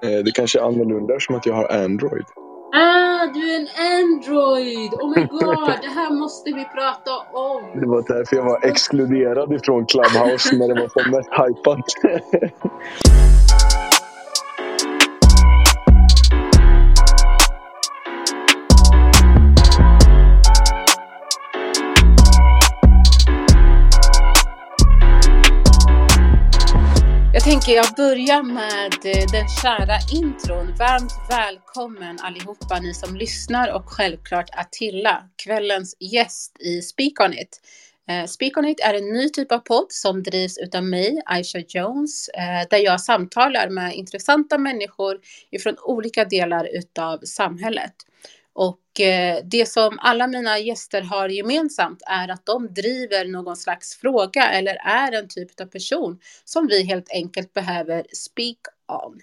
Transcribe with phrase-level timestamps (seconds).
[0.00, 2.24] Det kanske är annorlunda som att jag har Android.
[2.72, 4.92] Ah, du är en Android!
[4.92, 7.80] Oh my god, det här måste vi prata om!
[7.80, 11.84] Det var därför jag var exkluderad ifrån Clubhouse när det var som mest hypat.
[27.50, 30.74] tänker jag börjar med eh, den kära intron.
[30.78, 37.60] Varmt välkommen allihopa ni som lyssnar och självklart Attila, kvällens gäst i Speak On It.
[38.08, 41.58] Eh, Speak On It är en ny typ av podd som drivs utav mig, Aisha
[41.68, 45.18] Jones, eh, där jag samtalar med intressanta människor
[45.50, 47.94] ifrån olika delar utav samhället.
[48.60, 53.96] Och eh, det som alla mina gäster har gemensamt är att de driver någon slags
[53.96, 58.58] fråga eller är en typ av person som vi helt enkelt behöver speak
[59.04, 59.20] on.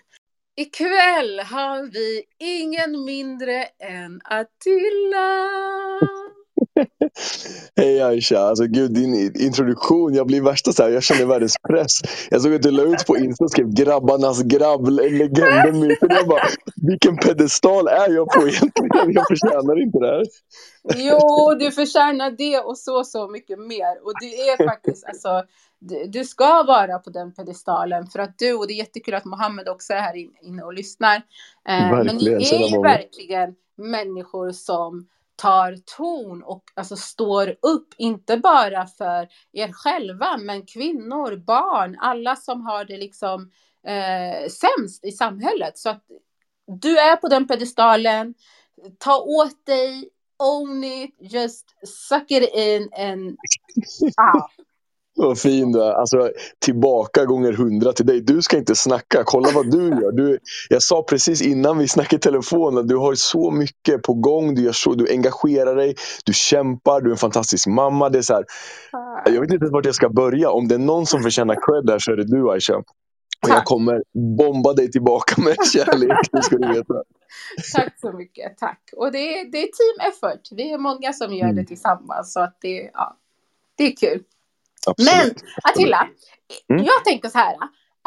[0.55, 5.49] Ikväll har vi ingen mindre än Attila.
[7.75, 11.99] Hej Aisha, alltså gud din introduktion, jag blir värsta så här, jag känner världens press.
[12.29, 16.09] Jag såg att du la ut på Insta och skrev grabbarnas grabb, legenden, myten.
[16.09, 16.41] Jag bara,
[16.75, 19.13] vilken pedestal är jag på egentligen?
[19.13, 20.25] Jag förtjänar inte det här.
[20.95, 24.05] Jo, du förtjänar det och så, så mycket mer.
[24.05, 25.43] Och det är faktiskt, alltså,
[25.79, 29.25] du, du ska vara på den pedestalen för att du, och det är jättekul att
[29.25, 31.15] Mohammed också är här in- inne och lyssnar.
[31.69, 38.37] Eh, men ni är ju verkligen människor som tar ton och alltså står upp, inte
[38.37, 43.51] bara för er själva, men kvinnor, barn, alla som har det liksom
[43.87, 45.77] eh, sämst i samhället.
[45.77, 46.03] Så att
[46.81, 48.33] du är på den pedestalen,
[48.97, 50.09] ta åt dig,
[50.39, 53.37] own it, just suck it in and
[54.17, 54.47] ah.
[55.19, 55.91] Vad fin du är.
[55.91, 58.21] Alltså, tillbaka gånger hundra till dig.
[58.21, 59.23] Du ska inte snacka.
[59.25, 60.11] Kolla vad du gör.
[60.11, 60.39] Du,
[60.69, 64.55] jag sa precis innan vi snackade i telefon att du har så mycket på gång.
[64.55, 65.95] Du, gör så, du engagerar dig,
[66.25, 68.09] du kämpar, du är en fantastisk mamma.
[68.09, 68.45] Det är så här,
[69.25, 70.49] jag vet inte vart jag ska börja.
[70.49, 72.83] Om det är någon som förtjänar cred där så är det du Aisha.
[73.43, 74.03] Och jag kommer
[74.37, 76.17] bomba dig tillbaka med kärlek.
[76.31, 76.93] Det ska du veta.
[77.75, 78.81] Tack så mycket, tack.
[78.97, 80.41] Och det är, det är team effort.
[80.51, 83.17] Vi är många som gör det tillsammans så att det, ja,
[83.77, 84.23] det är kul.
[84.87, 85.41] Absolut.
[85.43, 86.09] Men Attila,
[86.69, 86.85] Mm.
[86.85, 87.55] jag tänker så här.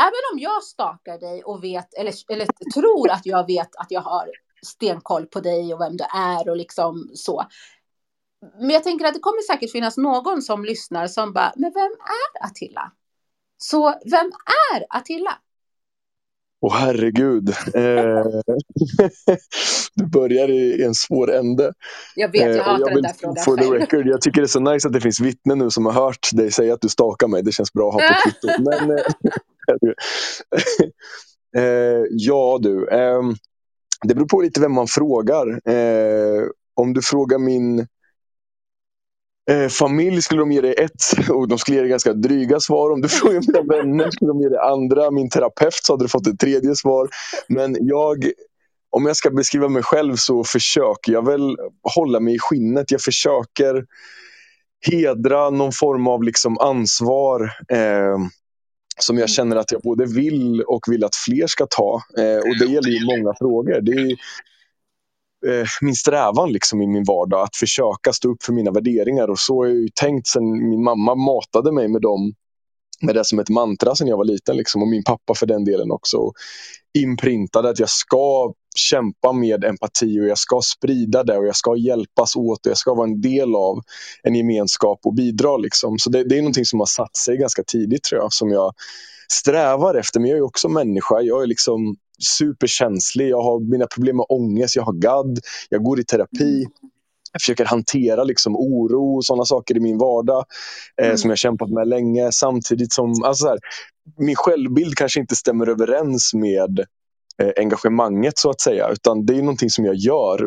[0.00, 4.00] Även om jag stakar dig och vet, eller, eller tror att jag vet att jag
[4.00, 4.28] har
[4.62, 7.44] stenkoll på dig och vem du är och liksom så.
[8.60, 11.92] Men jag tänker att det kommer säkert finnas någon som lyssnar som bara, men vem
[11.92, 12.92] är Attila?
[13.58, 14.32] Så vem
[14.72, 15.38] är Attila?
[16.62, 17.48] Åh herregud.
[17.74, 18.24] Eh,
[19.94, 21.72] du börjar i en svår ände.
[22.16, 24.44] Jag vet, jag Eh, hatar den vill där frågan For the record, jag tycker det
[24.44, 26.88] är så nice att det finns vittnen nu som har hört dig säga att du
[26.88, 27.42] stakar mig.
[27.42, 28.58] Det känns bra att ha på kvittot.
[28.78, 29.04] Men, eh,
[31.62, 32.86] eh, ja du,
[34.08, 35.70] det beror på lite vem man frågar.
[35.70, 36.44] Eh,
[36.74, 37.86] om du frågar min
[39.50, 42.90] eh, familj skulle de ge dig ett och de skulle ge dig ganska dryga svar.
[42.90, 45.10] Om du frågar mina vänner skulle de ge dig andra.
[45.10, 47.08] Min terapeut så hade du fått ett tredje svar.
[47.48, 48.30] Men jag,
[48.90, 51.56] om jag ska beskriva mig själv så försöker jag väl
[51.94, 52.90] hålla mig i skinnet.
[52.90, 53.84] Jag försöker
[54.90, 58.18] hedra någon form av liksom ansvar eh,
[58.98, 62.02] som jag känner att jag både vill och vill att fler ska ta.
[62.18, 63.80] Eh, och det gäller ju många frågor.
[63.80, 64.16] Det är ju,
[65.46, 69.28] Eh, min strävan liksom i min vardag att försöka stå upp för mina värderingar.
[69.28, 72.34] Och så har jag ju tänkt sen min mamma matade mig med dem
[73.02, 74.56] med det som ett mantra sen jag var liten.
[74.56, 76.32] Liksom, och min pappa för den delen också.
[76.98, 81.76] Inprintade att jag ska kämpa med empati och jag ska sprida det och jag ska
[81.76, 83.80] hjälpas åt och jag ska vara en del av
[84.22, 85.56] en gemenskap och bidra.
[85.56, 85.98] Liksom.
[85.98, 88.32] Så det, det är någonting som har satt sig ganska tidigt tror jag.
[88.32, 88.72] Som jag
[89.32, 90.20] strävar efter.
[90.20, 91.20] Men jag är också människa.
[91.20, 93.28] Jag är liksom superkänslig.
[93.28, 94.76] Jag har mina problem med ångest.
[94.76, 95.38] Jag har GAD.
[95.68, 96.66] Jag går i terapi.
[97.32, 100.44] Jag försöker hantera liksom oro och sådana saker i min vardag
[101.00, 101.18] eh, mm.
[101.18, 102.32] som jag kämpat med länge.
[102.32, 103.58] Samtidigt som alltså här,
[104.18, 106.80] min självbild kanske inte stämmer överens med
[107.42, 108.88] eh, engagemanget så att säga.
[108.88, 110.40] Utan det är någonting som jag gör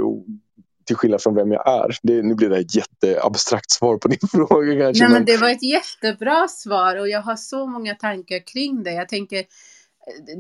[0.86, 1.98] till skillnad från vem jag är.
[2.04, 5.04] Det, nu blir det ett jätteabstrakt svar på din fråga kanske.
[5.04, 8.92] Nej, men det var ett jättebra svar och jag har så många tankar kring det.
[8.92, 9.44] Jag tänker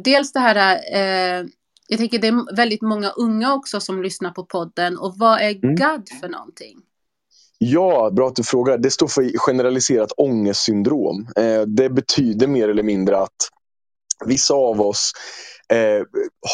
[0.03, 1.45] dels det här eh,
[1.87, 4.97] jag tänker det är väldigt många unga också som lyssnar på podden.
[4.97, 5.75] Och vad är mm.
[5.75, 6.77] GAD för någonting?
[7.57, 8.77] Ja, bra att du frågar.
[8.77, 11.27] Det står för generaliserat ångestsyndrom.
[11.35, 13.35] Eh, det betyder mer eller mindre att
[14.25, 15.11] vissa av oss
[15.73, 16.03] eh,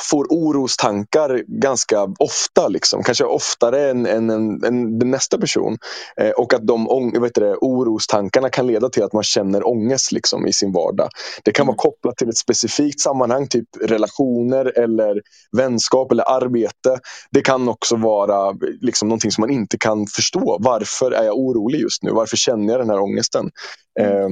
[0.09, 2.67] får orostankar ganska ofta.
[2.67, 3.03] Liksom.
[3.03, 5.77] Kanske oftare än, än, än, än den nästa person.
[6.17, 10.47] Eh, och att de vet det, orostankarna kan leda till att man känner ångest liksom,
[10.47, 11.09] i sin vardag.
[11.43, 11.77] Det kan vara mm.
[11.77, 15.21] kopplat till ett specifikt sammanhang, typ relationer eller
[15.57, 16.99] vänskap eller arbete.
[17.31, 20.57] Det kan också vara liksom, någonting som man inte kan förstå.
[20.59, 22.11] Varför är jag orolig just nu?
[22.11, 23.51] Varför känner jag den här ångesten?
[23.99, 24.29] Eh,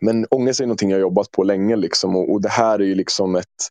[0.00, 2.94] men ångest är någonting jag jobbat på länge liksom, och, och det här är ju
[2.94, 3.70] liksom ett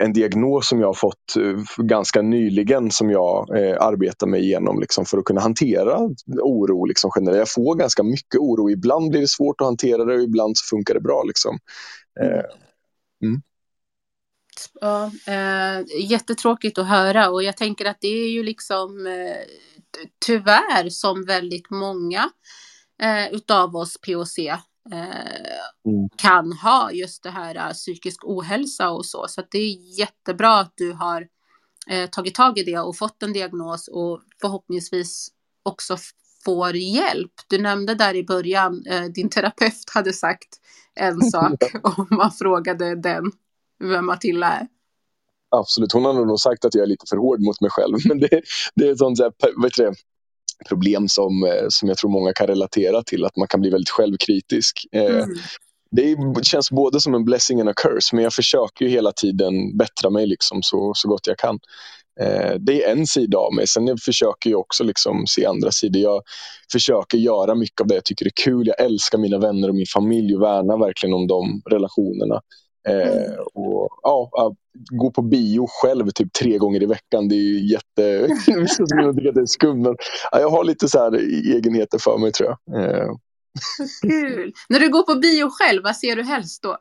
[0.00, 4.80] en diagnos som jag har fått eh, ganska nyligen som jag eh, arbetar mig igenom
[4.80, 5.98] liksom, för att kunna hantera
[6.42, 6.84] oro.
[6.84, 7.38] Liksom, generellt.
[7.38, 8.70] Jag får ganska mycket oro.
[8.70, 11.22] Ibland blir det svårt att hantera det och ibland så funkar det bra.
[11.22, 11.58] Liksom.
[12.20, 12.44] Eh,
[13.22, 13.42] mm.
[14.80, 19.36] Ja, eh, jättetråkigt att höra och jag tänker att det är ju liksom eh,
[20.26, 22.30] tyvärr som väldigt många
[23.02, 24.38] eh, utav oss POC
[24.92, 26.08] mm.
[26.16, 29.26] kan ha just det här uh, psykisk ohälsa och så.
[29.28, 31.20] Så det är jättebra att du har
[31.92, 35.28] uh, tagit tag i det och fått en diagnos och förhoppningsvis
[35.62, 35.96] också
[36.44, 37.32] får hjälp.
[37.48, 40.48] Du nämnde där i början, uh, din terapeut hade sagt
[40.94, 43.32] en sak om man frågade den
[43.78, 44.68] vem Matilda är.
[45.48, 47.96] Absolut, hon har nog sagt att jag är lite för hård mot mig själv.
[48.08, 48.42] Men det,
[48.74, 49.20] det är sånt,
[49.62, 49.92] vet du,
[50.68, 53.90] problem som, eh, som jag tror många kan relatera till, att man kan bli väldigt
[53.90, 54.86] självkritisk.
[54.92, 55.28] Eh, mm.
[55.90, 59.76] Det känns både som en blessing and a curse, men jag försöker ju hela tiden
[59.76, 61.58] bättra mig liksom så, så gott jag kan.
[62.20, 63.66] Eh, det är en sida av mig.
[63.66, 66.02] Sen jag försöker jag också liksom se andra sidor.
[66.02, 66.22] Jag
[66.72, 68.66] försöker göra mycket av det jag tycker är kul.
[68.66, 72.40] Jag älskar mina vänner och min familj och värnar verkligen om de relationerna.
[72.88, 74.30] Eh, och, ja,
[74.90, 77.28] gå på bio själv typ tre gånger i veckan.
[77.28, 78.28] Det är jätte...
[78.60, 79.96] Vissa tycker att det är skumt men
[80.32, 81.14] ja, jag har lite så här
[81.54, 82.84] egenheter för mig tror jag.
[82.84, 83.08] Eh.
[84.02, 84.52] Kul!
[84.68, 86.76] När du går på bio själv, vad ser du helst då?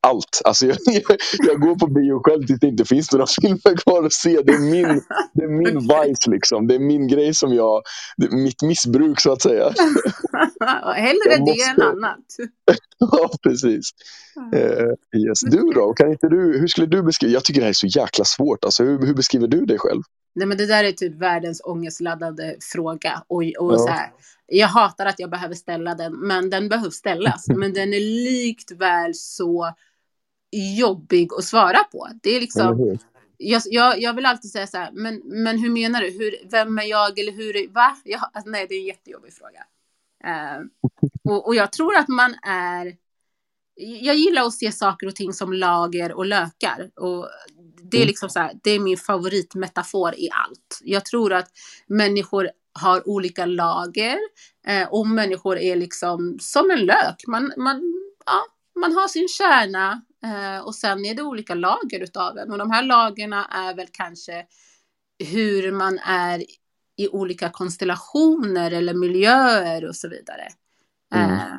[0.00, 0.40] Allt.
[0.44, 4.04] Alltså jag, jag, jag, går på bio själv tills det inte finns några filmer kvar
[4.04, 4.42] att se.
[4.42, 5.02] Det är min,
[5.32, 6.66] det är min vice liksom.
[6.66, 7.82] Det är min grej som jag,
[8.30, 9.64] mitt missbruk så att säga.
[10.94, 11.54] Hellre måste...
[11.54, 12.18] det än annat.
[12.98, 13.90] ja, precis.
[14.54, 15.40] Uh, yes.
[15.40, 15.92] Du då?
[15.92, 17.32] Kan inte du, hur skulle du beskriva?
[17.32, 18.64] Jag tycker det här är så jäkla svårt.
[18.64, 20.02] Alltså, hur, hur beskriver du dig själv?
[20.34, 23.22] Nej, men det där är typ världens ångestladdade fråga.
[23.26, 23.78] Och, och ja.
[23.78, 24.10] så här,
[24.46, 27.48] jag hatar att jag behöver ställa den, men den behövs ställas.
[27.48, 29.74] men den är likt väl så
[30.50, 32.08] jobbig att svara på.
[32.22, 32.98] Det är liksom,
[33.36, 36.10] jag, jag, jag vill alltid säga så här, men, men hur menar du?
[36.10, 37.96] Hur, vem är jag eller hur, va?
[38.04, 39.64] Jag, alltså, nej, det är en jättejobbig fråga.
[40.26, 40.66] Uh,
[41.24, 42.96] och, och jag tror att man är,
[44.00, 46.90] jag gillar att se saker och ting som lager och lökar.
[46.96, 47.28] Och
[47.82, 48.08] det är mm.
[48.08, 50.80] liksom så här, det är min favoritmetafor i allt.
[50.82, 51.48] Jag tror att
[51.86, 54.18] människor har olika lager
[54.66, 57.26] eh, och människor är liksom som en lök.
[57.26, 57.82] Man, man,
[58.26, 58.46] ja,
[58.80, 62.52] man har sin kärna Eh, och sen är det olika lager utav den.
[62.52, 64.46] Och de här lagerna är väl kanske
[65.18, 66.44] hur man är
[66.96, 70.48] i olika konstellationer eller miljöer och så vidare.
[71.14, 71.30] Mm.
[71.30, 71.58] Eh,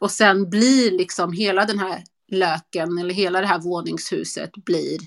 [0.00, 4.98] och sen blir liksom hela den här löken eller hela det här våningshuset blir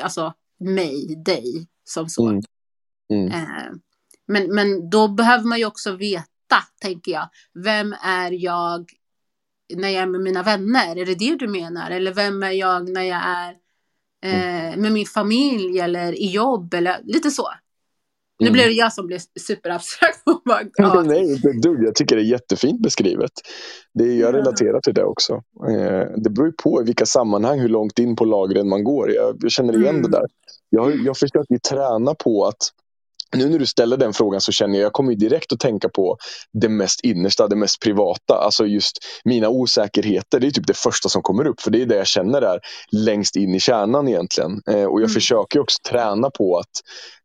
[0.00, 2.28] alltså mig, dig som så.
[2.28, 2.42] Mm.
[3.10, 3.32] Mm.
[3.32, 3.72] Eh,
[4.26, 8.90] men, men då behöver man ju också veta, tänker jag, vem är jag
[9.76, 10.96] när jag är med mina vänner?
[10.96, 11.90] Är det det du menar?
[11.90, 13.54] Eller vem är jag när jag är
[14.24, 16.74] eh, med min familj eller i jobb?
[16.74, 17.48] Eller lite så.
[18.38, 18.52] Nu mm.
[18.52, 20.22] blir det jag som blir superabstrakt.
[20.76, 21.02] ja.
[21.02, 21.84] Nej, du.
[21.84, 23.30] Jag tycker det är jättefint beskrivet.
[23.94, 25.32] Det, jag relaterar till det också.
[25.68, 29.10] Eh, det beror ju på i vilka sammanhang, hur långt in på lagren man går.
[29.12, 30.02] Jag, jag känner igen mm.
[30.02, 30.26] det där.
[30.70, 32.70] Jag, jag försöker träna på att
[33.36, 36.16] nu när du ställer den frågan så känner jag, jag kommer direkt att tänka på
[36.52, 38.34] det mest innersta, det mest privata.
[38.34, 41.60] Alltså just mina osäkerheter, det är typ det första som kommer upp.
[41.60, 42.60] För det är det jag känner är
[42.92, 44.62] längst in i kärnan egentligen.
[44.66, 45.08] Eh, och jag mm.
[45.08, 46.70] försöker också träna på att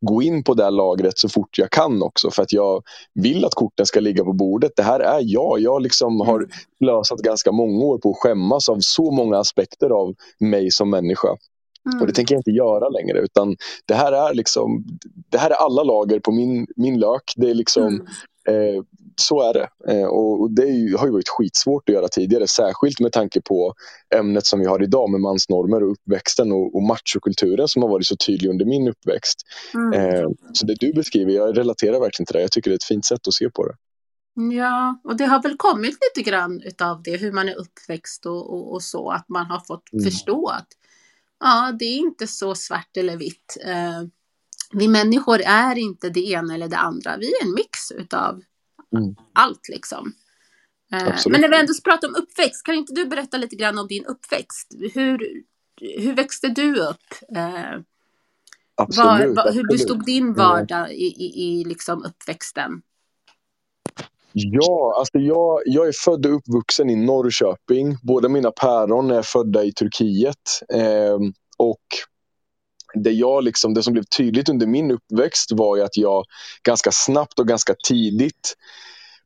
[0.01, 2.31] gå in på det lagret så fort jag kan också.
[2.31, 2.83] För att jag
[3.13, 4.71] vill att korten ska ligga på bordet.
[4.75, 5.59] Det här är jag.
[5.59, 6.49] Jag liksom har mm.
[6.77, 11.29] slösat ganska många år på att skämmas av så många aspekter av mig som människa.
[11.87, 12.01] Mm.
[12.01, 13.19] Och det tänker jag inte göra längre.
[13.19, 14.85] Utan det här är liksom
[15.29, 17.33] det här är alla lager på min, min lök.
[17.35, 17.87] Det är liksom,
[18.47, 18.75] mm.
[18.75, 18.83] eh,
[19.15, 19.69] så är det.
[19.93, 22.47] Eh, och, det är, har ju varit skitsvårt att göra tidigare.
[22.47, 23.73] Särskilt med tanke på
[24.15, 28.05] ämnet som vi har idag med mansnormer och uppväxten och, och machokulturen som har varit
[28.05, 29.37] så tydlig under min uppväxt.
[29.73, 29.93] Mm.
[29.93, 32.41] Eh, så det du beskriver, jag relaterar verkligen till det.
[32.41, 33.75] Jag tycker det är ett fint sätt att se på det.
[34.55, 38.53] Ja, och det har väl kommit lite grann utav det, hur man är uppväxt och,
[38.53, 40.05] och, och så, att man har fått mm.
[40.05, 40.67] förstå att
[41.39, 43.57] ja, det är inte så svart eller vitt.
[43.65, 44.03] Eh,
[44.71, 47.17] vi människor är inte det ena eller det andra.
[47.17, 48.41] Vi är en mix utav
[48.95, 49.15] mm.
[49.33, 50.13] allt liksom.
[50.93, 53.87] Eh, men när vi ändå pratar om uppväxt, kan inte du berätta lite grann om
[53.87, 54.67] din uppväxt?
[54.93, 55.43] Hur,
[55.81, 57.13] hur växte du upp?
[57.35, 57.79] Eh,
[58.75, 62.81] absolut, var, var, hur bestod din vardag i, i, i liksom uppväxten?
[64.33, 67.97] Ja, alltså jag, jag är född och uppvuxen i Norrköping.
[68.03, 70.61] Båda mina päron är födda i Turkiet.
[70.73, 71.17] Eh,
[71.57, 71.83] och
[72.93, 76.23] det, jag liksom, det som blev tydligt under min uppväxt var att jag
[76.63, 78.55] ganska snabbt och ganska tidigt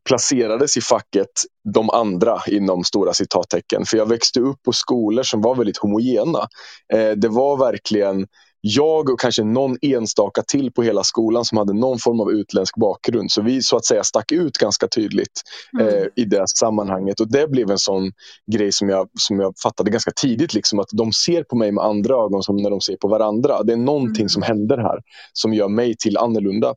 [0.03, 1.29] placerades i facket
[1.74, 3.86] de andra inom stora citattecken.
[3.86, 6.48] För jag växte upp på skolor som var väldigt homogena.
[6.93, 8.27] Eh, det var verkligen
[8.61, 12.77] jag och kanske någon enstaka till på hela skolan som hade någon form av utländsk
[12.77, 13.31] bakgrund.
[13.31, 15.41] Så vi så att säga stack ut ganska tydligt
[15.79, 15.87] mm.
[15.87, 17.19] eh, i det sammanhanget.
[17.19, 18.11] Och det blev en sån
[18.51, 20.53] grej som jag, som jag fattade ganska tidigt.
[20.53, 23.63] Liksom, att de ser på mig med andra ögon som när de ser på varandra.
[23.63, 24.29] Det är någonting mm.
[24.29, 24.99] som händer här
[25.33, 26.75] som gör mig till annorlunda.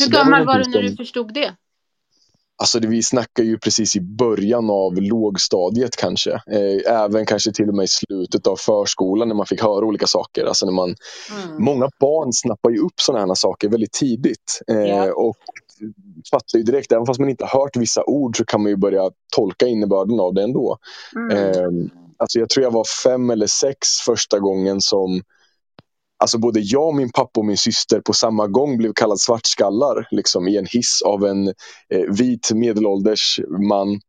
[0.00, 1.54] Hur gammal var du när du förstod det?
[2.60, 6.32] Alltså det, vi snackar ju precis i början av lågstadiet kanske.
[6.32, 10.06] Eh, även kanske till och med i slutet av förskolan när man fick höra olika
[10.06, 10.44] saker.
[10.44, 10.88] Alltså när man,
[11.44, 11.64] mm.
[11.64, 14.60] Många barn snappar ju upp sådana här saker väldigt tidigt.
[14.70, 15.08] Eh, yeah.
[15.08, 15.36] Och
[16.30, 18.76] fattar ju direkt, även fast man inte har hört vissa ord så kan man ju
[18.76, 20.78] börja tolka innebörden av det ändå.
[21.16, 21.36] Mm.
[21.36, 25.22] Eh, alltså jag tror jag var fem eller sex första gången som
[26.18, 30.48] Alltså både jag, min pappa och min syster på samma gång blev kallad svartskallar liksom,
[30.48, 34.00] i en hiss av en eh, vit medelålders man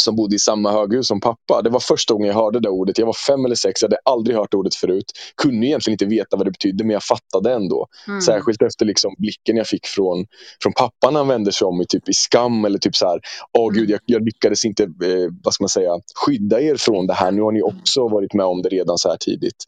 [0.00, 1.62] som bodde i samma höghus som pappa.
[1.62, 2.98] Det var första gången jag hörde det ordet.
[2.98, 5.12] Jag var fem eller sex, jag hade aldrig hört ordet förut.
[5.42, 7.86] Kunde egentligen inte veta vad det betydde, men jag fattade ändå.
[8.08, 8.20] Mm.
[8.20, 10.26] Särskilt efter liksom blicken jag fick från,
[10.62, 13.20] från pappa när han vände sig om i, typ, i skam eller typ så här,
[13.58, 13.80] åh mm.
[13.80, 15.90] gud, jag, jag, lyckades inte eh, vad ska man säga,
[16.26, 17.30] skydda er från det här.
[17.30, 19.64] Nu har ni också varit med om det redan så här tidigt.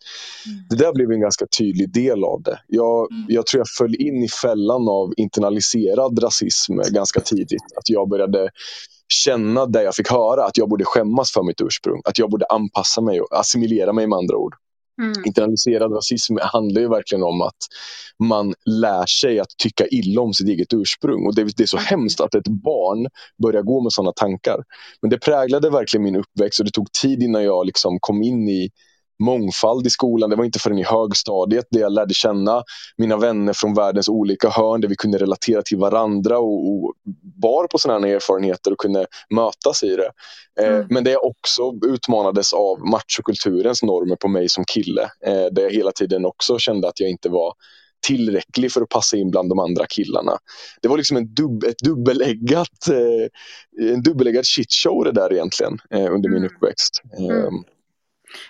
[0.46, 0.58] Mm.
[0.70, 2.58] Det där blev en ganska tydlig del av det.
[2.66, 3.26] Jag, mm.
[3.28, 7.62] jag tror jag föll in i fällan av internaliserad rasism ganska tidigt.
[7.76, 8.50] Att jag började
[9.12, 12.02] känna det jag fick höra, att jag borde skämmas för mitt ursprung.
[12.04, 14.54] Att jag borde anpassa mig och assimilera mig med andra ord.
[15.02, 15.12] Mm.
[15.26, 17.56] Internaliserad rasism handlar ju verkligen om att
[18.18, 21.26] man lär sig att tycka illa om sitt eget ursprung.
[21.26, 21.86] Och det, det är så mm.
[21.86, 23.06] hemskt att ett barn
[23.42, 24.64] börjar gå med sådana tankar.
[25.02, 28.48] Men det präglade verkligen min uppväxt och det tog tid innan jag liksom kom in
[28.48, 28.70] i
[29.24, 30.30] mångfald i skolan.
[30.30, 32.62] Det var inte förrän i högstadiet där jag lärde känna
[32.96, 36.94] mina vänner från världens olika hörn där vi kunde relatera till varandra och, och
[37.42, 40.10] bar på sådana erfarenheter och kunde mötas i det.
[40.60, 40.86] Eh, mm.
[40.90, 45.02] Men det jag också utmanades av machokulturens normer på mig som kille.
[45.26, 47.54] Eh, där jag hela tiden också kände att jag inte var
[48.06, 50.32] tillräcklig för att passa in bland de andra killarna.
[50.82, 56.14] Det var liksom en, dub ett dubbeläggat, eh, en dubbeläggad shitshow det där egentligen eh,
[56.14, 56.50] under min mm.
[56.54, 57.02] uppväxt.
[57.18, 57.64] Mm.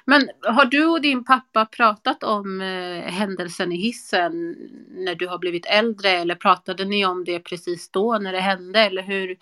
[0.04, 4.56] Men har du och din pappa pratat om eh, händelsen i hissen
[4.90, 8.80] när du har blivit äldre eller pratade ni om det precis då när det hände
[8.80, 9.36] eller hur?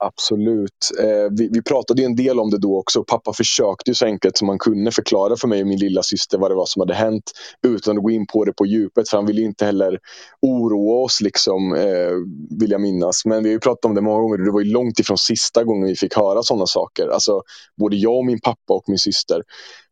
[0.00, 0.90] Absolut.
[1.00, 3.04] Eh, vi, vi, pratade en del om det då också.
[3.04, 6.50] Pappa försökte så enkelt som han kunde förklara för mig och min lilla syster vad
[6.50, 7.32] det var som hade hänt
[7.66, 9.08] utan att gå in på det på djupet.
[9.08, 9.98] För han ville inte heller
[10.42, 12.12] oroa oss, liksom, eh,
[12.60, 13.24] vill jag minnas.
[13.24, 14.38] Men vi har pratat om det många gånger.
[14.38, 17.08] och Det var ju långt ifrån sista gången vi fick höra sådana saker.
[17.08, 17.42] Alltså,
[17.80, 19.42] både jag och min pappa och min syster.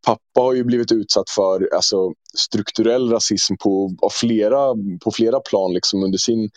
[0.06, 5.74] Pappa har ju blivit utsatt för alltså, strukturell rasism på, av flera, på flera plan
[5.74, 6.50] liksom, under sin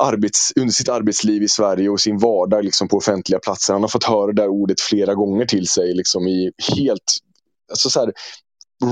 [0.00, 3.72] arbets, under sitt arbetsliv i Sverige och sin vardag liksom, på offentliga platser.
[3.72, 7.12] Han har fått höra det där ordet flera gånger till sig liksom, i helt
[7.70, 8.12] alltså, så här,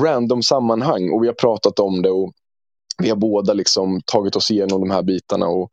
[0.03, 1.11] random sammanhang.
[1.11, 2.33] Och vi har pratat om det och
[3.03, 5.47] vi har båda liksom, tagit oss igenom de här bitarna.
[5.47, 5.71] Och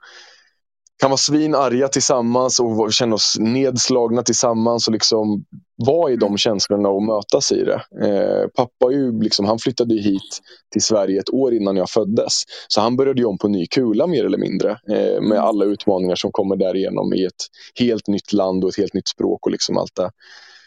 [1.02, 5.46] kan vara svinarga tillsammans och känna oss nedslagna tillsammans och liksom
[5.86, 6.38] vara i de mm.
[6.38, 7.82] känslorna och mötas i det.
[8.08, 12.44] Eh, pappa ju liksom, han flyttade hit till Sverige ett år innan jag föddes.
[12.68, 14.72] Så han började om på ny kula mer eller mindre.
[14.72, 15.44] Eh, med mm.
[15.44, 17.44] alla utmaningar som kommer därigenom i ett
[17.80, 20.12] helt nytt land och ett helt nytt språk och liksom allt det.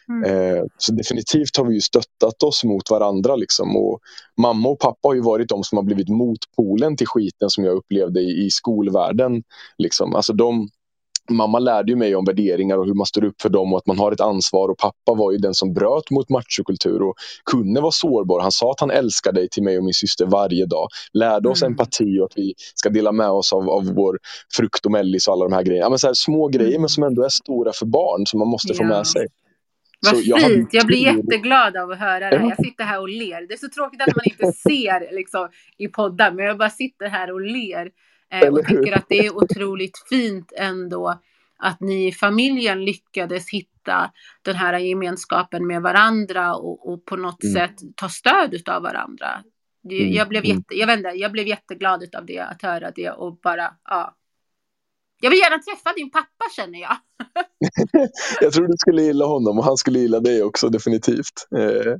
[0.08, 0.24] Mm.
[0.24, 3.36] Eh, så definitivt har vi ju stöttat oss mot varandra.
[3.36, 3.76] Liksom.
[3.76, 4.00] Och
[4.40, 7.76] mamma och pappa har ju varit de som har blivit motpolen till skiten som jag
[7.76, 9.42] upplevde i, i skolvärlden.
[9.78, 10.14] Liksom.
[10.14, 10.68] Alltså de,
[11.30, 13.98] mamma lärde mig om värderingar och hur man står upp för dem och att man
[13.98, 14.68] har ett ansvar.
[14.68, 17.14] Och pappa var ju den som bröt mot machokultur och
[17.50, 18.40] kunde vara sårbar.
[18.40, 20.88] Han sa att han älskar dig till mig och min syster varje dag.
[21.12, 21.72] Lärde oss mm.
[21.72, 24.18] empati och att vi ska dela med oss av, av vår
[24.56, 25.84] frukt och mellis och alla de här grejerna.
[25.84, 26.80] Ja, men så här, små grejer mm.
[26.80, 28.74] men som ändå är stora för barn som man måste ja.
[28.74, 29.26] få med sig.
[30.00, 30.68] Vad så fint!
[30.72, 32.48] Jag, jag, blir jätteglad av att höra det här.
[32.48, 33.48] Jag sitter här och ler.
[33.48, 37.08] Det är så tråkigt att man inte ser liksom, i poddar, men jag bara sitter
[37.08, 37.90] här och ler.
[38.32, 41.20] Eh, och tycker att det är otroligt fint ändå
[41.58, 44.10] att ni i familjen lyckades hitta
[44.42, 47.54] den här gemenskapen med varandra och, och på något mm.
[47.54, 49.42] sätt ta stöd av varandra.
[49.90, 50.12] Mm.
[50.12, 50.56] Jag, blev mm.
[50.56, 54.14] jätte, jag, vet inte, jag blev jätteglad av det, att höra det och bara, ja,
[55.20, 56.96] jag vill gärna träffa din pappa känner jag.
[58.40, 61.46] jag tror du skulle gilla honom och han skulle gilla dig också definitivt.
[61.56, 61.94] Eh,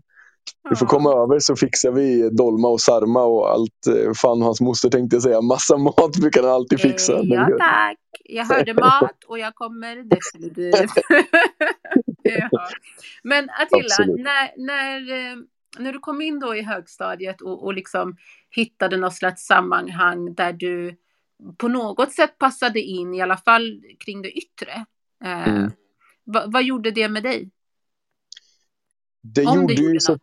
[0.71, 3.87] vi får komma över så fixar vi dolma och sarma och allt.
[3.87, 5.41] Eh, fan hans moster tänkte jag säga.
[5.41, 7.13] Massa mat brukar han alltid fixa.
[7.13, 7.99] Eh, ja tack.
[8.25, 10.93] Jag hörde mat och jag kommer definitivt.
[12.23, 12.69] ja.
[13.23, 15.37] Men Attila, när, när, eh,
[15.79, 18.17] när du kom in då i högstadiet och, och liksom
[18.51, 20.97] hittade något slags sammanhang där du
[21.57, 24.87] på något sätt passade in, i alla fall kring det yttre.
[25.25, 25.71] Eh, mm.
[26.25, 27.51] vad, vad gjorde det med dig?
[29.23, 30.19] Det Om gjorde, det gjorde ju så,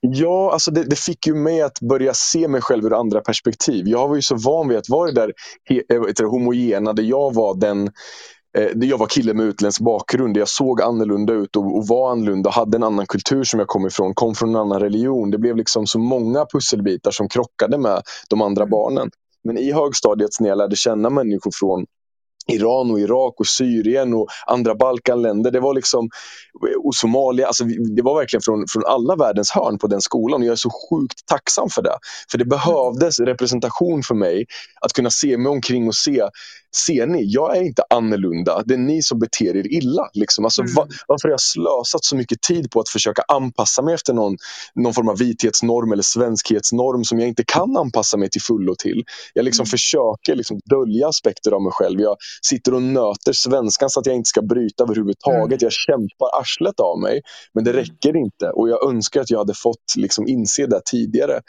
[0.00, 3.88] Ja, alltså det, det, fick ju mig att börja se mig själv ur andra perspektiv.
[3.88, 5.32] Jag var ju så van vid att vara där
[6.20, 7.90] äh, homogena, där jag var den
[8.58, 10.36] eh, jag var kille med utländsk bakgrund.
[10.36, 12.50] Jag såg annorlunda ut och, och var annorlunda.
[12.50, 14.14] Hade en annan kultur som jag kom ifrån.
[14.14, 15.30] Kom från en annan religion.
[15.30, 18.70] Det blev liksom så många pusselbitar som krockade med de andra mm.
[18.70, 19.10] barnen.
[19.46, 21.86] Men i högstadiet när jag lärde känna människor från
[22.52, 25.50] Iran och Irak och Syrien och andra Balkanländer.
[25.50, 26.08] Det var liksom,
[26.84, 30.40] och Somalia, alltså det var verkligen från, från alla världens hörn på den skolan.
[30.40, 31.98] Och jag är så sjukt tacksam för det.
[32.30, 34.46] För det behövdes representation för mig
[34.80, 36.22] att kunna se mig omkring och se
[36.76, 38.62] ser ni, jag är inte annorlunda.
[38.64, 40.10] Det är ni som beter er illa.
[40.14, 40.44] Liksom.
[40.44, 40.74] Alltså, mm.
[40.74, 44.36] va, varför har jag slösat så mycket tid på att försöka anpassa mig efter någon,
[44.74, 49.04] någon form av vithetsnorm eller svenskhetsnorm som jag inte kan anpassa mig till fullo till?
[49.34, 49.70] Jag liksom mm.
[49.70, 52.00] försöker liksom dölja aspekter av mig själv.
[52.00, 55.62] Jag sitter och nöter svenskan så att jag inte ska bryta överhuvudtaget.
[55.62, 55.66] Mm.
[55.66, 57.22] Jag kämpar arslet av mig.
[57.54, 57.82] Men det mm.
[57.82, 61.40] räcker inte och jag önskar att jag hade fått liksom, inse det tidigare.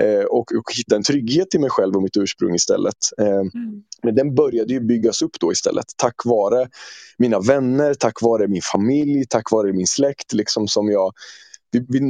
[0.00, 2.96] Eh, och, och hitta en trygghet i mig själv och mitt ursprung istället.
[3.20, 3.82] Eh, mm.
[4.02, 5.86] Men den började ju byggas upp då istället.
[5.96, 6.68] Tack vare
[7.18, 10.32] mina vänner, tack vare min familj, tack vare min släkt.
[10.32, 11.12] Liksom som jag,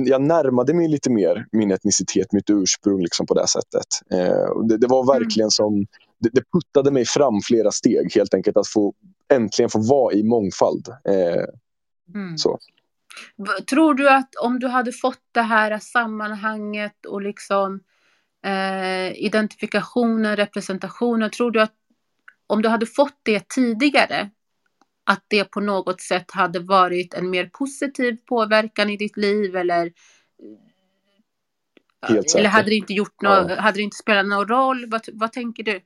[0.06, 3.86] jag närmade mig lite mer min etnicitet, mitt ursprung liksom på det sättet.
[4.12, 5.50] Eh, det, var verkligen mm.
[5.50, 5.86] som,
[6.24, 8.94] det, det, puttade mig fram flera steg helt enkelt att få
[9.28, 10.88] äntligen få vara i mångfald.
[10.88, 11.44] Eh,
[12.14, 12.38] mm.
[12.38, 12.58] så.
[13.70, 17.80] Tror du att om du hade fått det här sammanhanget och liksom
[18.44, 21.74] eh, identifikationen, representationen, tror du att
[22.46, 24.30] om du hade fått det tidigare,
[25.04, 29.92] att det på något sätt hade varit en mer positiv påverkan i ditt liv eller
[32.10, 33.60] eller hade det inte gjort något, ja.
[33.60, 34.86] hade det inte spelat någon roll?
[34.90, 35.80] Vad, vad tänker du?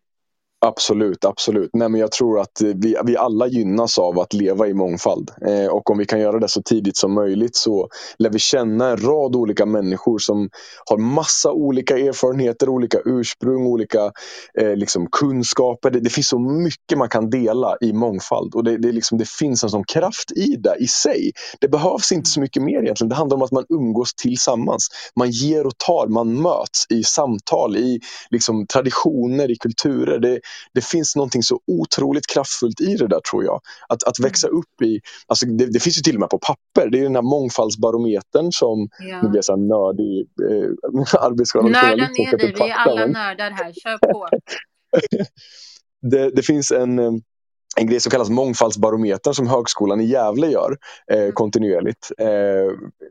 [0.60, 1.70] Absolut, absolut.
[1.72, 5.30] Nej, men jag tror att vi, vi alla gynnas av att leva i mångfald.
[5.46, 8.88] Eh, och om vi kan göra det så tidigt som möjligt så lär vi känna
[8.90, 10.50] en rad olika människor som
[10.90, 14.12] har massa olika erfarenheter, olika ursprung, olika
[14.60, 15.90] eh, liksom kunskaper.
[15.90, 19.28] Det, det, finns så mycket man kan dela i mångfald och det, det, liksom, det
[19.28, 21.32] finns en sån kraft i det i sig.
[21.60, 23.08] Det behövs inte så mycket mer egentligen.
[23.08, 24.88] Det handlar om att man umgås tillsammans.
[25.16, 30.18] Man ger och tar, man möts i samtal, i liksom, traditioner, i kulturer.
[30.18, 30.40] Det,
[30.74, 33.61] det finns någonting så otroligt kraftfullt i det där tror jag.
[33.88, 34.58] Att, att växa mm.
[34.58, 37.14] upp i, alltså det, det, finns ju till och med på papper, det är den
[37.14, 39.22] här mångfaldsbarometern som, ja.
[39.22, 40.68] nu blir jag så här nördig eh,
[41.62, 44.28] Nörda ner dig, vi är alla nördar här, kör på.
[46.11, 47.12] det, det finns en eh,
[47.76, 50.76] en grej som kallas mångfaldsbarometern som Högskolan i Gävle gör
[51.12, 51.33] eh, mm.
[51.33, 52.11] kontinuerligt.
[52.18, 52.26] Eh,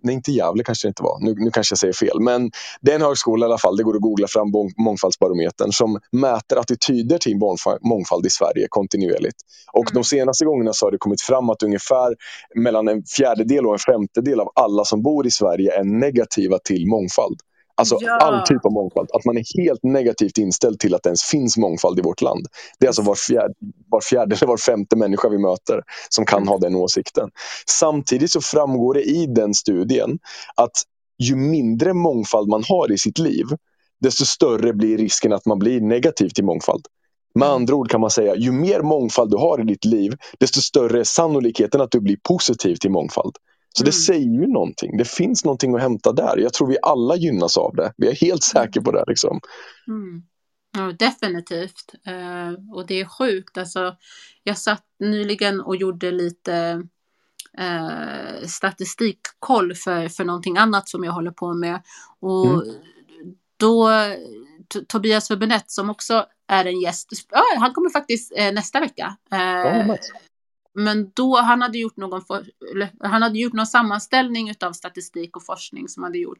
[0.03, 1.19] nej, inte Gävle kanske det inte var.
[1.19, 2.19] Nu, nu kanske jag säger fel.
[2.19, 3.77] Men det är en högskola i alla fall.
[3.77, 7.37] Det går att googla fram mångfaldsbarometern som mäter attityder till
[7.81, 9.37] mångfald i Sverige kontinuerligt.
[9.73, 9.93] Och mm.
[9.93, 12.15] de senaste gångerna så har det kommit fram att ungefär
[12.55, 16.87] mellan en fjärdedel och en femtedel av alla som bor i Sverige är negativa till
[16.87, 17.39] mångfald.
[17.77, 18.17] Alltså Ja.
[18.21, 19.09] all typ av mångfald.
[19.13, 22.45] Att man är helt negativt inställd till att det ens finns mångfald i vårt land.
[22.79, 23.53] Det är alltså var fjärde,
[23.89, 27.29] var fjärde eller var femte människa vi möter som kan ha den åsikten.
[27.69, 30.19] Samtidigt så framgår det i den studien
[30.55, 30.83] att
[31.23, 33.45] ju mindre mångfald man har i sitt liv,
[34.01, 36.85] desto större blir risken att man blir negativ till mångfald.
[37.35, 40.61] Med andra ord kan man säga, ju mer mångfald du har i ditt liv, desto
[40.61, 43.35] större är sannolikheten att du blir positiv till mångfald.
[43.77, 43.91] Så det Mm.
[43.91, 44.97] säger ju någonting.
[44.97, 46.37] Det finns någonting att hämta där.
[46.37, 47.93] Jag tror vi alla gynnas av det.
[47.97, 49.03] Vi är helt säkra på det.
[49.07, 49.39] Liksom.
[49.87, 50.23] Mm.
[50.77, 51.93] Ja, definitivt.
[52.07, 53.57] Eh, och det är sjukt.
[53.57, 53.95] Alltså,
[54.43, 56.83] jag satt nyligen och gjorde lite
[57.57, 61.81] eh, statistikkoll för, för någonting annat som jag håller på med.
[62.19, 62.63] Och
[63.57, 63.89] då
[64.73, 69.17] T- Tobias Hübinette som också är en gäst, ja, han kommer faktiskt eh, nästa vecka.
[69.29, 70.11] Ja, nice.
[70.77, 72.21] Men då, han hade gjort någon,
[72.99, 76.39] han hade gjort någon sammanställning av statistik och forskning som hade gjort.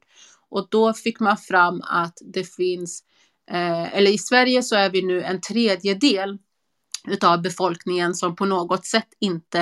[0.49, 3.03] Och då fick man fram att det finns,
[3.51, 6.37] eh, eller i Sverige så är vi nu en tredjedel
[7.07, 9.61] utav befolkningen som på något sätt inte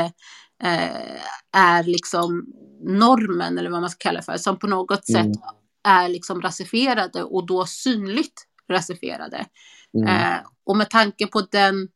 [0.64, 1.22] eh,
[1.58, 2.46] är liksom
[2.84, 5.34] normen eller vad man ska kalla för, som på något Mm.
[5.34, 5.42] sätt
[5.84, 9.46] är liksom rasifierade och då synligt rasifierade.
[9.98, 10.08] Mm.
[10.08, 11.88] Eh, och med tanke på den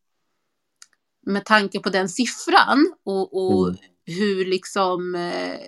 [1.25, 3.79] med tanke på den siffran och, och Mm.
[4.05, 5.59] hur liksom eh,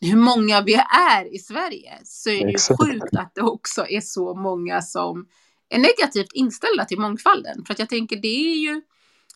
[0.00, 0.74] hur många vi
[1.10, 5.26] är i Sverige så är det ju sjukt att det också är så många som
[5.68, 7.64] är negativt inställda till mångfalden.
[7.66, 8.82] För att jag tänker det är ju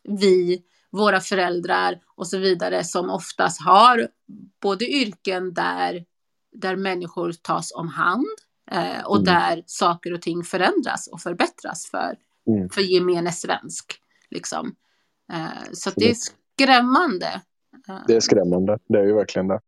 [0.04, 4.08] vi, våra föräldrar och så vidare som oftast har
[4.62, 6.04] både yrken där,
[6.52, 8.26] där människor tas om hand
[8.70, 9.24] eh, och Mm.
[9.24, 12.16] där saker och ting förändras och förbättras för,
[12.48, 12.68] Mm.
[12.70, 14.00] för gemene svensk.
[14.30, 14.74] Liksom.
[15.32, 17.42] Eh, så det är skrämmande.
[17.88, 18.78] Eh, Det är skrämmande.
[18.88, 19.60] Det är ju verkligen det.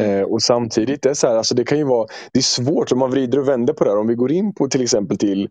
[0.00, 2.92] Eh, och samtidigt, det är så här, alltså det kan ju vara det är svårt
[2.92, 3.98] om man vrider och vänder på det här.
[3.98, 5.48] Om vi går in på till exempel till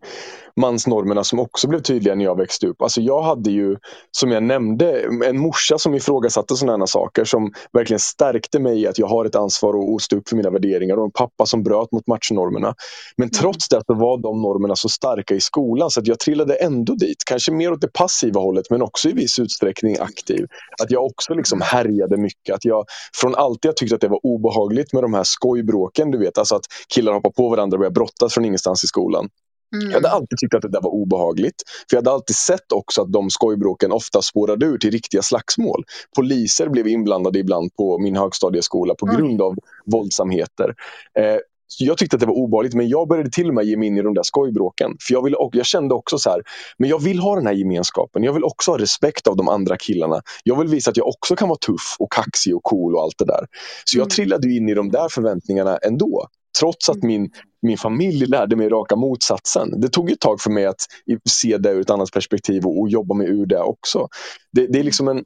[0.56, 2.82] mansnormerna som också blev tydliga när jag växte upp.
[2.82, 3.76] Alltså jag hade ju,
[4.10, 8.98] som jag nämnde, en morsa som ifrågasatte sådana saker som verkligen stärkte mig i att
[8.98, 11.92] jag har ett ansvar att- stå upp för mina värderingar och en pappa som bröt
[11.92, 12.74] mot machonormerna.
[13.16, 16.54] Men trots det så var de normerna så starka i skolan så att jag trillade
[16.54, 17.22] ändå dit.
[17.26, 20.46] Kanske mer åt det passiva hållet men också i viss utsträckning aktiv.
[20.82, 22.54] Att jag också liksom härjade mycket.
[22.54, 26.10] Att jag från alltid har tyckt att det var obehagligt med de här skojbråken.
[26.10, 29.28] Du vet, alltså att killar hoppar på varandra och börjar brottas från ingenstans i skolan.
[29.74, 31.62] mm, Jag hade alltid tyckt att det där var obehagligt.
[31.90, 35.84] För jag hade alltid sett också att de skojbråken ofta spårade ur till riktiga slagsmål.
[36.16, 39.54] Poliser blev inblandade ibland på min högstadieskola på grund av
[39.86, 40.74] våldsamheter.
[41.18, 41.36] Eh,
[41.72, 43.88] så jag tyckte att det var obehagligt men jag började till och med ge mig
[43.88, 44.90] in i de där skojbråken.
[45.08, 46.42] För jag, ville, och jag kände också så här,
[46.78, 48.22] men jag vill ha den här gemenskapen.
[48.22, 50.22] Jag vill också ha respekt av de andra killarna.
[50.44, 53.18] Jag vill visa att jag också kan vara tuff och kaxig och cool och allt
[53.18, 53.46] det där.
[53.84, 54.10] Så jag Mm.
[54.10, 56.26] trillade in i de där förväntningarna ändå.
[56.60, 57.30] Trots att min,
[57.62, 59.80] min familj lärde mig raka motsatsen.
[59.80, 60.86] Det tog ett tag för mig att
[61.30, 64.08] se det ur ett annat perspektiv och, och jobba mig ur det också.
[64.52, 65.24] Det, det är liksom en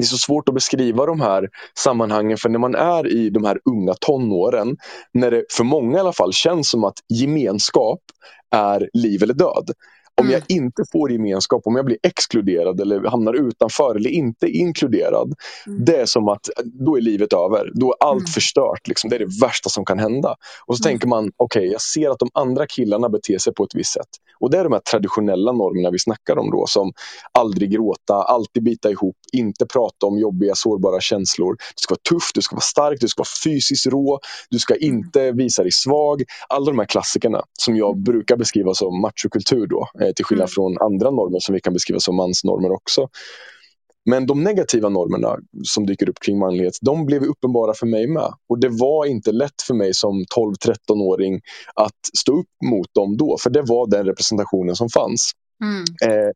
[0.00, 3.44] det är så svårt att beskriva de här sammanhangen för när man är i de
[3.44, 4.76] här unga tonåren,
[5.14, 8.00] när det för många i alla fall känns som att gemenskap
[8.50, 9.70] är liv eller död.
[10.20, 10.32] Om Mm.
[10.32, 15.34] jag inte får gemenskap, om jag blir exkluderad eller hamnar utanför eller inte inkluderad,
[15.66, 15.84] Mm.
[15.84, 17.70] det är som att då är livet över.
[17.74, 18.26] Då är allt Mm.
[18.32, 18.88] förstört.
[18.88, 19.10] Liksom.
[19.10, 20.36] Det är det värsta som kan hända.
[20.66, 20.92] Och så Mm.
[20.92, 24.08] tänker man, okej, jag ser att de andra killarna beter sig på ett visst sätt.
[24.40, 26.92] Och det är de här traditionella normerna vi snackar om då, som
[27.38, 31.52] aldrig gråta, alltid bita ihop, inte prata om jobbiga, sårbara känslor.
[31.58, 34.76] Du ska vara tuff, du ska vara stark, du ska vara fysiskt rå, du ska
[34.76, 36.22] inte visa dig svag.
[36.48, 40.52] Alla de här klassikerna som jag brukar beskriva som machokultur då, eh, till skillnad Mm.
[40.54, 43.08] från andra normer som vi kan beskriva som mansnormer också.
[44.04, 48.32] Men de negativa normerna som dyker upp kring manlighet, de blev uppenbara för mig med.
[48.48, 51.40] Och det var inte lätt för mig som 12-13-åring
[51.74, 55.30] att stå upp mot dem då, för det var den representationen som fanns.
[55.62, 55.84] Mm.
[56.12, 56.30] Eh,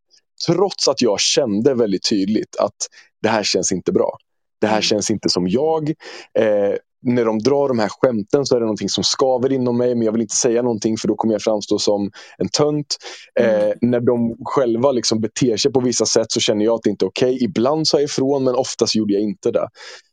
[0.46, 2.76] trots att jag kände väldigt tydligt att
[3.22, 4.16] det här känns inte bra.
[4.60, 4.82] Det här Mm.
[4.82, 5.90] känns inte som jag.
[6.38, 9.94] Eh, när de drar de här skämten så är det någonting som skaver inom mig
[9.94, 12.96] men jag vill inte säga någonting för då kommer jag framstå som en tönt.
[13.40, 13.78] Eh, Mm.
[13.80, 17.04] när de själva liksom beter sig på vissa sätt så känner jag att det inte
[17.04, 17.44] är okej.
[17.44, 19.58] Ibland sa jag ifrån men oftast gjorde jag inte det.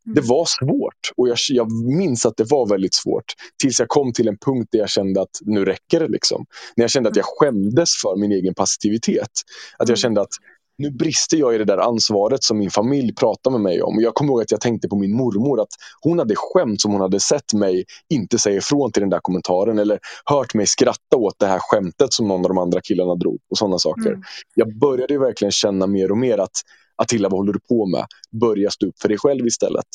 [0.06, 0.15] Mm.
[0.15, 3.25] Det var svårt och jag, jag minns att det var väldigt svårt.
[3.62, 6.08] Tills jag kom till en punkt där jag kände att nu räcker det.
[6.08, 6.45] Liksom.
[6.75, 9.30] När jag kände att jag skämdes för min egen passivitet.
[9.77, 9.97] Att jag Mm.
[9.97, 10.30] kände att
[10.82, 13.96] nu brister jag i det där ansvaret som min familj pratar med mig om.
[13.98, 15.70] Och jag kommer ihåg att jag tänkte på min mormor att
[16.02, 19.80] hon hade skämt som hon hade sett mig inte säga ifrån till den där kommentaren
[19.80, 23.39] eller hört mig skratta åt det här skämtet som någon av de andra killarna drog
[23.52, 24.10] och sådana saker.
[24.10, 24.22] Mm.
[24.56, 26.62] Jag började verkligen känna mer och mer att
[26.96, 28.06] Attila, vad håller du på med?
[28.41, 29.86] Börja stå upp för dig själv istället.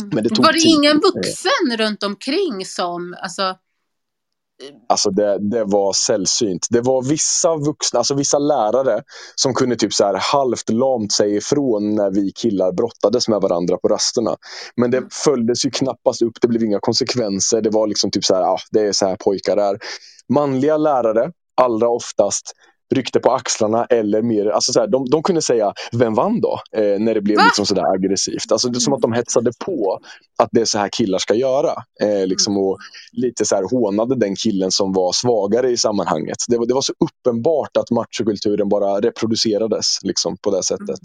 [0.00, 0.10] Mm.
[0.14, 0.70] Men det tog Var det tid.
[0.78, 3.56] ingen vuxen runt omkring som, alltså,
[4.88, 6.66] Alltså det, det var sällsynt.
[6.70, 9.02] Det var vissa vuxna, alltså vissa lärare
[9.34, 13.76] som kunde typ så här halvt lamt säga ifrån när vi killar brottades med varandra
[13.76, 14.36] på rasterna.
[14.76, 17.60] Men det följdes ju knappast upp, det blev inga konsekvenser.
[17.60, 19.78] Det var liksom typ så här, ah, det är så här pojkar är.
[20.28, 22.52] Manliga lärare, allra oftast,
[22.94, 26.60] ryckte på axlarna eller mer, alltså så här, de, de kunde säga vem vann då?
[26.76, 28.52] Eh, när det blev liksom sådär aggressivt.
[28.52, 29.98] Alltså, det är som att de hetsade på
[30.38, 31.72] att det är så här killar ska göra.
[32.00, 32.78] Eh, liksom, och
[33.12, 36.36] lite så här hånade den killen som var svagare i sammanhanget.
[36.48, 41.00] Det var, det var så uppenbart att machokulturen bara reproducerades liksom, på det sättet.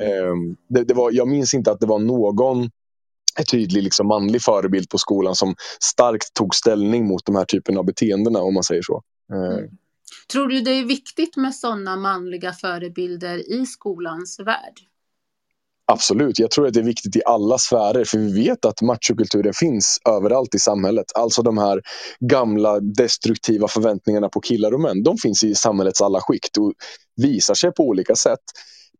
[0.00, 0.34] Eh,
[0.68, 2.70] det, det var, jag minns inte att det var någon
[3.50, 7.84] tydlig liksom, manlig förebild på skolan som starkt tog ställning mot de här typen av
[7.84, 9.02] beteendena om man säger så.
[9.32, 9.64] Eh,
[10.32, 14.80] Tror du det är viktigt med sådana manliga förebilder i skolans värld?
[15.92, 19.52] Absolut, jag tror att det är viktigt i alla sfärer för vi vet att machokulturen
[19.54, 21.06] finns överallt i samhället.
[21.14, 21.80] Alltså de här
[22.20, 25.02] gamla destruktiva förväntningarna på killar och män.
[25.02, 26.72] De finns i samhällets alla skikt och
[27.16, 28.40] visar sig på olika sätt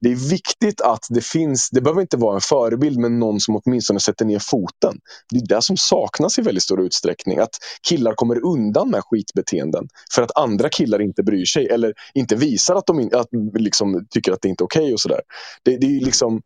[0.01, 3.61] det är viktigt att det finns, det behöver inte vara en förebild men någon som
[3.65, 4.95] åtminstone sätter ner foten.
[5.31, 7.39] Det är det som saknas i väldigt stor utsträckning.
[7.39, 12.37] Att killar kommer undan med skitbeteenden för att andra killar inte bryr sig eller inte
[12.37, 13.29] visar att de att,
[13.59, 15.21] liksom, tycker att det inte är okej okay och sådär.
[15.63, 16.41] Det, det är liksom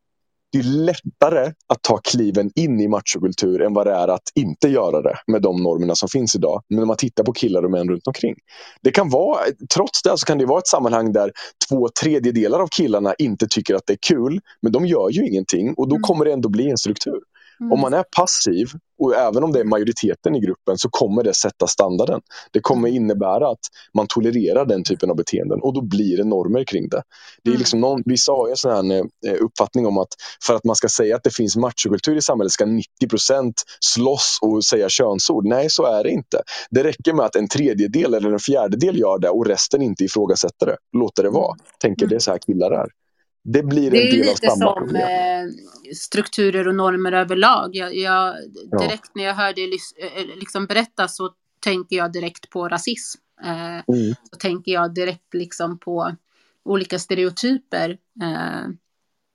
[0.53, 4.69] det är lättare att ta kliven in i machokultur än vad det är att inte
[4.69, 6.63] göra det med de normerna som finns idag.
[6.69, 8.35] Men när man tittar på killar och män runt omkring.
[8.83, 9.41] Det kan vara,
[9.75, 11.33] trots det så kan det vara ett sammanhang där
[11.69, 14.41] två tredjedelar av killarna inte tycker att det är kul.
[14.63, 16.03] Men de gör ju ingenting och då mm.
[16.03, 17.21] kommer det ändå bli en struktur.
[17.61, 17.73] Mm.
[17.73, 18.67] Om man är passiv,
[19.01, 22.21] och även om det är majoriteten i gruppen, så kommer det sätta standarden.
[22.53, 23.03] Det kommer mm.
[23.03, 23.59] innebära att
[23.95, 27.03] man tolererar den typen av beteenden och då blir det normer kring det.
[27.45, 27.59] det är mm.
[27.59, 30.09] liksom någon, vissa har en sån här eh, uppfattning om att
[30.47, 34.65] för att man ska säga att det finns machokultur i samhället ska 90% slåss och
[34.65, 35.47] säga könsord.
[35.47, 36.43] Nej, så är det inte.
[36.71, 40.67] Det räcker med att en tredjedel eller en fjärdedel gör det och resten inte ifrågasätter
[40.67, 40.77] det.
[40.99, 41.57] Låter det vara.
[41.81, 43.00] Tänker det är så här killar är.
[43.43, 44.93] Det blir en del av samma problem.
[44.93, 47.71] Det är lite som eh, strukturer och normer överlag.
[47.73, 48.35] Jag, jag
[48.81, 49.11] direkt ja.
[49.15, 53.21] när jag hör det eh, liksom berätta så tänker jag direkt på rasism.
[53.45, 54.15] Eh, mm.
[54.31, 56.17] Så tänker jag direkt liksom på
[56.65, 58.65] olika stereotyper eh,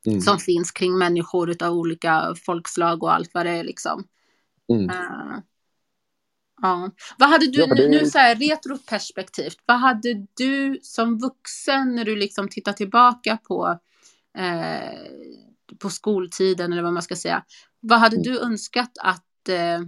[0.07, 0.21] mm.
[0.21, 4.07] som finns kring människor av olika folkslag och allt vad det är liksom.
[4.73, 4.89] Mm.
[4.89, 5.39] Uh,
[6.61, 6.91] ja.
[7.17, 7.89] Vad hade du, ja, det...
[7.89, 13.79] nu så här retroperspektivt, vad hade du som vuxen när du liksom tittar tillbaka på
[14.37, 14.99] eh,
[15.79, 17.43] på skoltiden eller vad man ska säga.
[17.79, 18.23] Vad hade mm.
[18.23, 19.81] du önskat att, eh,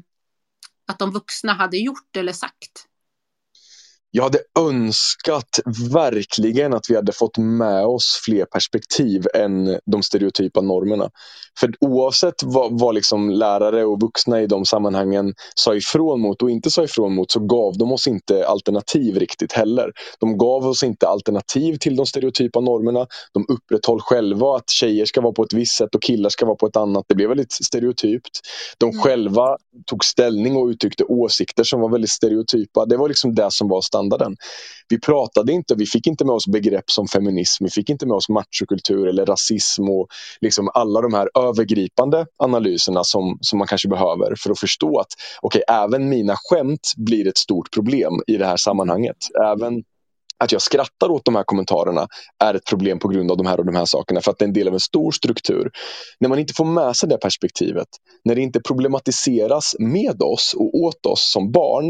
[0.88, 2.88] att de vuxna hade gjort eller sagt?
[4.12, 5.60] Jag hade önskat
[5.94, 11.10] verkligen att vi hade fått med oss fler perspektiv än de stereotypa normerna.
[11.60, 16.50] För oavsett vad, vad liksom lärare och vuxna i de sammanhangen sa ifrån mot och
[16.50, 19.92] inte sa ifrån mot så gav de oss inte alternativ riktigt heller.
[20.20, 23.08] De gav oss inte alternativ till de stereotypa normerna.
[23.34, 26.56] De upprätthöll själva att tjejer ska vara på ett visst sätt och killar ska vara
[26.56, 27.06] på ett annat.
[27.08, 28.40] Det blev väldigt stereotypt.
[28.78, 29.02] De mm.
[29.02, 32.86] själva tog ställning och uttryckte åsikter som var väldigt stereotypa.
[32.86, 34.36] Det var liksom det som var standarden.
[34.90, 38.16] Vi pratade inte, vi fick inte med oss begrepp som feminism, vi fick inte med
[38.16, 40.08] oss machokultur eller rasism och
[40.42, 45.08] liksom alla de här övergripande analyserna som, som man kanske behöver för att förstå att
[45.42, 49.18] okay, även mina skämt blir ett stort problem i det här sammanhanget.
[49.46, 49.84] Även
[50.40, 52.08] att jag skrattar åt de här kommentarerna
[52.44, 54.46] är ett problem på grund av de här och de här sakerna för att det
[54.46, 55.72] är en del av en stor struktur.
[56.20, 57.88] När man inte får med sig det perspektivet,
[58.26, 61.86] när det inte problematiseras med oss och åt oss som barn,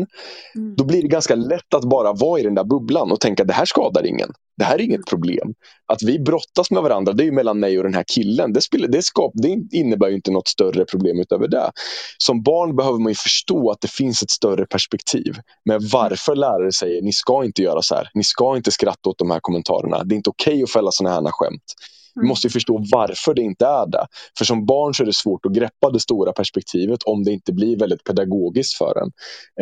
[0.56, 0.76] mm.
[0.76, 3.48] då blir det ganska lätt att bara vara i den där bubblan och tänka att
[3.48, 4.30] det här skadar ingen.
[4.58, 5.54] Det här är inget problem.
[5.86, 8.54] Att vi brottas med varandra, det är mellan mig och den här killen.
[8.54, 11.72] Det, spelar, det, skap, det innebär inte något större problem utöver det.
[12.18, 15.34] Som barn behöver man förstå att det finns ett större perspektiv.
[15.66, 18.10] med varför lärare säger ni ska inte göra så här.
[18.14, 20.04] Ni ska inte skratta åt de här kommentarerna.
[20.04, 21.74] Det är inte okej okay att fälla sådana här skämt.
[22.16, 22.30] Vi mm.
[22.30, 24.08] måste förstå varför det inte är det.
[24.38, 27.54] För som barn så är det svårt att greppa det stora perspektivet om det inte
[27.54, 29.12] blir väldigt pedagogiskt för en.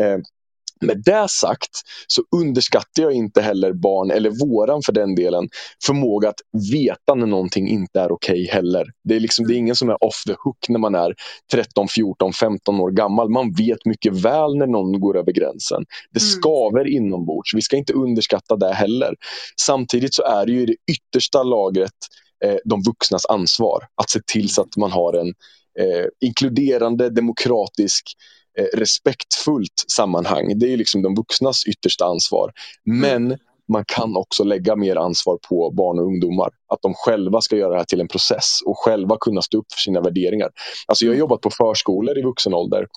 [0.03, 0.19] Eh,
[0.81, 5.49] med det sagt så underskattar jag inte heller barn, eller våran för den delen,
[5.85, 6.39] förmåga att
[6.71, 8.85] veta när någonting inte är okej okay heller.
[9.03, 11.15] Det är, liksom, det är ingen som är off the hook när man är
[11.51, 13.29] 13, 14, 15 år gammal.
[13.29, 15.85] Man vet mycket väl när någon går över gränsen.
[16.11, 16.29] Det mm.
[16.29, 17.53] skaver inombords.
[17.53, 19.15] Vi ska inte underskatta det heller.
[19.61, 21.91] Samtidigt så är det ju det yttersta lagret
[22.45, 25.27] eh, de vuxnas ansvar att se till så att man har en
[25.79, 28.03] eh, inkluderande, demokratisk
[28.57, 30.59] Eh, respektfullt sammanhang.
[30.59, 32.51] Det är liksom de vuxnas yttersta ansvar.
[32.85, 33.37] Men
[33.71, 36.49] man kan också lägga mer ansvar på barn och ungdomar.
[36.73, 39.71] Att de själva ska göra det här till en process och själva kunna stå upp
[39.73, 40.49] för sina värderingar.
[40.87, 42.87] Alltså jag har jobbat på förskolor i vuxen ålder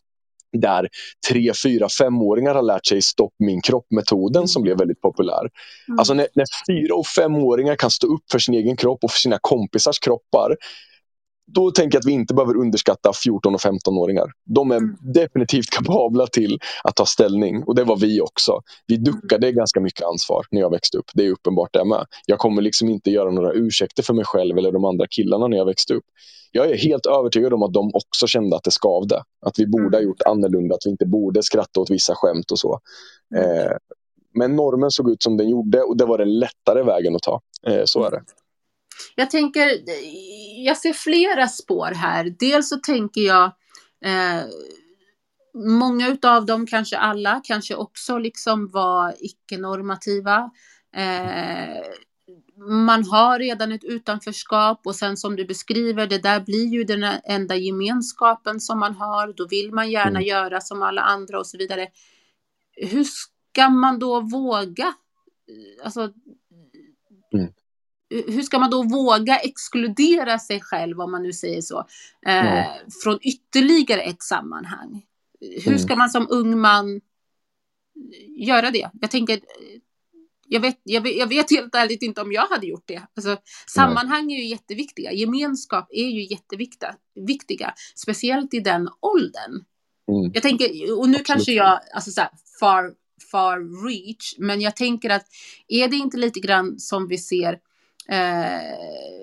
[0.53, 0.89] där
[1.29, 5.51] tre, fyra, femåringar har lärt sig stopp min kropp-metoden som blev väldigt populär.
[5.89, 5.99] Mm.
[5.99, 9.19] Alltså när, när fyra och femåringar kan stå upp för sin egen kropp och för
[9.19, 10.57] sina kompisars kroppar
[11.55, 14.27] då tänker jag att vi inte behöver underskatta 14 och 15-åringar.
[14.45, 14.97] De är mm.
[15.01, 18.61] definitivt kapabla till att ta ställning och det var vi också.
[18.87, 19.05] Vi mm.
[19.05, 21.11] duckade ganska mycket ansvar när jag växte upp.
[21.15, 22.07] Det är uppenbart det med.
[22.27, 25.57] Jag kommer liksom inte göra några ursäkter för mig själv eller de andra killarna när
[25.57, 26.05] jag växte upp.
[26.53, 29.23] Jag är helt övertygad om att de också kände att det skavde.
[29.47, 30.05] Att vi borde ha mm.
[30.09, 32.81] gjort annorlunda, att vi inte borde skratta åt vissa skämt och så.
[33.37, 33.77] Eh,
[34.35, 37.41] men normen såg ut som den gjorde och det var den lättare vägen att ta.
[37.67, 38.23] Eh, så är det.
[39.15, 39.71] Jag tänker,
[40.65, 42.35] jag ser flera spår här.
[42.39, 43.45] Dels så tänker jag
[44.05, 44.43] eh,
[45.55, 50.51] Många utav dem, kanske alla, kanske också liksom var icke-normativa.
[50.95, 51.83] Eh,
[52.69, 57.05] man har redan ett utanförskap och sen som du beskriver, det där blir ju den
[57.25, 59.33] enda gemenskapen som man har.
[59.33, 60.23] Då vill man gärna mm.
[60.23, 61.89] göra som alla andra och så vidare.
[62.77, 64.95] Hur ska man då våga?
[65.85, 66.13] Alltså,
[67.33, 67.53] mm
[68.11, 71.79] hur ska man då våga exkludera sig själv, om man nu säger så,
[72.27, 72.91] eh, mm.
[73.03, 75.03] från ytterligare ett sammanhang?
[75.41, 75.79] Hur mm.
[75.79, 77.01] ska man som ung man
[78.37, 78.91] göra det?
[79.01, 79.41] Jag tänker,
[80.47, 83.03] jag vet, jag vet, jag vet helt ärligt inte om jag hade gjort det.
[83.17, 86.95] Alltså, sammanhang är ju jätteviktiga, gemenskap är ju jätteviktiga,
[87.27, 89.65] viktiga, speciellt i den åldern.
[90.09, 90.31] Mm.
[90.35, 90.65] Jag tänker,
[90.99, 91.27] och nu Absolut.
[91.27, 92.95] kanske jag, alltså så här, far,
[93.31, 95.27] far reach, men jag tänker att
[95.69, 97.59] är det inte lite grann som vi ser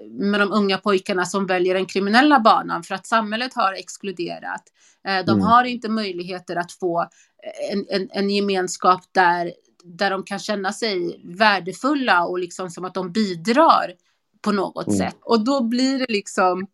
[0.10, 4.64] med de unga pojkarna som väljer den kriminella banan för att samhället har exkluderat.
[5.08, 5.42] Eh, de mm.
[5.42, 7.10] har inte möjligheter att få
[7.72, 12.94] en, en, en, gemenskap där, där de kan känna sig värdefulla och liksom som att
[12.94, 13.94] de bidrar
[14.42, 15.00] på något mm.
[15.00, 15.18] sätt.
[15.22, 16.68] Och då blir det liksom,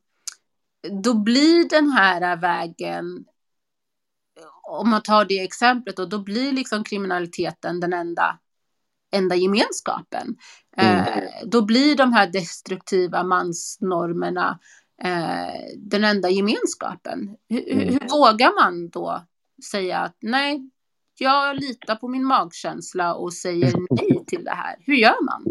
[1.04, 3.26] då blir den här vägen
[4.64, 8.40] om man tar det exemplet och då blir liksom kriminaliteten den enda
[9.12, 10.36] enda gemenskapen.
[10.78, 10.98] Mm.
[10.98, 14.60] Eh, då blir de här destruktiva mansnormerna
[15.04, 17.28] eh, den enda gemenskapen.
[17.50, 17.88] H mm.
[17.90, 19.26] Hur vågar man då
[19.72, 20.70] säga att nej,
[21.18, 24.76] jag litar på min magkänsla och säger nej till det här.
[24.86, 25.44] Hur gör man?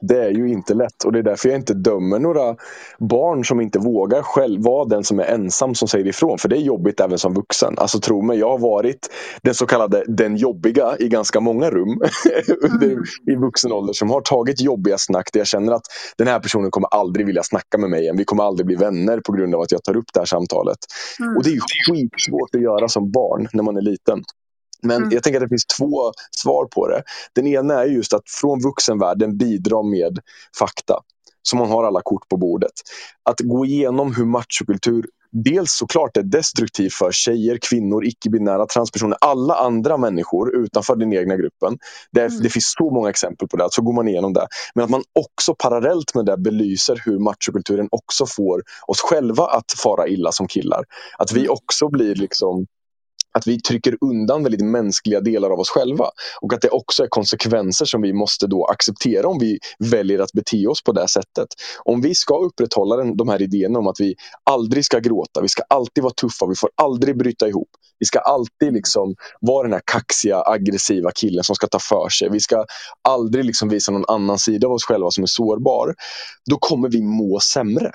[0.00, 2.56] Det är ju inte lätt och det är därför jag inte dömer några
[2.98, 6.38] barn som inte vågar själv vara den som är ensam som säger ifrån.
[6.38, 7.74] För det är jobbigt även som vuxen.
[7.78, 9.10] Alltså tro mig, jag har varit
[9.42, 11.88] den så kallade den jobbiga i ganska många rum
[12.82, 13.04] mm.
[13.26, 15.86] i vuxen ålder som har tagit jobbiga snack där jag känner att
[16.18, 18.16] den här personen kommer aldrig vilja snacka med mig igen.
[18.16, 20.78] Vi kommer aldrig bli vänner på grund av att jag tar upp det här samtalet.
[21.20, 21.36] Mm.
[21.36, 24.22] Och det är skitsvårt att göra som barn när man är liten.
[24.82, 25.10] Men mm.
[25.10, 27.02] jag tänker att det finns två svar på det.
[27.34, 30.18] Den ena är just att från vuxenvärlden bidra med
[30.58, 30.98] fakta.
[31.42, 32.72] Så man har alla kort på bordet.
[33.22, 39.54] Att gå igenom hur machokultur dels såklart är destruktiv för tjejer, kvinnor, icke-binära, transpersoner, alla
[39.54, 41.78] andra människor utanför den egna gruppen.
[42.10, 42.42] Det, mm.
[42.42, 44.46] det, finns så många exempel på det, så går man igenom det.
[44.74, 49.72] Men att man också parallellt med det belyser hur machokulturen också får oss själva att
[49.82, 50.84] fara illa som killar.
[51.18, 51.52] Att vi mm.
[51.52, 52.66] också blir liksom
[53.32, 56.06] att vi trycker undan väldigt mänskliga delar av oss själva.
[56.40, 60.32] Och att det också är konsekvenser som vi måste då acceptera om vi väljer att
[60.32, 61.48] bete oss på det sättet.
[61.84, 64.14] Om vi ska upprätthålla den, de här idéerna om att vi
[64.50, 67.68] aldrig ska gråta, vi ska alltid vara tuffa, vi får aldrig bryta ihop.
[67.98, 72.28] Vi ska alltid liksom vara den här kaxiga, aggressiva killen som ska ta för sig.
[72.30, 72.64] Vi ska
[73.08, 75.94] aldrig liksom visa någon annan sida av oss själva som är sårbar.
[76.50, 77.90] Då kommer vi må sämre.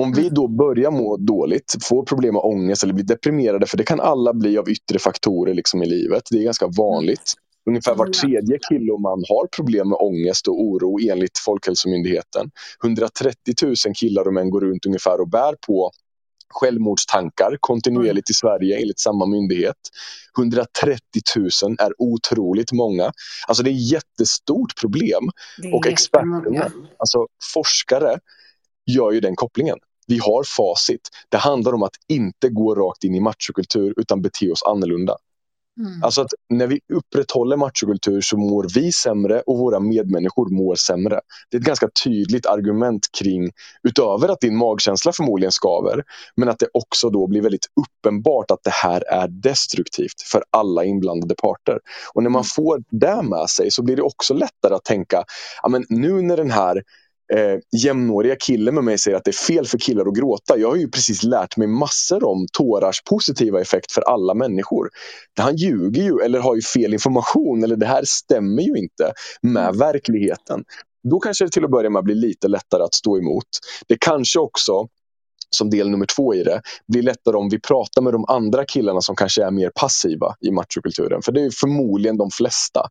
[0.00, 3.84] Om vi då börjar må dåligt, får problem med ångest eller blir deprimerade, för det
[3.84, 6.22] kan alla bli av yttre faktorer liksom i livet.
[6.30, 7.32] Det är ganska vanligt.
[7.66, 12.50] Ungefär var tredje kille och man har problem med ångest och oro enligt Folkhälsomyndigheten.
[12.84, 15.90] 130 000 killar och män går runt ungefär och bär på
[16.48, 19.76] självmordstankar kontinuerligt i Sverige enligt samma myndighet.
[20.38, 20.98] 130
[21.36, 23.12] 000 är otroligt många.
[23.48, 25.30] Alltså det är ett jättestort problem.
[25.72, 28.18] Och experterna, alltså forskare,
[28.86, 29.78] gör ju den kopplingen
[30.08, 31.08] vi har facit.
[31.28, 35.16] Det handlar om att inte gå rakt in i machokultur utan bete oss annorlunda.
[35.78, 36.02] Mm.
[36.02, 41.20] Alltså att när vi upprätthåller machokultur så mår vi sämre och våra medmänniskor mår sämre.
[41.50, 43.50] Det är ett ganska tydligt argument kring,
[43.82, 46.04] utöver att din magkänsla förmodligen skaver,
[46.36, 50.84] men att det också då blir väldigt uppenbart att det här är destruktivt för alla
[50.84, 51.78] inblandade parter.
[52.14, 52.48] Och när man mm.
[52.56, 55.24] får det med sig så blir det också lättare att tänka,
[55.62, 56.82] ja, men nu när den här
[57.34, 60.58] eh, jämnåriga killen med mig säger att det är fel för killar att gråta.
[60.58, 64.88] Jag har ju precis lärt mig massor om tårars positiva effekt för alla människor.
[65.38, 69.12] Han ljuger ju eller har ju fel information eller det här stämmer ju inte
[69.42, 69.78] med mm.
[69.78, 70.64] verkligheten.
[71.10, 73.46] Då kanske det till att börja med blir lite lättare att stå emot.
[73.88, 74.88] Det kanske också
[75.56, 79.00] som del nummer två i det, blir lättare om vi pratar med de andra killarna
[79.00, 81.22] som kanske är mer passiva i machokulturen.
[81.22, 82.88] För det är förmodligen de flesta.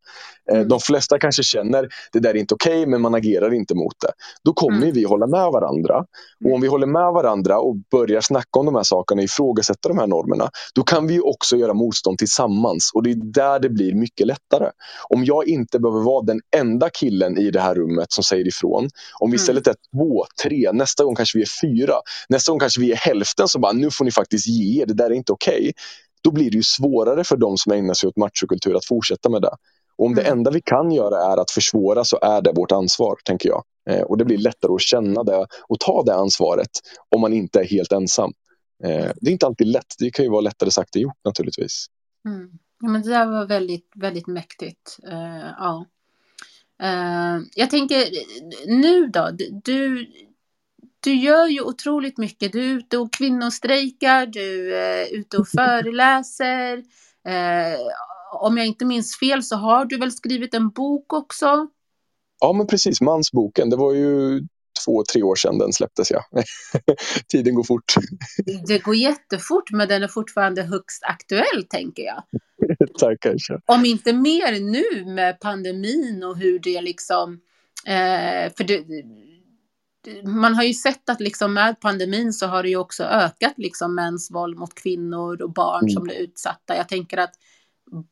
[0.51, 0.67] Eh, mm.
[0.67, 3.95] De flesta kanske känner det där är inte okej, okay, men man agerar inte mot
[4.01, 4.11] det.
[4.43, 4.93] Då kommer mm.
[4.93, 6.05] vi hålla med varandra.
[6.45, 9.97] Och om vi håller med varandra och börjar snacka om de här sakerna, ifrågasätta de
[9.97, 12.91] här normerna, då kan vi också göra motstånd tillsammans.
[12.93, 14.71] Och det är där det blir mycket lättare.
[15.09, 18.89] Om jag inte behöver vara den enda killen i det här rummet som säger ifrån.
[19.19, 19.35] Om vi mm.
[19.35, 21.93] istället är två, tre, nästa gång kanske vi är fyra.
[22.29, 24.93] Nästa gång kanske vi är hälften som bara, nu får ni faktiskt ge er, det
[24.93, 25.59] där är inte okej.
[25.59, 25.73] Okay.
[26.21, 29.41] Då blir det ju svårare för de som ägnar sig åt machokultur att fortsätta med
[29.41, 29.51] det.
[29.97, 30.37] Och om det mm.
[30.37, 33.63] enda vi kan göra är att försvåra så är det vårt ansvar, tänker jag.
[33.89, 36.69] Eh, och det blir lättare att känna det och ta det ansvaret
[37.15, 38.33] om man inte är helt ensam.
[38.83, 41.85] Eh, det är inte alltid lätt, det kan ju vara lättare sagt än gjort naturligtvis.
[42.25, 42.49] Mm.
[42.79, 44.97] Ja, men det där var väldigt, väldigt mäktigt.
[45.07, 45.85] Uh, ja.
[46.83, 48.03] Uh, jag tänker,
[48.67, 49.29] nu då?
[49.63, 50.07] Du,
[50.99, 52.51] du gör ju otroligt mycket.
[52.51, 56.77] Du är ute och kvinnostrejkar, du är ute och föreläser.
[57.27, 57.79] Uh,
[58.41, 61.67] om jag inte minns fel så har du väl skrivit en bok också?
[62.39, 63.01] Ja, men precis.
[63.01, 63.69] Mansboken.
[63.69, 64.41] Det var ju
[64.85, 66.11] två, tre år sedan den släpptes.
[66.11, 66.23] Ja.
[67.27, 67.93] Tiden går fort.
[68.67, 72.23] Det går jättefort, men den är fortfarande högst aktuell, tänker jag.
[72.99, 73.59] Tack, kanske.
[73.65, 77.39] Om inte mer nu med pandemin och hur det liksom...
[77.85, 78.83] Eh, för det,
[80.23, 83.95] man har ju sett att liksom med pandemin så har det ju också ökat liksom
[83.95, 85.89] mäns våld mot kvinnor och barn mm.
[85.89, 86.75] som blir utsatta.
[86.75, 87.33] Jag tänker att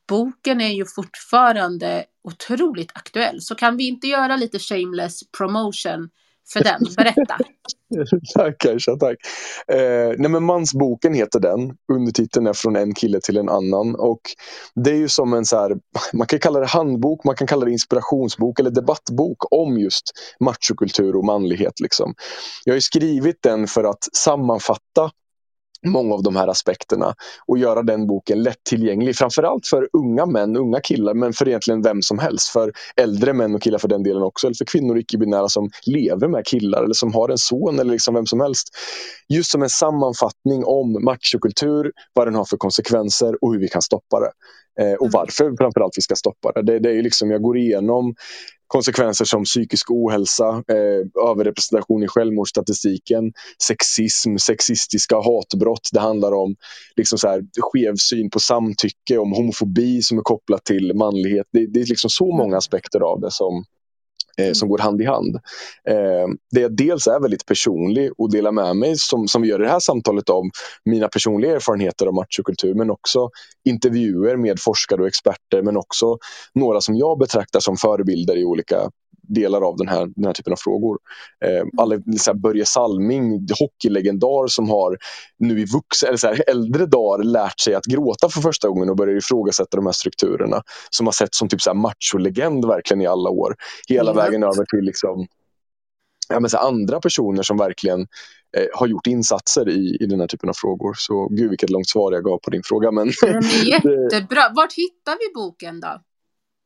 [0.07, 3.41] boken är ju fortfarande otroligt aktuell.
[3.41, 6.09] Så kan vi inte göra lite shameless promotion
[6.53, 6.81] för den?
[6.97, 7.37] Berätta.
[8.33, 9.17] tack Kajsa, tack.
[9.67, 11.73] Eh, nej men Mansboken heter den.
[11.93, 13.95] Undertiteln är Från en kille till en annan.
[13.95, 14.21] Och
[14.75, 15.71] Det är ju som en så här,
[16.13, 21.15] man kan kalla det handbok, man kan kalla det inspirationsbok eller debattbok om just machokultur
[21.15, 21.79] och manlighet.
[21.79, 22.13] Liksom.
[22.65, 25.11] Jag har skrivit den för att sammanfatta
[25.86, 27.15] många av de här aspekterna
[27.47, 29.15] och göra den boken lättillgänglig.
[29.15, 32.49] Framförallt för unga män, unga killar, men för egentligen vem som helst.
[32.49, 34.47] För äldre män och killar för den delen också.
[34.47, 37.91] Eller för kvinnor och icke-binära som lever med killar eller som har en son eller
[37.91, 38.67] liksom vem som helst.
[39.30, 43.82] Just som en sammanfattning om machokultur, vad den har för konsekvenser och hur vi kan
[43.82, 44.32] stoppa det.
[44.80, 45.11] Eh, och mm.
[45.11, 46.61] varför framförallt vi ska stoppa det.
[46.61, 48.15] det, det är liksom, jag går igenom
[48.67, 53.34] konsekvenser som psykisk ohälsa, eh, överrepresentation i självmordsstatistiken,
[53.67, 55.89] sexism, sexistiska hatbrott.
[55.93, 56.55] Det handlar om
[56.95, 61.47] liksom så här, skev syn på samtycke, om homofobi som är kopplat till manlighet.
[61.51, 62.57] Det, det är liksom så många mm.
[62.57, 63.65] aspekter av det som,
[64.38, 65.36] eh, som går hand i hand.
[65.89, 69.59] Eh, det jag dels är väldigt personlig och delar med mig, som, som vi gör
[69.59, 70.51] i det här samtalet, om
[70.86, 73.29] mina personliga erfarenheter av machokultur men också
[73.65, 76.17] intervjuer med forskare och experter men också
[76.53, 78.89] några som jag betraktar som förebilder i olika
[79.28, 80.97] delar av den här, den här typen av frågor.
[81.45, 84.97] Eh, alla, så här, Börje Salming, hockeylegendar som har
[85.39, 88.89] nu i vuxen, eller så här, äldre dagar lärt sig att gråta för första gången
[88.89, 90.61] och börjar ifrågasätta de här strukturerna.
[90.89, 93.55] Som har sett som typ så här macholegend verkligen i alla år.
[93.88, 94.23] Hela mm.
[94.23, 95.28] vägen över till liksom,
[96.30, 98.01] ja, men så andra personer som verkligen
[98.57, 100.93] eh, har gjort insatser i, i den här typen av frågor.
[100.97, 102.91] Så gud vilket långt svar jag gav på din fråga.
[102.91, 104.41] Men, är jättebra.
[104.55, 106.01] Vart hittar vi boken då?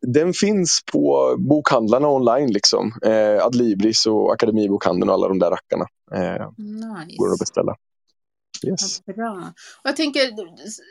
[0.07, 2.51] Den finns på bokhandlarna online.
[2.51, 2.93] Liksom.
[3.05, 5.85] Eh, Adlibris och Akademibokhandeln och alla de där rackarna.
[6.11, 7.17] Eh, nice.
[7.17, 7.75] Går att beställa.
[8.67, 9.05] Yes.
[9.05, 9.53] bra.
[9.83, 10.21] Och jag tänker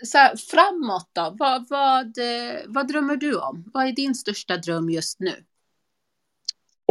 [0.07, 1.37] så här, framåt då.
[1.39, 2.19] Vad, vad,
[2.67, 3.71] vad drömmer du om?
[3.75, 5.35] Vad är din största dröm just nu?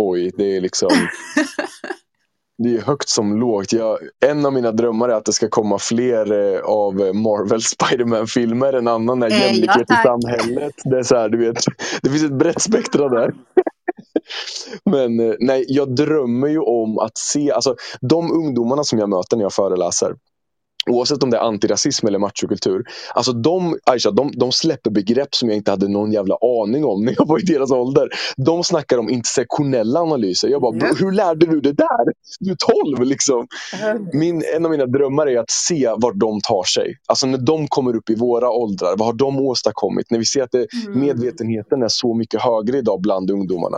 [0.01, 0.89] Oj, det är liksom
[2.57, 3.73] det är högt som lågt.
[3.73, 8.73] Jag, en av mina drömmar är att det ska komma fler eh, av Marvel Spiderman-filmer.
[8.73, 10.73] En annan är jämlikhet ja, i samhället.
[10.83, 11.57] Det, är så här, du vet,
[12.01, 13.33] det finns ett brett spektra där.
[14.85, 19.37] Men eh, nej, jag drömmer ju om att se, alltså de ungdomarna som jag möter
[19.37, 20.15] när jag föreläser
[20.89, 22.83] Oavsett om det är antirasism eller machokultur.
[23.13, 27.05] Alltså de, Aisha, de, de släpper begrepp som jag inte hade någon jävla aning om
[27.05, 28.09] när jag var i deras ålder.
[28.37, 30.47] De snackar om intersektionella analyser.
[30.47, 30.95] Jag bara, mm.
[30.99, 32.05] hur lärde du det där?
[32.39, 32.55] Du är
[32.95, 33.47] 12 liksom.
[34.13, 36.97] Min, en av mina drömmar är att se vart de tar sig.
[37.05, 40.11] Alltså när de kommer upp i våra åldrar, vad har de åstadkommit?
[40.11, 40.99] När vi ser att det, mm.
[40.99, 43.77] medvetenheten är så mycket högre idag bland ungdomarna.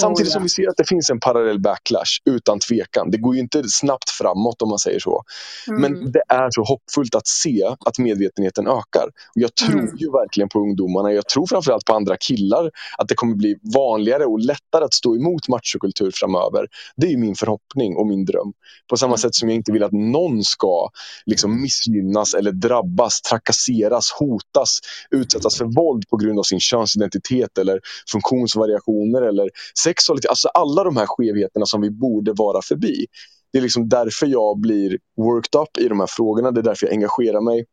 [0.00, 3.10] Samtidigt som vi ser att det finns en parallell backlash, utan tvekan.
[3.10, 5.22] Det går ju inte snabbt framåt om man säger så.
[5.68, 5.80] Mm.
[5.80, 9.06] Men det är så hoppfullt att se att medvetenheten ökar.
[9.34, 9.96] Och jag tror mm.
[9.96, 11.12] ju verkligen på ungdomarna.
[11.12, 15.16] Jag tror framförallt på andra killar att det kommer bli vanligare och lättare att stå
[15.16, 16.66] emot machokultur framöver.
[16.96, 18.52] Det är min förhoppning och min dröm.
[18.90, 19.18] På samma mm.
[19.18, 20.90] sätt som jag inte vill att någon ska
[21.26, 24.78] liksom missgynnas eller drabbas, trakasseras, hotas,
[25.10, 27.80] utsättas för våld på grund av sin könsidentitet eller
[28.12, 29.48] funktionsvariationer eller
[29.90, 30.30] sexualitet.
[30.30, 33.06] Alltså alla de här skevheterna som vi borde vara förbi.
[33.52, 36.50] Det är liksom därför jag blir worked up i de här frågorna.
[36.50, 37.66] Det är därför jag engagerar mig.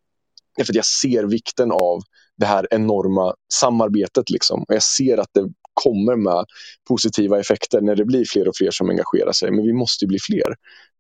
[0.55, 2.01] Det är för att jag ser vikten av
[2.38, 4.30] det här enorma samarbetet.
[4.30, 4.59] Liksom.
[4.59, 6.45] Och jag ser att det kommer med
[6.88, 9.51] positiva effekter när det blir fler och fler som engagerar sig.
[9.51, 10.55] Men vi måste bli fler.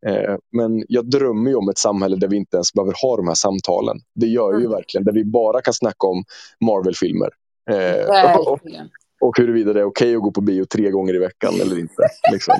[0.07, 3.27] Eh, men jag drömmer ju om ett samhälle där vi inte ens behöver ha de
[3.27, 3.97] här samtalen.
[4.15, 4.61] Det gör mm.
[4.61, 5.05] ju verkligen.
[5.05, 6.23] Där vi bara kan snacka om
[6.65, 7.29] Marvel-filmer.
[7.69, 8.59] Eh, och,
[9.21, 11.79] och huruvida det är okej okay att gå på bio tre gånger i veckan eller
[11.79, 12.03] inte.
[12.31, 12.55] Liksom.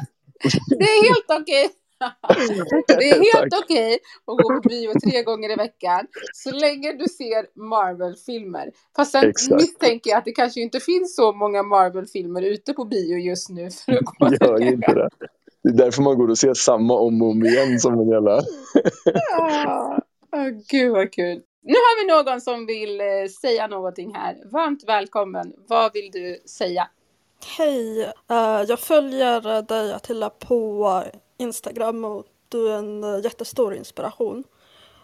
[0.70, 1.70] Det är helt okej.
[2.88, 7.06] Det är helt okej att gå på bio tre gånger i veckan så länge du
[7.06, 8.72] ser Marvel-filmer.
[8.96, 9.62] Fast sen Exakt.
[9.62, 13.70] misstänker jag att det kanske inte finns så många Marvel-filmer ute på bio just nu.
[13.72, 15.10] För att gå Gör inte det.
[15.64, 18.42] Det är därför man går och ser samma om och om igen som en jävla...
[19.04, 20.00] ja.
[20.32, 21.42] oh, gud vad kul.
[21.68, 24.38] Nu har vi någon som vill eh, säga någonting här.
[24.46, 25.54] Varmt välkommen.
[25.68, 26.88] Vad vill du säga?
[27.58, 31.04] Hej, uh, jag följer dig Attila på
[31.38, 34.44] Instagram och du är en jättestor inspiration.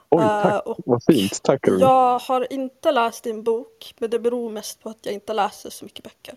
[0.09, 0.67] Oj, tack.
[0.67, 1.43] Uh, Vad fint.
[1.43, 1.67] Tack.
[1.79, 5.69] Jag har inte läst din bok, men det beror mest på att jag inte läser
[5.69, 6.35] så mycket böcker.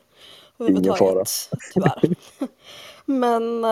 [0.69, 1.25] Ingen fara.
[1.75, 2.17] Tyvärr.
[3.05, 3.65] men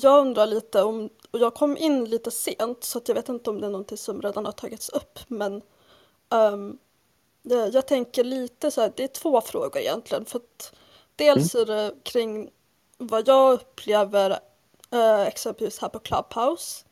[0.00, 3.60] jag undrar lite om, och jag kom in lite sent så jag vet inte om
[3.60, 5.62] det är någonting som redan har tagits upp, men
[6.28, 6.78] um,
[7.72, 10.24] jag tänker lite så här, det är två frågor egentligen.
[10.24, 10.72] För att
[11.16, 11.62] dels mm.
[11.62, 12.50] är det kring
[12.98, 14.38] vad jag upplever
[14.90, 16.84] eh, exempelvis här på Clubhouse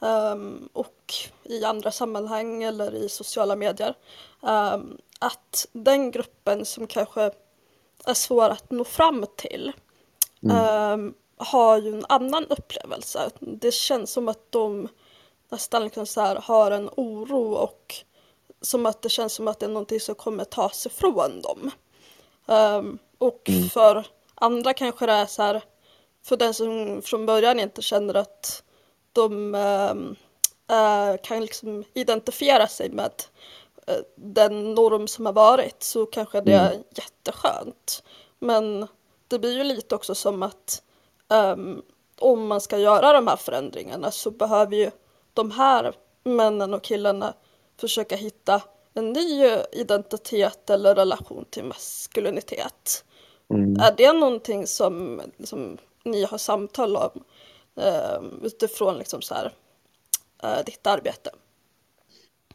[0.00, 3.94] um, och i andra sammanhang eller i sociala medier.
[4.40, 7.30] Um, att den gruppen som kanske
[8.04, 9.72] är svår att nå fram till
[10.42, 11.14] mm.
[11.40, 13.30] Har ju en annan upplevelse.
[13.40, 14.88] Det känns som att de
[15.48, 17.94] nästan liksom så här har en oro och
[18.60, 21.70] som att det känns som att det är någonting som kommer tas ifrån dem.
[22.46, 23.68] Um, och mm.
[23.68, 25.62] för andra kanske det är så här,
[26.24, 28.62] för den som från början inte känner att
[29.12, 30.16] de um,
[30.72, 33.12] uh, kan liksom identifiera sig med
[33.90, 36.84] uh, den norm som har varit så kanske det är mm.
[36.94, 38.02] jätteskönt.
[38.38, 38.86] Men
[39.28, 40.82] det blir ju lite också som att
[41.30, 41.82] um,
[42.18, 44.90] om man ska göra de här förändringarna så behöver ju
[45.34, 47.34] de här männen och killarna
[47.76, 48.62] försöka hitta
[48.94, 53.04] en ny identitet eller relation till maskulinitet.
[53.50, 53.76] Mm.
[53.80, 57.24] Är det någonting som liksom, ni har samtal om
[57.76, 59.52] eh, utifrån liksom så här,
[60.42, 61.30] eh, ditt arbete?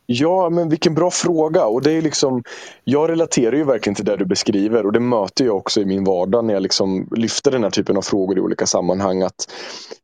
[0.06, 1.66] Ja, men vilken bra fråga.
[1.66, 2.44] Och det är liksom,
[2.84, 6.04] jag relaterar ju verkligen till det du beskriver och det möter jag också i min
[6.04, 9.22] vardag när jag liksom lyfter den här typen av frågor i olika sammanhang.
[9.22, 9.48] Att,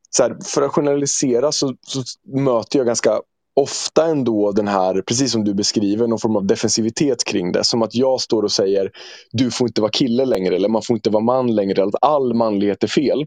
[0.09, 2.03] så här, för att generalisera så, så
[2.37, 3.21] möter jag ganska
[3.55, 7.63] ofta ändå den här, precis som du beskriver, någon form av defensivitet kring det.
[7.63, 8.91] Som att jag står och säger
[9.31, 11.81] du får inte vara kille längre eller man får inte vara man längre.
[11.81, 13.25] Eller att all manlighet är fel.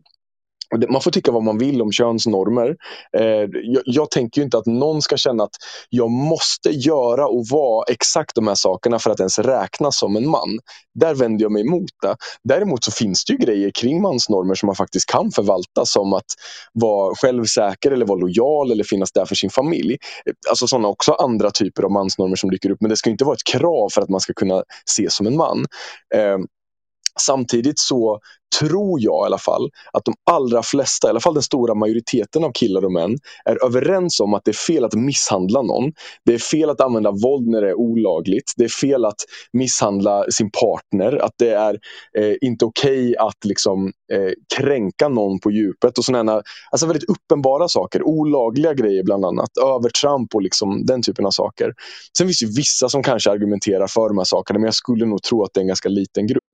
[0.88, 2.76] Man får tycka vad man vill om könsnormer.
[3.18, 3.48] Eh,
[3.84, 5.56] jag, tänker inte att någon ska känna att
[5.88, 10.28] jag måste göra och vara exakt de här sakerna för att ens räknas som en
[10.28, 10.58] man.
[10.94, 12.16] Där vänder jag mig emot det.
[12.44, 16.24] Däremot så finns det ju grejer kring mansnormer som man faktiskt kan förvalta som att
[16.72, 19.92] vara självsäker eller vara lojal eller finnas där för sin familj.
[20.26, 23.24] Eh, alltså sådana också andra typer av mansnormer som dyker upp men det ska inte
[23.24, 25.66] vara ett krav för att man ska kunna ses som en man.
[26.14, 26.38] Eh,
[27.20, 28.20] Samtidigt så
[28.60, 32.44] tror jag i alla fall att de allra flesta, i alla fall den stora majoriteten
[32.44, 35.92] av killar och män är överens om att det är fel att misshandla någon.
[36.24, 38.52] Det är fel att använda våld när det är olagligt.
[38.56, 39.20] Det är fel att
[39.52, 41.24] misshandla sin partner.
[41.24, 41.78] Att det är
[42.18, 45.98] eh, inte okej okay att liksom, eh, kränka någon på djupet.
[45.98, 48.02] och sådana alltså väldigt uppenbara saker.
[48.02, 49.50] Olagliga grejer bland annat.
[49.64, 51.74] Övertramp och liksom, den typen av saker.
[52.18, 55.22] Sen finns det vissa som kanske argumenterar för de här sakerna men jag skulle nog
[55.22, 56.53] tro att det är en ganska liten grupp.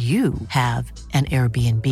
[0.00, 1.86] you have an Airbnb.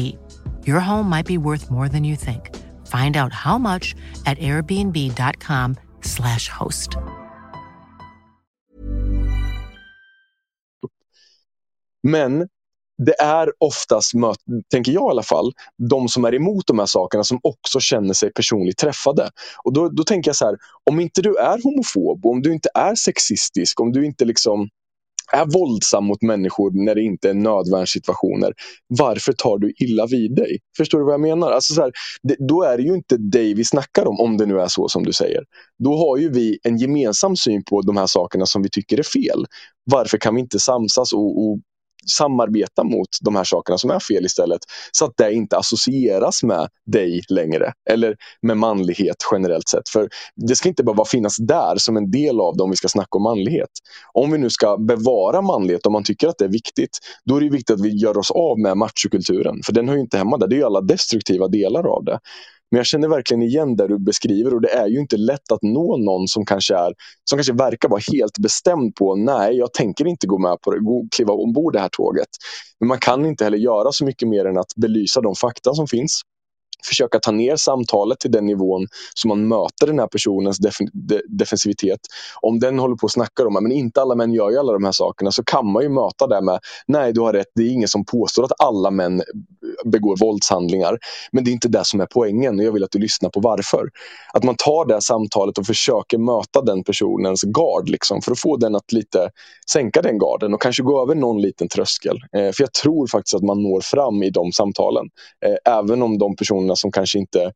[0.67, 2.57] Your home might be worth more than you think.
[2.87, 6.97] Find out how much at airbnb.com/slash host.
[12.03, 12.49] Men
[13.07, 14.13] det är oftast,
[14.71, 15.53] tänker jag i alla fall,
[15.89, 19.31] de som är emot de här sakerna som också känner sig personligt träffade.
[19.65, 20.57] Och då, då tänker jag så här,
[20.91, 24.69] om inte du är homofob, om du inte är sexistisk, om du inte liksom
[25.33, 28.53] är våldsam mot människor när det inte är nödvärnssituationer.
[28.87, 30.59] Varför tar du illa vid dig?
[30.77, 31.51] Förstår du vad jag menar?
[31.53, 34.47] Alltså så här, det, då är det ju inte dig vi snackar om, om det
[34.47, 35.45] nu är så som du säger.
[35.85, 39.03] Då har ju vi en gemensam syn på de här sakerna som vi tycker är
[39.03, 39.45] fel.
[39.91, 41.59] Varför kan vi inte samsas och, och
[42.11, 44.61] samarbeta mot de här sakerna som är fel istället.
[44.93, 47.73] Så att det inte associeras med dig längre.
[47.91, 49.89] Eller med manlighet generellt sett.
[49.89, 52.89] För det ska inte bara finnas där som en del av det om vi ska
[52.89, 53.71] snacka om manlighet.
[54.13, 57.41] Om vi nu ska bevara manlighet, om man tycker att det är viktigt, då är
[57.41, 59.63] det viktigt att vi gör oss av med machokulturen.
[59.65, 60.47] För den hör ju inte hemma där.
[60.47, 62.19] Det är ju alla destruktiva delar av det.
[62.71, 65.63] Men jag känner verkligen igen det du beskriver och det är ju inte lätt att
[65.63, 66.95] nå någon som kanske, är,
[67.25, 70.81] som kanske verkar vara helt bestämd på nej, jag tänker inte gå med på det,
[70.81, 72.29] gå, kliva ombord det här tåget.
[72.81, 75.87] Men man kan inte heller göra så mycket mer än att belysa de fakta som
[75.87, 76.23] finns
[76.85, 81.21] försöka ta ner samtalet till den nivån som man möter den här personens def de
[81.29, 82.01] defensivitet.
[82.41, 84.85] Om den håller på och snackar om att inte alla män gör ju alla de
[84.85, 87.73] här sakerna så kan man ju möta det med nej du har rätt, det är
[87.73, 90.99] ingen som påstår att alla män eh, begår våldshandlingar.
[91.33, 93.41] Men det är inte det som är poängen och jag vill att du lyssnar på
[93.41, 93.89] varför.
[94.33, 98.57] Att man tar det samtalet och försöker möta den personens gard liksom, för att få
[98.57, 99.31] den att lite
[99.71, 102.17] sänka den garden och kanske gå över någon liten tröskel.
[102.33, 105.07] Eh, för jag tror faktiskt att man når fram i de samtalen.
[105.47, 107.53] Eh, även om de personerna som kanske inte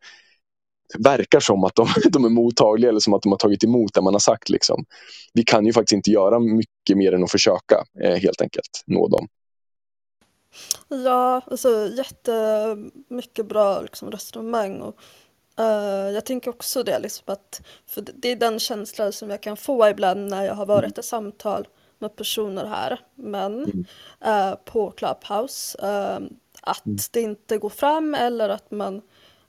[0.98, 4.02] verkar som att de, de är mottagliga eller som att de har tagit emot det
[4.02, 4.48] man har sagt.
[4.48, 4.84] Liksom.
[5.32, 9.08] Vi kan ju faktiskt inte göra mycket mer än att försöka eh, helt enkelt nå
[9.08, 9.28] dem.
[10.88, 14.80] Ja, alltså jättemycket bra liksom, resonemang.
[14.80, 14.96] Och,
[15.60, 19.56] uh, jag tänker också det, liksom, att för det är den känslan som jag kan
[19.56, 23.84] få ibland när jag har varit i samtal med personer här, män, mm.
[24.26, 25.78] uh, på Clubhouse.
[25.82, 26.28] Uh,
[26.62, 26.98] att mm.
[27.12, 29.02] det inte går fram eller att man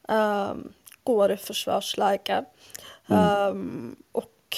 [0.08, 2.46] um, går i försvarsläge.
[3.08, 3.48] Mm.
[3.48, 4.58] Um, och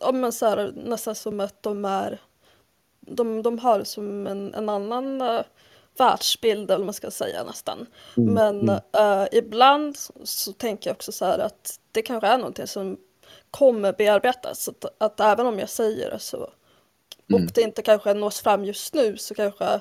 [0.00, 2.20] ja, men så här, nästan som att de är
[3.00, 5.40] de, de har som en, en annan uh,
[5.98, 7.86] världsbild, eller man ska säga nästan.
[8.16, 8.34] Mm.
[8.34, 12.96] Men uh, ibland så tänker jag också så här att det kanske är någonting som
[13.50, 14.68] kommer bearbetas.
[14.68, 16.36] Att, att även om jag säger det så
[17.30, 17.44] mm.
[17.44, 19.80] och det inte kanske nås fram just nu så kanske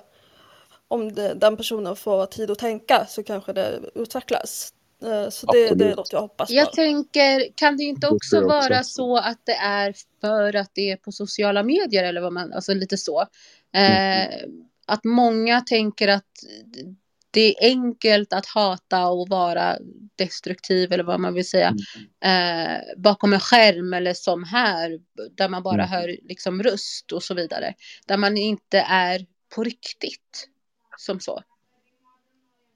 [0.90, 4.74] om det, den personen får tid att tänka så kanske det utvecklas.
[5.04, 6.56] Eh, så det, det är något jag hoppas på.
[6.56, 10.92] Jag tänker, kan det inte också det vara så att det är för att det
[10.92, 13.22] är på sociala medier eller vad man, alltså lite så.
[13.74, 14.68] Eh, mm.
[14.86, 16.26] att många tänker att
[17.32, 19.78] det är enkelt att hata och vara
[20.16, 21.74] destruktiv eller vad man vill säga
[22.22, 22.76] mm.
[22.76, 25.00] eh, bakom en skärm eller som här
[25.38, 25.88] där man bara mm.
[25.88, 27.74] hör liksom röst och så vidare.
[28.08, 29.26] Där man inte är
[29.56, 30.48] på riktigt
[31.00, 31.44] som så.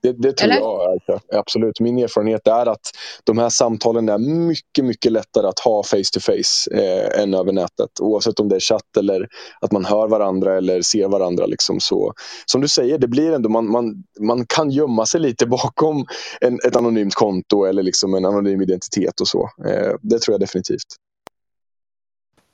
[0.04, 0.62] Det, det tror Eller?
[1.08, 1.80] jag absolut.
[1.80, 2.92] Min erfarenhet är att
[3.24, 4.18] de här samtalen är
[4.48, 8.00] mycket, mycket lättare att ha face to face eh, än över nätet.
[8.00, 9.28] Oavsett om det är chatt eller
[9.62, 11.46] att man hör varandra eller ser varandra.
[11.46, 11.80] Liksom.
[11.80, 12.14] Så,
[12.46, 16.06] som du säger, det blir ändå, man, man, man kan gömma sig lite bakom
[16.42, 19.50] en, ett anonymt konto eller liksom en anonym identitet och så.
[19.68, 20.88] Eh, det tror jag definitivt.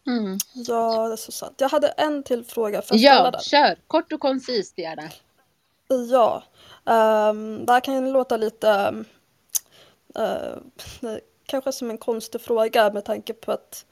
[0.07, 0.37] Mm.
[0.53, 1.55] Ja, det är så sant.
[1.57, 2.81] Jag hade en till fråga.
[2.81, 3.75] För ja, kör.
[3.87, 5.03] Kort och koncist gärna.
[6.09, 6.43] Ja,
[6.85, 8.93] um, det här kan låta lite
[10.19, 13.85] uh, kanske som en konstig fråga med tanke på att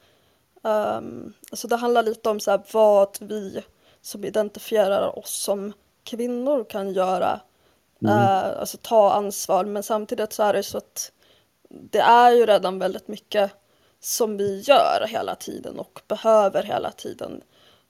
[0.62, 3.64] um, alltså det handlar lite om så här, vad vi
[4.00, 5.72] som identifierar oss som
[6.04, 7.40] kvinnor kan göra
[8.02, 8.14] Mm.
[8.14, 11.12] Uh, alltså ta ansvar men samtidigt så är det så att
[11.68, 13.50] det är ju redan väldigt mycket
[14.00, 17.42] som vi gör hela tiden och behöver hela tiden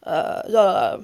[0.06, 1.00] uh, göra,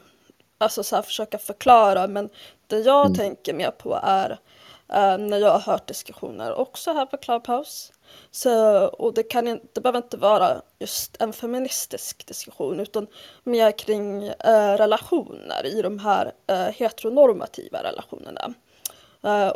[0.59, 2.29] alltså så här, försöka förklara men
[2.67, 3.15] det jag mm.
[3.15, 7.93] tänker mer på är uh, när jag har hört diskussioner också här på Clubhouse
[8.31, 13.07] så, och det, kan, det behöver inte vara just en feministisk diskussion utan
[13.45, 18.55] mer kring eh, relationer i de här eh, heteronormativa relationerna.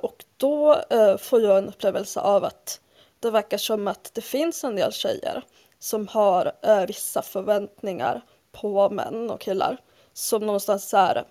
[0.03, 0.83] Och då
[1.19, 2.81] får jag en upplevelse av att
[3.21, 5.43] det verkar som att det finns en del tjejer
[5.79, 6.53] som har
[6.87, 9.79] vissa förväntningar på män och killar
[10.13, 11.25] som någonstans är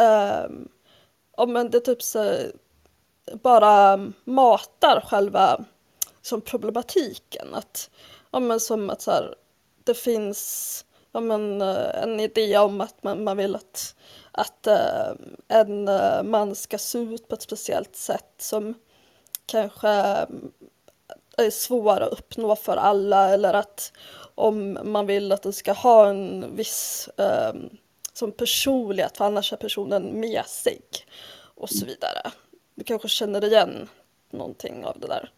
[0.00, 0.50] eh,
[1.40, 2.36] ja men det typ så,
[3.42, 5.64] bara matar själva
[6.22, 7.54] som problematiken.
[7.54, 7.90] Att,
[8.30, 9.34] ja, men som att så här,
[9.84, 13.94] det finns ja, men, eh, en idé om att man, man vill att,
[14.32, 18.74] att uh, en eh, man ska se ut på ett speciellt sätt som
[19.46, 19.88] kanske
[21.36, 23.92] är svår att uppnå för alla eller att
[24.34, 27.70] om man vill att den ska ha en viss um,
[28.12, 30.82] som personlighet för annars är personen mesig
[31.54, 32.30] och så vidare.
[32.74, 33.88] Du kanske känner igen
[34.32, 35.32] någonting av det där.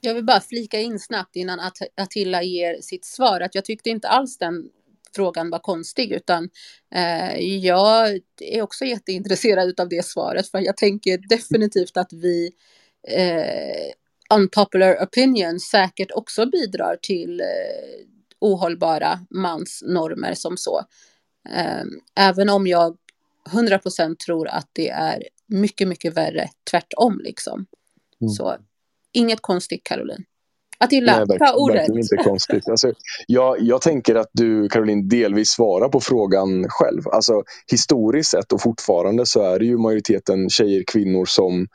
[0.00, 3.90] Jag vill bara flika in snabbt innan At Attila ger sitt svar att jag tyckte
[3.90, 4.70] inte alls den
[5.14, 6.50] frågan var konstig utan
[6.94, 12.50] eh, jag är också jätteintresserad av det svaret för jag tänker definitivt att vi
[13.08, 13.92] eh,
[14.34, 17.46] unpopular opinion säkert också bidrar till eh,
[18.38, 20.82] ohållbara mansnormer som så.
[21.54, 21.84] Eh,
[22.16, 22.96] även om jag
[23.52, 27.66] 100% tror att det är mycket, mycket värre tvärtom liksom.
[28.20, 28.30] Mm.
[28.30, 28.56] Så
[29.12, 30.24] Inget konstigt Caroline.
[30.80, 31.76] Attila, Nej, ta ordet.
[31.76, 32.68] Verkligen inte konstigt.
[32.68, 32.92] Alltså,
[33.26, 37.08] jag, jag tänker att du Caroline delvis svarar på frågan själv.
[37.08, 41.66] Alltså, historiskt sett och fortfarande så är det ju majoriteten tjejer, kvinnor som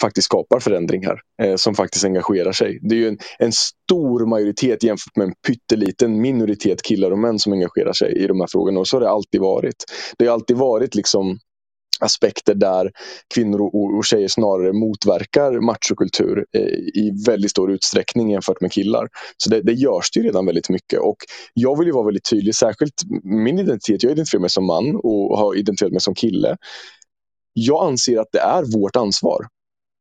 [0.00, 1.20] faktiskt skapar förändring här.
[1.42, 2.78] Eh, som faktiskt engagerar sig.
[2.82, 7.38] Det är ju en, en, stor majoritet jämfört med en pytteliten minoritet killar och män
[7.38, 8.80] som engagerar sig i de här frågorna.
[8.80, 9.84] Och så har det alltid varit.
[10.18, 11.38] Det har alltid varit liksom
[12.02, 12.90] aspekter där
[13.34, 16.62] kvinnor och, och tjejer snarare motverkar machokultur eh,
[17.02, 19.08] i väldigt stor utsträckning jämfört med killar.
[19.36, 21.16] Så det, det görs det ju redan väldigt mycket och
[21.54, 25.38] jag vill ju vara väldigt tydlig, särskilt min identitet, jag identifierar mig som man och
[25.38, 26.56] har identifierat mig som kille.
[27.52, 29.46] Jag anser att det är vårt ansvar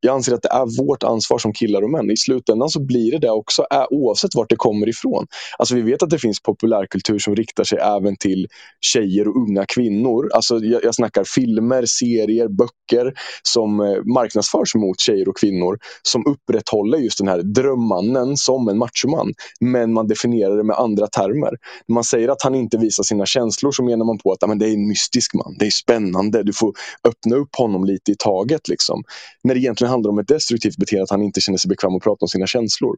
[0.02, 2.12] jag anser att det är vårt ansvar som killar och män.
[2.12, 5.28] I slutändan så blir det det också, oavsett vart det kommer ifrån.
[5.58, 8.48] Alltså vi vet att det finns populärkultur som riktar sig även till
[8.82, 10.30] tjejer och unga kvinnor.
[10.34, 16.26] Alltså jag, jag snackar filmer, serier, böcker som eh, marknadsförs mot tjejer och kvinnor som
[16.26, 19.34] upprätthåller just den här drömmannen som en machoman.
[19.60, 21.52] Men man definierar det med andra termer.
[21.88, 24.60] När man säger att han inte visar sina känslor så menar man på att men
[24.60, 26.74] det är en mystisk man, det är spännande, du får
[27.08, 28.68] öppna upp honom lite i taget.
[28.68, 29.04] Liksom.
[29.44, 32.04] När det egentligen handlar om ett destruktivt beteende, att han inte känner sig bekväm att
[32.04, 32.96] prata om sina känslor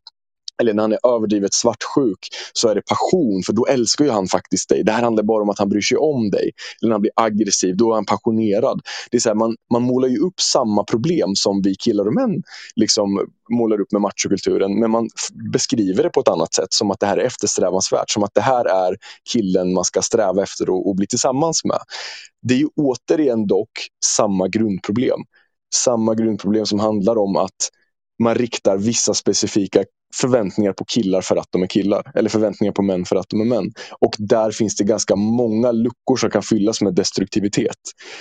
[0.62, 2.20] eller när han är överdrivet svartsjuk
[2.54, 4.84] så är det passion för då älskar ju han faktiskt dig.
[4.84, 6.52] Det här handlar bara om att han bryr sig om dig.
[6.82, 8.82] Eller när han blir aggressiv, då är han passionerad.
[9.12, 12.14] Det är så här, man, man målar ju upp samma problem som vi killar och
[12.14, 12.44] män
[12.76, 15.10] liksom målar upp med machokulturen men man
[15.54, 18.10] beskriver det på ett annat sätt som att det här är eftersträvansvärt.
[18.10, 18.96] Som att det här är
[19.34, 21.80] killen man ska sträva efter och, och bli tillsammans med.
[22.42, 23.72] Det är ju återigen dock
[24.06, 25.20] samma grundproblem
[25.74, 27.70] samma grundproblem som handlar om att
[28.24, 29.84] man riktar vissa specifika
[30.16, 32.12] förväntningar på killar för att de är killar.
[32.16, 33.72] Eller förväntningar på män för att de är män.
[34.00, 37.78] Och där finns det ganska många luckor som kan fyllas med destruktivitet.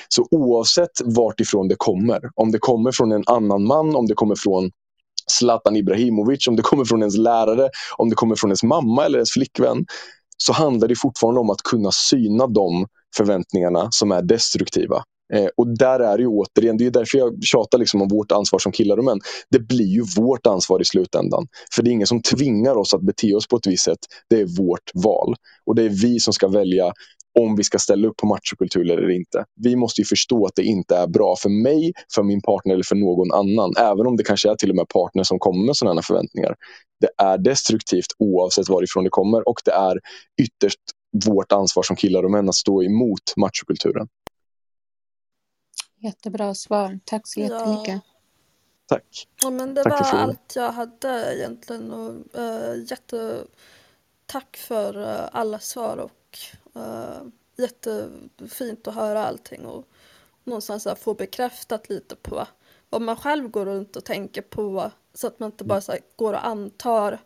[0.09, 4.15] Så oavsett vart ifrån det kommer, om det kommer från en annan man, om det
[4.15, 4.71] kommer från
[5.31, 9.19] Zlatan Ibrahimovic, om det kommer från ens lärare, om det kommer från ens mamma eller
[9.19, 9.85] ens flickvän.
[10.37, 12.87] Så handlar det fortfarande om att kunna syna de
[13.17, 15.05] förväntningarna som är destruktiva.
[15.35, 18.33] Eh, och där är det ju återigen, det är därför jag tjatar liksom om vårt
[18.33, 19.21] ansvar som killar och män.
[19.51, 21.47] Det blir ju vårt ansvar i slutändan.
[21.75, 23.99] För det är ingen som tvingar oss att bete oss på ett visst sätt.
[24.31, 25.35] Det är vårt val.
[25.67, 26.93] Och det är vi som ska välja
[27.39, 29.45] om vi ska ställa upp på machokultur eller inte.
[29.61, 32.85] Vi måste ju förstå att det inte är bra för mig, för min partner eller
[32.85, 33.73] för någon annan.
[33.79, 36.55] Även om det kanske är till och med partner som kommer med sådana förväntningar.
[37.01, 39.99] Det är destruktivt oavsett varifrån det kommer och det är
[40.43, 40.81] ytterst
[41.27, 44.09] vårt ansvar som killar och män att stå emot machokulturen.
[46.03, 47.01] Jättebra svar.
[47.05, 47.95] Tack så jättemycket.
[47.95, 48.01] Ja.
[48.87, 49.29] Tack.
[49.43, 51.93] Ja, men det Tack var allt jag hade egentligen.
[51.93, 56.39] Och, uh, jättetack för uh, alla svar och
[56.77, 57.23] uh,
[57.57, 59.87] jättefint att höra allting och
[60.45, 62.47] någonstans få bekräftat lite på
[62.91, 66.01] vad man själv går runt och tänker på så att man inte bara så här,
[66.17, 67.21] går och antar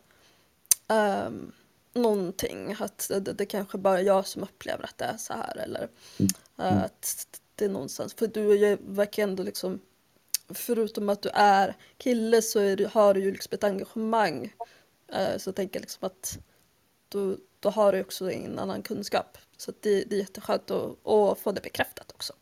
[0.87, 1.51] um,
[1.93, 2.75] någonting.
[2.79, 5.89] Att det, det kanske bara är jag som upplever att det är så här eller
[6.17, 6.29] mm.
[6.75, 8.13] uh, att det någonstans.
[8.13, 9.79] För du verkar ändå liksom
[10.53, 14.53] förutom att du är kille så är du, har du ju liksom ett engagemang.
[15.13, 16.37] Eh, så jag tänker liksom att
[17.09, 19.37] då, då har du också en annan kunskap.
[19.57, 22.33] Så det, det är jätteskönt att, att få det bekräftat också.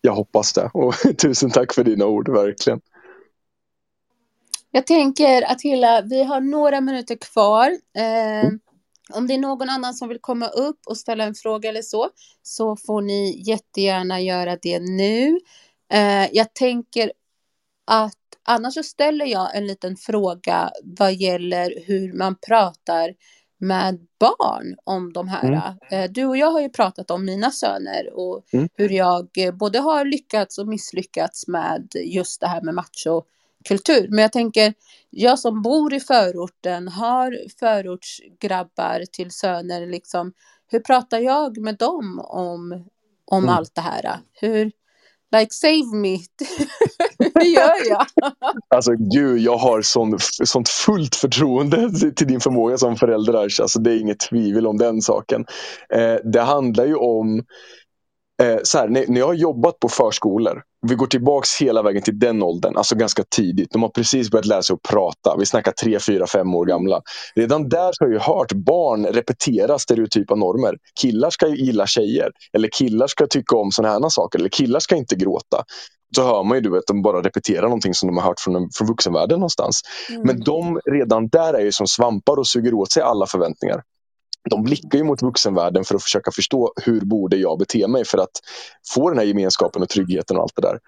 [0.00, 2.80] Jag hoppas det och tusen tack för dina ord, verkligen.
[4.70, 7.70] Jag tänker Attila, vi har några minuter kvar.
[7.96, 8.60] Eh, mm.
[9.12, 12.10] Om det är någon annan som vill komma upp och ställa en fråga eller så,
[12.42, 15.38] så får ni jättegärna göra det nu.
[15.92, 17.12] Eh, jag tänker
[17.86, 23.14] att annars så ställer jag en liten fråga vad gäller hur man pratar
[23.58, 25.44] med barn om de här.
[25.44, 25.62] Mm.
[25.90, 28.68] Eh, du och jag har ju pratat om mina söner och mm.
[28.74, 29.28] hur jag
[29.58, 32.74] både har lyckats och misslyckats med just det här med
[33.68, 34.08] machokultur.
[34.10, 34.74] Men jag tänker,
[35.10, 40.32] jag som bor i förorten, har förortsgrabbar till söner, liksom,
[40.70, 42.84] hur pratar jag med dem om,
[43.24, 43.54] om mm.
[43.54, 44.18] allt det här?
[44.32, 44.64] Hur,
[45.36, 46.18] like save me,
[47.34, 48.06] hur gör jag?
[48.74, 53.34] alltså gud, jag har sån, sånt fullt förtroende till din förmåga som förälder.
[53.34, 55.44] Alltså, det är inget tvivel om den saken.
[55.94, 57.44] Eh, det handlar ju om
[58.42, 62.02] Eh, så här, när, när jag har jobbat på förskolor, vi går tillbaks hela vägen
[62.02, 63.72] till den åldern, alltså ganska tidigt.
[63.72, 65.36] De har precis börjat lära sig att prata.
[65.38, 67.02] Vi snackar 3, 4, 5 år gamla.
[67.34, 70.76] Redan där har jag hört barn repetera stereotypa normer.
[71.00, 72.30] Killar ska gilla tjejer.
[72.52, 74.38] Eller killar ska tycka om såna här saker.
[74.38, 75.64] Eller killar ska inte gråta.
[76.16, 78.88] Så hör man ju att de bara repeterar någonting som de har hört från, från
[78.88, 79.80] vuxenvärlden någonstans.
[80.10, 80.22] Mm.
[80.22, 83.82] Men de redan där är ju som svampar och suger åt sig alla förväntningar
[84.50, 88.18] de blickar ju mot vuxenvärlden för att försöka förstå hur borde jag bete mig för
[88.18, 88.40] att
[88.94, 90.78] få den här gemenskapen och tryggheten och allt det där.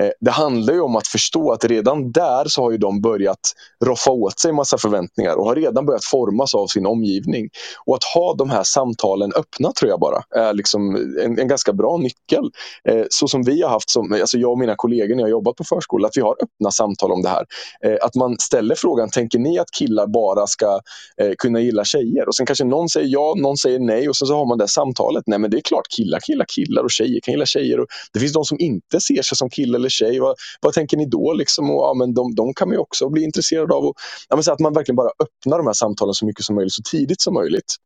[0.00, 3.40] Eh, det handlar ju om att förstå att redan där så har ju de börjat
[3.84, 7.48] roffa åt sig massa förväntningar och har redan börjat formas av sin omgivning.
[7.86, 11.72] Och att ha de här samtalen öppna tror jag bara är liksom en, en ganska
[11.72, 12.50] bra nyckel.
[12.88, 15.56] Eh, så som vi har haft, som, alltså jag och mina kollegor när jag jobbat
[15.56, 17.44] på förskola, att vi har öppna samtal om det här.
[17.84, 20.80] Eh, att man ställer frågan, tänker ni att killar bara ska
[21.20, 22.28] eh, kunna gilla tjejer?
[22.28, 24.68] Och sen kanske någon säger ja, någon säger nej och sen så har man det
[24.68, 25.24] samtalet.
[25.26, 27.80] Nej men det är klart, killar killar killar och tjejer kan gilla tjejer.
[27.80, 30.20] Och det finns de som inte ser sig som kille eller tjej.
[30.20, 31.32] Vad, vad tänker ni då?
[31.32, 31.70] Liksom?
[31.70, 33.84] Och, ja, men de, de kan man ju också bli intresserad av.
[33.84, 33.94] Och,
[34.28, 36.72] ja, men så att man verkligen bara öppnar de här samtalen så mycket som möjligt,
[36.72, 37.76] så tidigt som möjligt.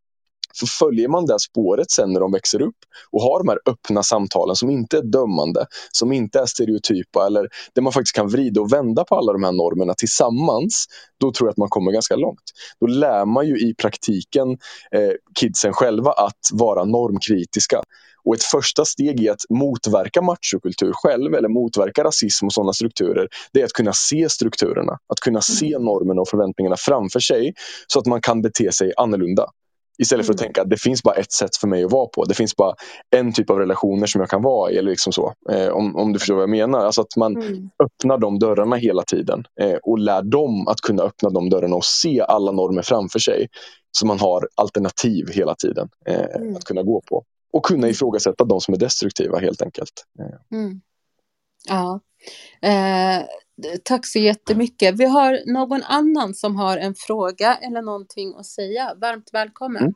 [0.58, 2.76] För följer man det spåret sen när de växer upp
[3.10, 7.48] och har de här öppna samtalen som inte är dömande, som inte är stereotypa eller
[7.74, 10.86] där man faktiskt kan vrida och vända på alla de här normerna tillsammans,
[11.20, 12.42] då tror jag att man kommer ganska långt.
[12.80, 14.50] Då lär man ju i praktiken
[14.92, 17.82] eh, kidsen själva att vara normkritiska.
[18.24, 23.28] Och ett första steg i att motverka machokultur själv eller motverka rasism och sådana strukturer,
[23.52, 24.92] det är att kunna se strukturerna.
[24.92, 25.84] Att kunna se mm.
[25.84, 27.54] normerna och förväntningarna framför sig
[27.86, 29.46] så att man kan bete sig annorlunda.
[29.98, 30.46] Istället för att mm.
[30.46, 32.24] tänka att det finns bara ett sätt för mig att vara på.
[32.24, 32.74] Det finns bara
[33.16, 34.76] en typ av relationer som jag kan vara i.
[34.76, 35.34] Eller liksom så.
[35.50, 36.78] Eh, om, om du förstår vad jag menar.
[36.78, 37.70] Alltså att man mm.
[37.84, 39.44] öppnar de dörrarna hela tiden.
[39.60, 43.48] Eh, och lär dem att kunna öppna de dörrarna och se alla normer framför sig.
[43.90, 46.56] Så man har alternativ hela tiden eh, mm.
[46.56, 47.24] att kunna gå på.
[47.52, 47.90] Och kunna mm.
[47.90, 50.04] ifrågasätta de som är destruktiva helt enkelt.
[50.18, 50.58] Eh.
[50.58, 50.80] Mm.
[51.68, 52.00] Ja.
[53.62, 54.94] Eh, Tack så jättemycket.
[54.98, 58.94] Vi har någon annan som har en fråga eller någonting att säga.
[58.96, 59.82] Varmt välkommen.
[59.82, 59.94] Mm.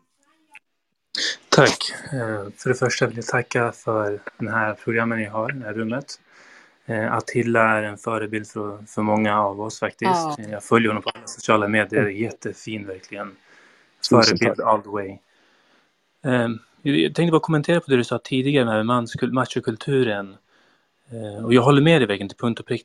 [1.49, 1.79] Tack.
[2.13, 5.75] Eh, för det första vill jag tacka för den här programmen ni har, det här
[5.75, 6.21] rummet.
[6.87, 10.11] Eh, Attila är en förebild för, för många av oss faktiskt.
[10.11, 10.37] Ja.
[10.51, 12.03] Jag följer honom på alla sociala medier.
[12.03, 12.17] Mm.
[12.17, 13.37] Jättefin verkligen.
[14.11, 15.19] Förebild all the way.
[16.25, 16.49] Eh,
[16.83, 20.37] jag tänkte bara kommentera på det du sa tidigare med machokulturen.
[21.45, 22.85] Och jag håller med dig verkligen till punkt och prick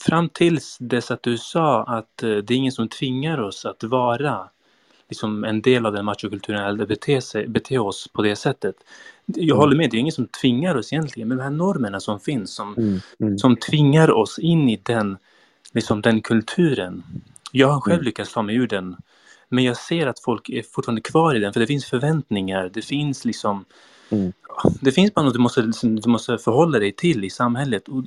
[0.00, 3.82] fram tills dess att du sa att eh, det är ingen som tvingar oss att
[3.82, 4.48] vara
[5.08, 8.74] liksom en del av den machokulturen eller bete, sig, bete oss på det sättet.
[9.26, 9.56] Jag mm.
[9.56, 12.54] håller med, det är ingen som tvingar oss egentligen, men de här normerna som finns
[12.54, 13.00] som, mm.
[13.20, 13.38] Mm.
[13.38, 15.16] som tvingar oss in i den,
[15.72, 17.02] liksom den kulturen.
[17.52, 18.04] Jag har själv mm.
[18.04, 18.96] lyckats ta mig ur den,
[19.48, 22.82] men jag ser att folk är fortfarande kvar i den, för det finns förväntningar, det
[22.82, 23.64] finns liksom
[24.14, 24.32] Mm.
[24.80, 27.88] Det finns bara något du måste, du måste förhålla dig till i samhället.
[27.88, 28.04] Och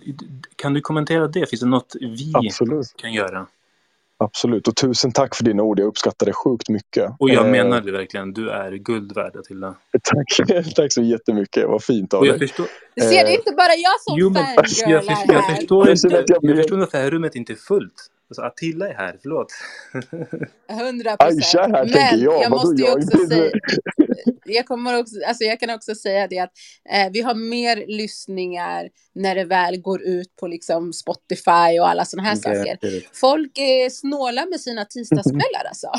[0.55, 1.49] kan du kommentera det?
[1.49, 2.93] Finns det något vi Absolut.
[2.97, 3.47] kan göra?
[4.20, 5.80] Absolut, och tusen tack för dina ord.
[5.80, 7.12] Jag uppskattar det sjukt mycket.
[7.20, 8.34] Och jag eh, menar det verkligen.
[8.34, 9.76] Du är guld värd, Attila.
[10.03, 11.68] Tack, tack så jättemycket.
[11.68, 12.39] Vad fint av dig.
[12.39, 12.66] Förstår...
[12.95, 15.89] Du ser, det är inte bara jag som jo, fangirl jag, jag, förstår, jag förstår
[15.89, 16.26] inte.
[16.41, 18.12] Jag förstår att det här rummet inte är fullt.
[18.30, 19.48] Alltså Attila är här, förlåt.
[20.82, 21.72] 100 procent.
[21.72, 23.52] Men jag, jag måste ju också säga,
[24.46, 26.52] jag, kommer också, alltså jag kan också säga det att
[26.90, 32.06] eh, vi har mer lyssningar när det väl går ut på liksom Spotify och alla
[32.06, 32.78] sådana här det, saker.
[32.82, 33.04] Det.
[33.14, 35.92] Folk är snåla med sina tisdagskvällar alltså.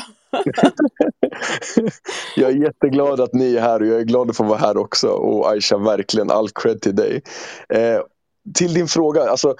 [2.35, 4.77] jag är jätteglad att ni är här och jag är glad att få vara här
[4.77, 5.07] också.
[5.07, 7.21] Och Aisha, verkligen all cred till dig.
[7.73, 8.01] Eh,
[8.57, 9.55] till din fråga, alltså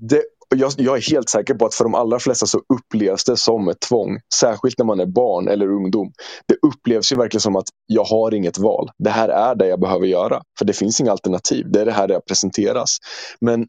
[0.00, 0.24] det,
[0.56, 3.68] jag, jag, är helt säker på att för de allra flesta så upplevs det som
[3.68, 4.18] ett tvång.
[4.34, 6.12] Särskilt när man är barn eller ungdom.
[6.48, 8.90] Det upplevs ju verkligen som att jag har inget val.
[8.98, 10.42] Det här är det jag behöver göra.
[10.58, 11.66] För det finns inga alternativ.
[11.72, 12.96] Det är det här jag presenteras.
[13.40, 13.66] Men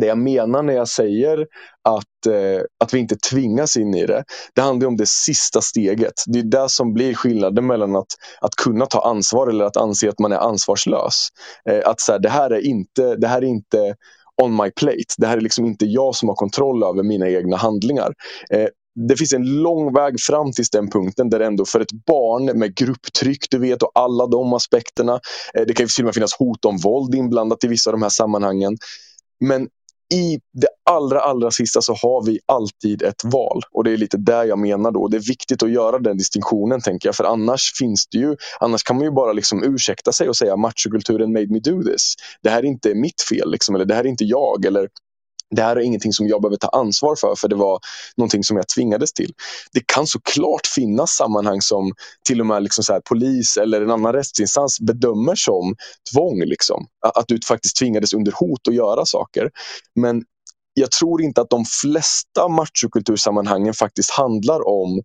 [0.00, 1.46] det jag menar när jag säger
[1.88, 6.12] att, eh, att vi inte tvingas in i det, det handlar om det sista steget.
[6.26, 8.06] Det är det som blir skillnaden mellan att,
[8.40, 11.28] att kunna ta ansvar eller att anse att man är ansvarslös.
[11.70, 13.94] Eh, att så här, det, här är inte, det här är inte
[14.42, 15.14] on my plate.
[15.18, 18.12] Det här är liksom inte jag som har kontroll över mina egna handlingar.
[18.50, 18.66] Eh,
[19.08, 22.74] det finns en lång väg fram till den punkten där ändå för ett barn med
[22.76, 25.20] grupptryck du vet och alla de aspekterna.
[25.54, 28.02] Eh, det kan till och med finnas hot om våld inblandat i vissa av de
[28.02, 28.76] här sammanhangen.
[29.40, 29.68] Men
[30.12, 33.60] i det allra, allra sista så har vi alltid ett val.
[33.70, 35.08] Och det är lite där jag menar då.
[35.08, 37.16] Det är viktigt att göra den distinktionen tänker jag.
[37.16, 40.56] För annars finns det ju, annars kan man ju bara liksom ursäkta sig och säga
[40.56, 42.14] machokulturen made me do this.
[42.42, 44.64] Det här är inte mitt fel liksom, eller det här är inte jag.
[44.64, 44.88] Eller
[45.54, 47.78] det här är ingenting som jag behöver ta ansvar för, för det var
[48.16, 49.32] någonting som jag tvingades till.
[49.72, 51.92] Det kan såklart finnas sammanhang som
[52.26, 55.74] till och med liksom så här, polis eller en annan rättsinstans bedömer som
[56.12, 56.40] tvång.
[56.44, 56.86] Liksom.
[57.14, 59.50] Att du faktiskt tvingades under hot att göra saker.
[59.94, 60.22] Men
[60.74, 65.02] jag tror inte att de flesta machokultursammanhangen faktiskt handlar om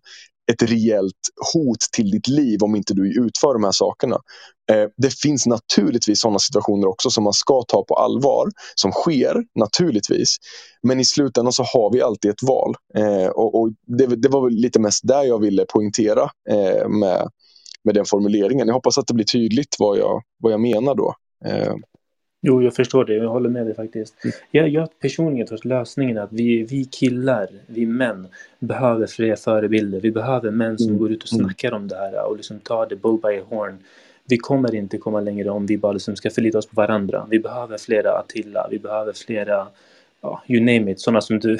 [0.50, 1.14] ett reellt
[1.54, 4.18] hot till ditt liv om inte du utför de här sakerna.
[4.72, 9.44] Eh, det finns naturligtvis sådana situationer också som man ska ta på allvar, som sker
[9.58, 10.36] naturligtvis.
[10.82, 12.74] Men i slutändan så har vi alltid ett val.
[12.96, 17.28] Eh, och, och det, det, var lite mest där jag ville poängtera eh, med,
[17.84, 18.66] med den formuleringen.
[18.66, 21.14] Jag hoppas att det blir tydligt vad jag, vad jag menar då.
[21.44, 21.74] Eh,
[22.42, 23.14] Jo, jag förstår det.
[23.14, 24.24] Jag håller med dig faktiskt.
[24.24, 24.34] Mm.
[24.50, 28.28] Jag, jag personligen tror att lösningen är att vi, vi killar, vi män,
[28.58, 30.00] behöver fler förebilder.
[30.00, 30.98] Vi behöver män som mm.
[30.98, 31.44] går ut och mm.
[31.44, 33.78] snackar om det här och liksom tar det bull by horn.
[34.28, 37.26] Vi kommer inte komma längre om vi bara liksom ska förlita oss på varandra.
[37.30, 39.66] Vi behöver flera Attila, vi behöver flera,
[40.20, 41.58] ja, you name it, sådana som du.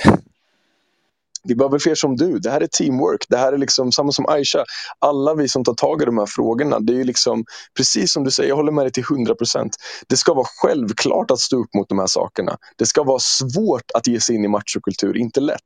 [1.43, 2.39] Vi behöver fler som du.
[2.39, 3.27] Det här är teamwork.
[3.29, 4.65] Det här är liksom samma som Aisha.
[4.99, 6.81] Alla vi som tar tag i de här frågorna.
[6.81, 7.45] Det är liksom,
[7.77, 9.77] precis som du säger, jag håller med dig till 100 procent.
[10.09, 12.57] Det ska vara självklart att stå upp mot de här sakerna.
[12.77, 15.61] Det ska vara svårt att ge sig in i machokultur, inte lätt.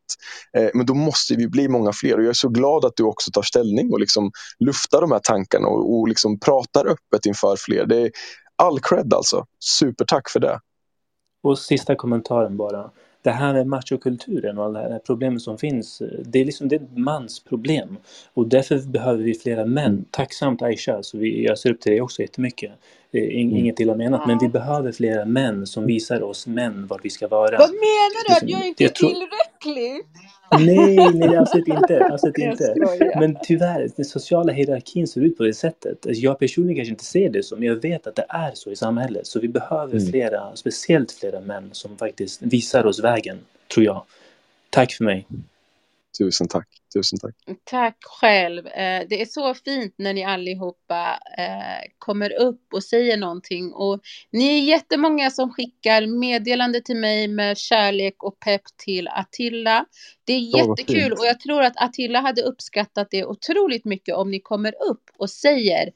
[0.56, 2.16] Eh, men då måste vi bli många fler.
[2.16, 5.20] Och jag är så glad att du också tar ställning och liksom luftar de här
[5.22, 7.86] tankarna och, och liksom pratar öppet inför fler.
[7.86, 8.10] Det är
[8.56, 9.46] all cred alltså.
[9.60, 10.60] Supertack för det.
[11.42, 12.90] Och sista kommentaren bara
[13.24, 16.76] det här med machokulturen och alla de här problemen som finns, det är liksom det
[16.76, 17.96] är ett mansproblem.
[18.34, 20.04] Och därför behöver vi flera män.
[20.10, 22.72] Tacksamt Aisha, så vi, jag ser upp till dig också jättemycket.
[23.12, 23.56] Mm.
[23.56, 27.28] Inget illa menat, men vi behöver flera män som visar oss män var vi ska
[27.28, 27.58] vara.
[27.58, 28.34] Vad menar du?
[28.34, 30.02] Att jag inte är tillräcklig?
[30.58, 32.08] Nej, nej absolut inte.
[32.12, 32.74] Absolut inte.
[33.18, 36.06] Men tyvärr, den sociala hierarkin ser ut på det sättet.
[36.06, 38.70] Alltså, jag personligen kanske inte ser det så, men jag vet att det är så
[38.70, 39.26] i samhället.
[39.26, 40.06] Så vi behöver mm.
[40.06, 43.38] flera, speciellt flera män som faktiskt visar oss vägen,
[43.74, 44.04] tror jag.
[44.70, 45.26] Tack för mig.
[46.18, 46.68] Tusen tack.
[46.96, 47.34] Tusen tack.
[47.64, 48.66] Tack själv.
[48.66, 53.72] Eh, det är så fint när ni allihopa eh, kommer upp och säger någonting.
[53.72, 54.00] Och
[54.32, 59.86] ni är jättemånga som skickar meddelande till mig med kärlek och pepp till Attila.
[60.26, 64.40] Det är jättekul och jag tror att Attila hade uppskattat det otroligt mycket om ni
[64.40, 65.86] kommer upp och säger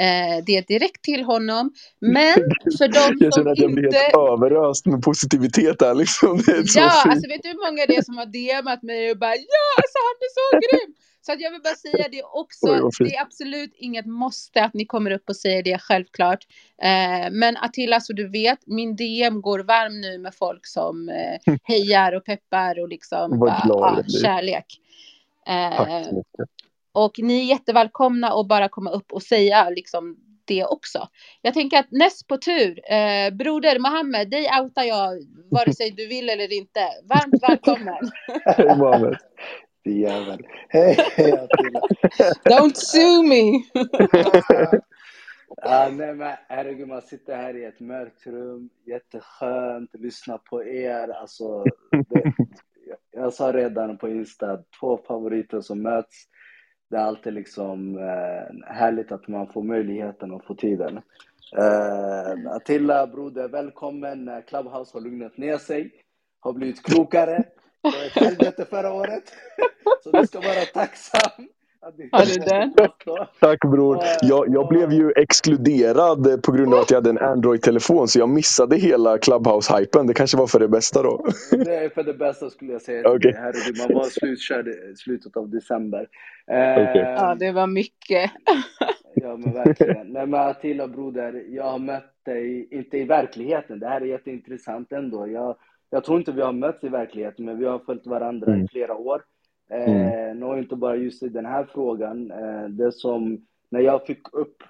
[0.00, 1.72] eh, det direkt till honom.
[2.00, 2.34] Men
[2.78, 3.80] för de jag som att jag inte...
[3.80, 6.42] blir helt överöst med positivitet där liksom.
[6.74, 9.66] ja, alltså vet du hur många det är som har DMat mig och bara ja,
[9.80, 10.94] alltså han är så grym!
[11.28, 12.90] Så att jag vill bara säga det också.
[13.04, 16.46] det är absolut inget måste att ni kommer upp och säger det, självklart.
[16.82, 21.54] Eh, men Attila, så du vet, min DM går varm nu med folk som eh,
[21.62, 24.66] hejar och peppar och liksom bara, ja, kärlek.
[25.46, 26.06] Eh,
[26.92, 31.08] och ni är jättevälkomna att bara komma upp och säga liksom det också.
[31.42, 35.18] Jag tänker att näst på tur, eh, broder Mohammed, dig outar jag
[35.50, 36.80] vare sig du vill eller inte.
[37.04, 38.10] Varmt välkommen.
[38.44, 39.16] Hej Mohammed
[39.88, 40.46] din jävel.
[40.68, 41.80] Hej, hej Attila.
[42.44, 43.64] Don't sue me.
[45.56, 51.08] ja, nej men herregud, man sitter här i ett mörkt rum, jätteskönt, lyssna på er.
[51.08, 51.64] Alltså,
[52.08, 52.32] det,
[53.12, 56.16] jag sa redan på Insta, två favoriter som möts.
[56.90, 61.00] Det är alltid liksom eh, härligt att man får möjligheten och får tiden.
[61.58, 64.42] Uh, Attila, broder, välkommen.
[64.46, 65.92] Clubhouse har lugnat ner sig,
[66.40, 67.44] har blivit klokare.
[67.82, 69.32] Det var ett helvete förra året.
[70.04, 71.48] Så du ska vara tacksam.
[71.96, 72.70] Det?
[73.40, 73.98] Tack bror.
[74.22, 78.28] Jag, jag blev ju exkluderad på grund av att jag hade en Android-telefon så jag
[78.28, 80.06] missade hela Clubhouse-hypen.
[80.06, 81.26] Det kanske var för det bästa då?
[81.50, 83.10] Det är för det bästa skulle jag säga.
[83.10, 83.32] Okay.
[83.32, 86.06] Herregud, man var slutkörd i slutet av december.
[86.46, 87.02] Okay.
[87.02, 88.30] Ja, det var mycket.
[89.20, 90.06] Ja, men verkligen.
[90.06, 93.78] Nej, men Attila broder, jag har mött dig, inte i verkligheten.
[93.78, 95.28] Det här är jätteintressant ändå.
[95.28, 95.56] Jag
[95.90, 98.64] jag tror inte vi har mötts i verkligheten, men vi har följt varandra mm.
[98.64, 99.22] i flera år.
[99.70, 100.58] Eh, mm.
[100.58, 102.30] Inte bara just i den här frågan.
[102.30, 104.62] Eh, det som, när jag fick upp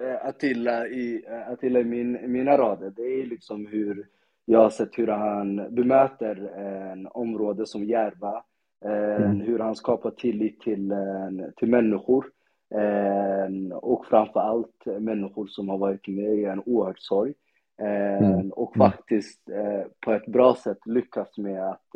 [0.00, 4.06] eh, Attila i, eh, Attila i min, mina rader, det är liksom hur
[4.44, 8.44] jag har sett hur han bemöter en område som Järva,
[8.84, 9.40] mm.
[9.40, 10.94] hur han skapar tillit till,
[11.56, 12.26] till människor.
[13.72, 17.34] Och framför allt människor som har varit med i en oerhörd sorg.
[17.82, 18.50] Mm.
[18.50, 18.90] Och mm.
[18.90, 19.40] faktiskt
[20.00, 21.94] på ett bra sätt lyckats med att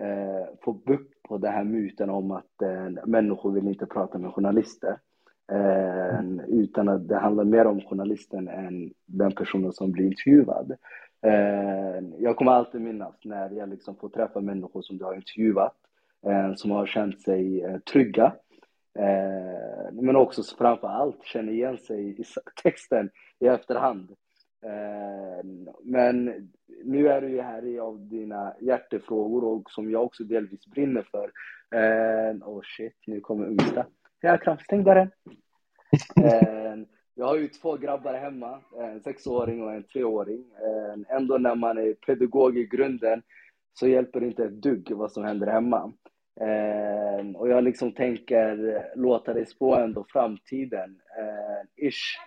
[0.00, 4.34] eh, få bukt på den här myten om att eh, människor vill inte prata med
[4.34, 4.98] journalister.
[5.52, 10.76] Eh, utan att det handlar mer om journalisten än den personen som blir intervjuad.
[11.26, 15.76] Eh, jag kommer alltid minnas när jag liksom får träffa människor som du har intervjuat,
[16.26, 18.32] eh, som har känt sig eh, trygga.
[19.92, 22.24] men också framför allt känner igen sig i
[22.62, 24.14] texten i efterhand.
[24.62, 26.48] Ehm, men
[26.84, 31.08] nu är du ju här i av dina hjärtefrågor och som jag också delvis brinner
[31.10, 31.32] för.
[31.74, 33.86] Eh, oh shit, nu kommer Ungsta.
[34.20, 35.10] Ja, Kram, stäng dörren.
[36.24, 40.44] Ehm, jag har ju två grabbar hemma, en sexåring och en treåring.
[40.54, 43.22] Ehm, ändå när man är pedagog i grunden
[43.72, 45.92] så hjälper det inte ett dugg vad som händer hemma.
[47.34, 51.00] Och jag liksom tänker låta dig spå ändå framtiden.
[51.76, 52.18] Ish,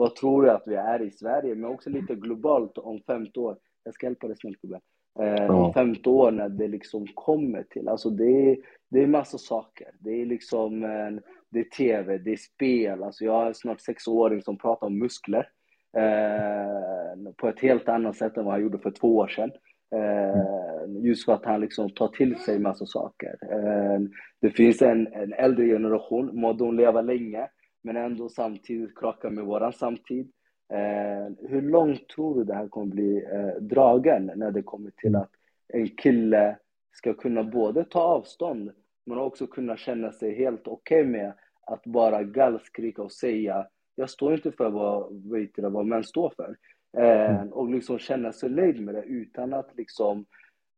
[0.00, 3.56] vad tror du att vi är i Sverige, men också lite globalt om 50 år?
[3.84, 4.80] jag ska hjälpa dig snällt gubben.
[5.20, 5.72] Eh, ja.
[5.74, 8.56] 15 år när det liksom kommer till, alltså det är,
[8.90, 9.88] det är massa saker.
[9.98, 13.02] Det är liksom, eh, det är tv, det är spel.
[13.02, 15.48] Alltså jag en snart sexåring som pratar om muskler.
[15.96, 19.50] Eh, på ett helt annat sätt än vad han gjorde för två år sedan.
[19.94, 23.38] Eh, just för att han liksom tar till sig massa saker.
[23.42, 24.00] Eh,
[24.40, 27.48] det finns en, en äldre generation, må de leva länge,
[27.82, 30.32] men ändå samtidigt krocka med våran samtid.
[30.72, 35.16] Eh, hur långt tror du det här kommer bli eh, dragen när det kommer till
[35.16, 35.30] att
[35.68, 36.58] en kille
[36.92, 38.70] ska kunna både ta avstånd
[39.06, 41.32] men också kunna känna sig helt okej okay med
[41.66, 43.66] att bara gallskrika och säga
[44.00, 46.56] jag står inte för vad, vet du, vad män står för.
[47.02, 50.26] Eh, och liksom känna sig nöjd med det utan att liksom,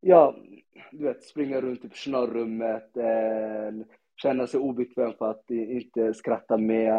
[0.00, 0.36] ja,
[0.92, 3.86] du vet, springa runt i personalrummet, eh,
[4.23, 6.99] känna sig obekväm för att inte skratta med,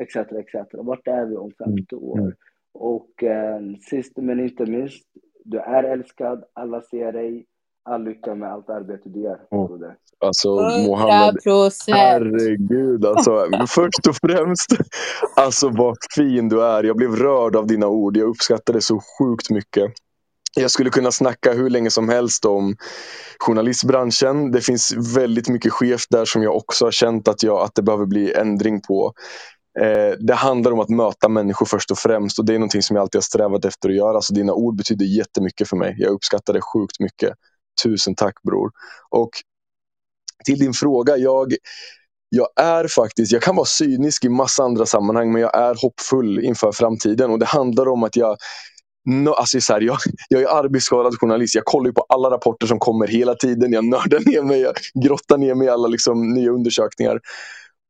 [0.00, 0.16] etc.
[0.16, 0.70] Eh, etc.
[0.72, 2.18] Vart är vi om 50 mm, år?
[2.18, 2.32] Mm.
[2.74, 5.06] Och eh, sist men inte minst,
[5.44, 7.46] du är älskad, alla ser dig.
[7.88, 9.40] All lycka med allt arbete du gör.
[9.50, 9.80] Oh.
[10.18, 10.48] Alltså
[10.86, 11.36] Mohammed,
[11.88, 13.48] herregud alltså.
[13.68, 14.70] Först och främst,
[15.36, 16.84] alltså vad fin du är.
[16.84, 18.16] Jag blev rörd av dina ord.
[18.16, 19.92] Jag uppskattar det så sjukt mycket.
[20.60, 22.76] Jag skulle kunna snacka hur länge som helst om
[23.38, 24.50] journalistbranschen.
[24.50, 27.82] Det finns väldigt mycket skevt där som jag också har känt att, jag, att det
[27.82, 29.12] behöver bli ändring på.
[29.80, 32.96] Eh, det handlar om att möta människor först och främst och det är någonting som
[32.96, 34.20] jag alltid har strävat efter att göra.
[34.20, 35.94] Så dina ord betyder jättemycket för mig.
[35.98, 37.32] Jag uppskattar det sjukt mycket.
[37.84, 38.70] Tusen tack bror.
[39.10, 39.30] Och
[40.44, 41.16] till din fråga.
[41.16, 41.54] Jag,
[42.28, 46.44] jag är faktiskt, jag kan vara cynisk i massa andra sammanhang men jag är hoppfull
[46.44, 48.36] inför framtiden och det handlar om att jag
[49.06, 49.98] No, alltså så här, jag,
[50.28, 51.54] jag är arbetsskadad journalist.
[51.54, 53.72] Jag kollar på alla rapporter som kommer hela tiden.
[53.72, 57.20] Jag nördar ner mig, jag grottar ner mig i alla liksom, nya undersökningar.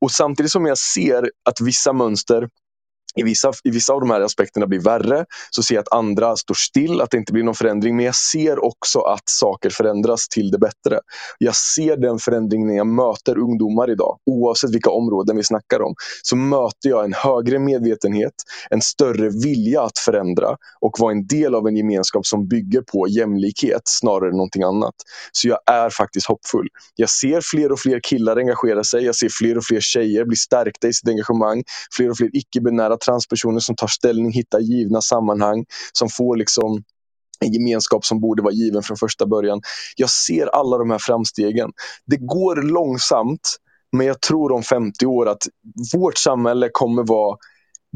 [0.00, 2.48] Och samtidigt som jag ser att vissa mönster
[3.16, 6.36] i vissa, I vissa av de här aspekterna blir värre, så ser jag att andra
[6.36, 7.96] står still, att det inte blir någon förändring.
[7.96, 11.00] Men jag ser också att saker förändras till det bättre.
[11.38, 14.18] Jag ser den förändringen när jag möter ungdomar idag.
[14.26, 18.34] Oavsett vilka områden vi snackar om, så möter jag en högre medvetenhet,
[18.70, 23.08] en större vilja att förändra och vara en del av en gemenskap som bygger på
[23.08, 24.94] jämlikhet snarare än någonting annat.
[25.32, 26.68] Så jag är faktiskt hoppfull.
[26.96, 30.36] Jag ser fler och fler killar engagera sig, jag ser fler och fler tjejer bli
[30.36, 31.62] stärkta i sitt engagemang,
[31.96, 36.82] fler och fler icke-binära transpersoner som tar ställning, hittar givna sammanhang, som får liksom
[37.40, 39.60] en gemenskap som borde vara given från första början.
[39.96, 41.70] Jag ser alla de här framstegen.
[42.06, 43.56] Det går långsamt,
[43.92, 45.42] men jag tror om 50 år att
[45.94, 47.36] vårt samhälle kommer vara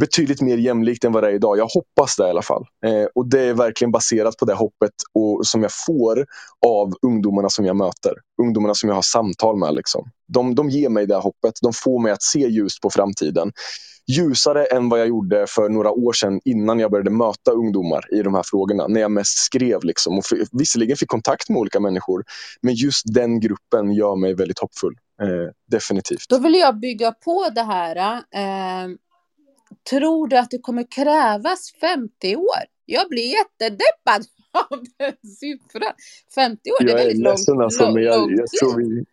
[0.01, 1.59] betydligt mer jämlikt än vad det är idag.
[1.59, 2.65] Jag hoppas det i alla fall.
[2.87, 6.27] Eh, och Det är verkligen baserat på det hoppet och, som jag får
[6.67, 8.13] av ungdomarna som jag möter.
[8.43, 9.75] Ungdomarna som jag har samtal med.
[9.75, 10.11] Liksom.
[10.29, 11.55] De, de ger mig det hoppet.
[11.63, 13.53] De får mig att se ljust på framtiden
[14.17, 18.23] ljusare än vad jag gjorde för några år sedan innan jag började möta ungdomar i
[18.23, 18.87] de här frågorna.
[18.87, 19.85] När jag mest skrev.
[19.85, 20.19] Liksom.
[20.19, 22.25] Och visserligen fick kontakt med olika människor,
[22.61, 24.95] men just den gruppen gör mig väldigt hoppfull.
[25.23, 26.29] Eh, definitivt.
[26.29, 27.97] Då vill jag bygga på det här.
[28.17, 28.89] Eh,
[29.91, 32.65] tror du att det kommer krävas 50 år?
[32.87, 34.25] Jag blir jättedeppad
[34.71, 35.93] av den siffran.
[36.35, 37.25] 50 år, det är väldigt.
[37.25, 39.05] Jag ledsen alltså, men jag, jag tror vi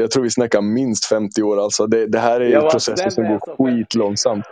[0.00, 1.60] jag tror vi snackar minst 50 år.
[1.60, 1.86] Alltså.
[1.86, 4.44] Det, det här är processer som går skitlångsamt.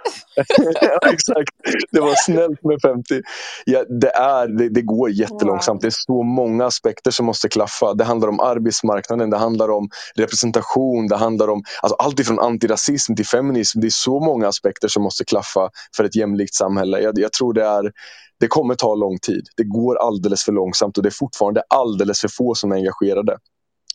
[0.80, 1.50] ja, exakt.
[1.90, 3.22] Det var snällt med 50.
[3.64, 5.76] Ja, det, är, det, det går jättelångsamt.
[5.76, 5.80] Wow.
[5.82, 7.94] Det är så många aspekter som måste klaffa.
[7.94, 13.14] Det handlar om arbetsmarknaden, det handlar om representation, det handlar om alltså, allt ifrån antirasism
[13.14, 13.80] till feminism.
[13.80, 17.00] Det är så många aspekter som måste klaffa för ett jämlikt samhälle.
[17.00, 17.92] Jag, jag tror det är
[18.40, 19.46] det kommer ta lång tid.
[19.56, 23.38] Det går alldeles för långsamt och det är fortfarande alldeles för få som är engagerade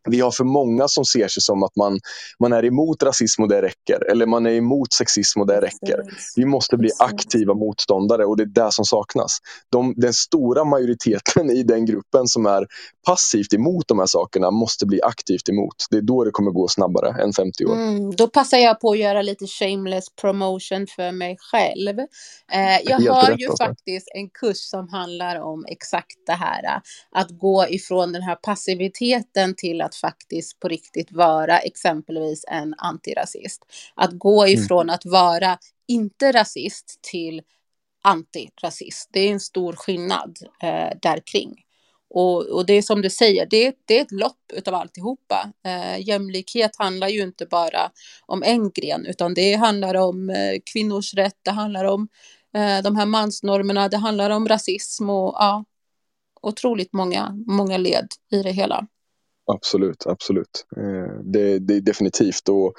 [0.10, 2.00] vi har för många som ser sig som att man,
[2.40, 4.12] man är emot rasism och det räcker.
[4.12, 6.02] Eller man är emot sexism och det räcker.
[6.36, 9.38] Vi måste bli aktiva motståndare och det är det som saknas.
[9.72, 12.66] De, den stora majoriteten i den gruppen som är
[13.08, 15.76] passivt emot de här sakerna måste bli aktivt emot.
[15.90, 17.76] Det är då det kommer gå snabbare än 50 år.
[17.76, 22.00] Mm, då passar jag på att göra lite shameless promotion för mig själv.
[22.52, 23.64] Eh, jag har ju alltså.
[23.66, 26.82] faktiskt en kurs som handlar om exakt det här.
[27.12, 33.66] Att gå ifrån den här passiviteten till att faktiskt på riktigt vara exempelvis en antirasist.
[33.95, 34.60] Att gå mm.
[34.60, 34.94] ifrån mm.
[34.94, 35.57] att vara
[35.88, 37.41] inte rasist till
[38.03, 39.10] antirasist.
[39.11, 41.56] Det är en stor skillnad eh, där kring.
[42.10, 45.52] Och, och, det är som du säger, det, det är ett lopp utav alltihopa.
[45.66, 47.91] Eh, jämlikhet handlar ju inte bara
[48.26, 52.07] om en gren, utan det handlar om eh, kvinnors rätt, det handlar om
[52.56, 55.66] eh, de här mansnormerna, det handlar om rasism och ja,
[56.41, 58.88] otroligt många, många led i det hela.
[59.54, 60.66] Absolut, absolut.
[60.78, 62.74] Eh, det, det, är definitivt och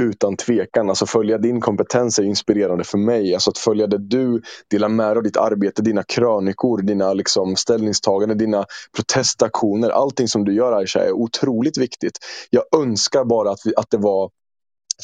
[0.00, 0.88] utan tvekan.
[0.88, 3.34] Alltså följa din kompetens är inspirerande för mig.
[3.34, 7.56] Alltså att följa det du delar med dig av ditt arbete, dina krönikor, dina liksom
[7.56, 8.64] ställningstaganden, dina
[8.96, 9.90] protestaktioner.
[9.90, 12.18] Allting som du gör Aisha är otroligt viktigt.
[12.50, 14.30] Jag önskar bara att, vi, att det var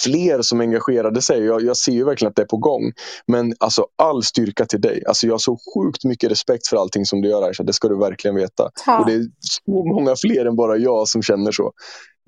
[0.05, 1.45] fler som engagerade sig.
[1.45, 2.93] Jag, jag ser ju verkligen att det är på gång.
[3.27, 5.03] Men alltså all styrka till dig.
[5.07, 7.65] Alltså jag har så sjukt mycket respekt för allting som du gör Aisha.
[7.65, 8.71] Det ska du verkligen veta.
[8.85, 9.01] Tack.
[9.01, 11.73] Och det är så många fler än bara jag som känner så.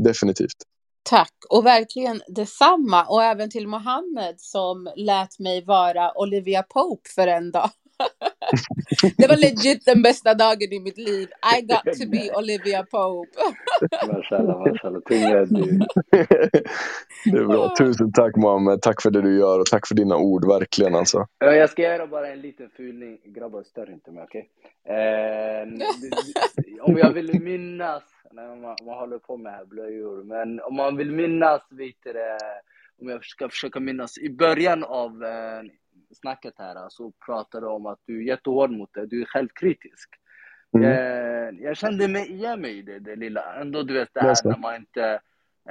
[0.05, 0.57] Definitivt.
[1.03, 7.27] Tack och verkligen detsamma och även till Mohammed som lät mig vara Olivia Pope för
[7.27, 7.70] en dag.
[9.16, 11.28] Det var legit den bästa dagen i mitt liv.
[11.59, 13.31] I got to be Olivia Pope.
[14.12, 15.02] mashallah, mashallah.
[17.24, 17.74] Det är bra.
[17.78, 18.82] Tusen tack Mohammed.
[18.82, 21.27] Tack för det du gör och tack för dina ord, verkligen alltså.
[21.39, 23.18] Jag ska göra bara en liten fulning.
[23.24, 24.48] Grabbar, stör inte mig, okej?
[24.85, 24.97] Okay?
[24.97, 25.68] Eh,
[26.81, 28.02] om jag vill minnas,
[28.32, 32.39] när man, man håller på med här blöjor, men om man vill minnas, vet det,
[33.01, 35.62] om jag ska försöka minnas, i början av eh,
[36.15, 40.09] snacket här så pratar du om att du är jättehård mot det, du är självkritisk.
[40.77, 40.91] Mm.
[40.91, 43.55] Eh, jag kände mig igen mig i det, det lilla.
[43.55, 45.20] Ändå du vet det här när man inte,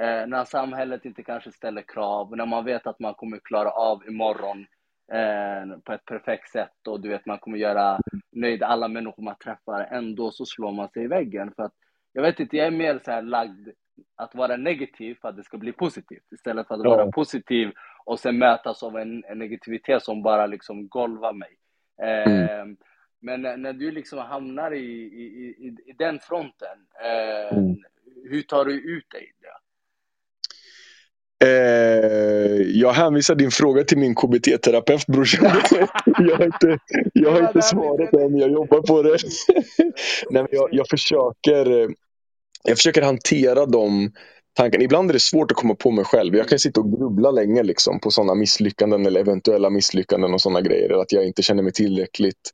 [0.00, 4.06] eh, när samhället inte kanske ställer krav, när man vet att man kommer klara av
[4.08, 4.66] imorgon
[5.12, 7.98] eh, på ett perfekt sätt och du vet man kommer göra
[8.32, 11.52] nöjd alla människor man träffar, ändå så slår man sig i väggen.
[11.56, 11.72] För att,
[12.12, 13.68] jag vet inte, jag är mer så här lagd
[14.16, 16.90] att vara negativ för att det ska bli positivt istället för att ja.
[16.90, 17.72] vara positiv
[18.04, 21.56] och sen mötas av en, en negativitet som bara liksom golvar mig.
[22.02, 22.42] Mm.
[22.42, 22.76] Eh,
[23.22, 27.76] men när du liksom hamnar i, i, i, i den fronten, eh, mm.
[28.30, 29.60] hur tar du ut dig det?
[31.44, 35.46] Eh, jag hänvisar din fråga till min KBT-terapeut brorsan.
[36.04, 36.78] jag har inte,
[37.14, 39.10] jag har inte svarat än, jag jobbar på det.
[40.30, 41.88] Nej, men jag, jag, försöker,
[42.64, 44.12] jag försöker hantera de
[44.56, 44.82] tanken.
[44.82, 46.36] Ibland är det svårt att komma på mig själv.
[46.36, 50.60] Jag kan sitta och grubbla länge liksom, på sådana misslyckanden eller eventuella misslyckanden och sådana
[50.60, 51.00] grejer.
[51.02, 52.50] Att jag inte känner mig tillräckligt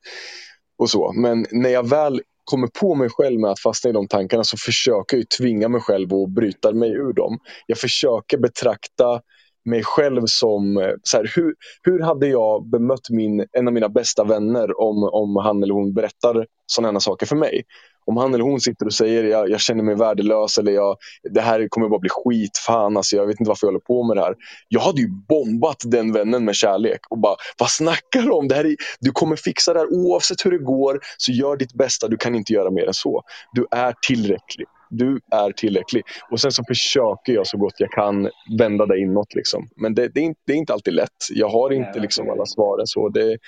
[0.78, 1.12] och så.
[1.12, 4.56] Men när jag väl kommer på mig själv med att fastna i de tankarna så
[4.56, 7.38] försöker jag tvinga mig själv och bryta mig ur dem.
[7.66, 9.20] Jag försöker betrakta
[9.64, 13.88] mig själv som, eh, så här, hur, hur hade jag bemött min, en av mina
[13.88, 17.62] bästa vänner om, om han eller hon berättar sådana saker för mig?
[18.06, 20.96] Om han eller hon sitter och säger jag, jag känner mig värdelös eller jag,
[21.30, 24.02] det här kommer bara bli skit, fan alltså, jag vet inte varför jag håller på
[24.02, 24.34] med det här.
[24.68, 28.48] Jag hade ju bombat den vännen med kärlek och bara, vad snackar du om?
[28.48, 31.74] Det här är, du kommer fixa det här oavsett hur det går, så gör ditt
[31.74, 33.22] bästa, du kan inte göra mer än så.
[33.52, 34.66] Du är tillräcklig.
[34.90, 36.02] Du är tillräcklig.
[36.30, 39.34] Och sen så försöker jag så gott jag kan vända det inåt.
[39.34, 39.68] Liksom.
[39.76, 41.16] Men det, det, är inte, det är inte alltid lätt.
[41.30, 42.86] Jag har inte liksom alla svaren.
[42.86, 43.38] Så det,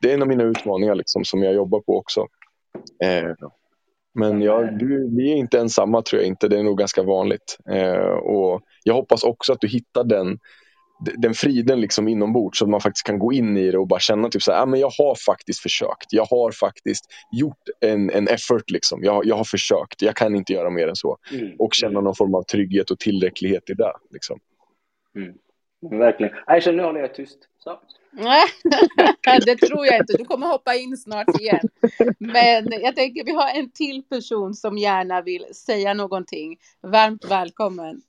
[0.00, 2.26] det är en av mina utmaningar liksom, som jag jobbar på också.
[3.04, 3.48] Eh,
[4.14, 6.48] men ja, du, vi är inte ensamma tror jag inte.
[6.48, 7.58] Det är nog ganska vanligt.
[7.70, 10.38] Eh, och jag hoppas också att du hittar den,
[11.16, 14.00] den friden liksom inombords så att man faktiskt kan gå in i det och bara
[14.00, 16.06] känna typ så här, ah, men jag har faktiskt försökt.
[16.10, 18.70] Jag har faktiskt gjort en, en effort.
[18.70, 19.04] Liksom.
[19.04, 20.02] Jag, jag har försökt.
[20.02, 21.18] Jag kan inte göra mer än så.
[21.32, 21.56] Mm.
[21.58, 23.92] Och känna någon form av trygghet och tillräcklighet i det.
[24.10, 24.38] Liksom.
[25.16, 25.98] Mm.
[25.98, 26.32] Verkligen.
[26.46, 27.38] Aisha, nu håller jag tyst.
[27.58, 27.78] Så.
[28.12, 28.44] Nej,
[29.46, 30.16] det tror jag inte.
[30.16, 31.68] Du kommer hoppa in snart igen.
[32.18, 36.56] Men jag tänker vi har en till person som gärna vill säga någonting.
[36.80, 38.02] Varmt välkommen.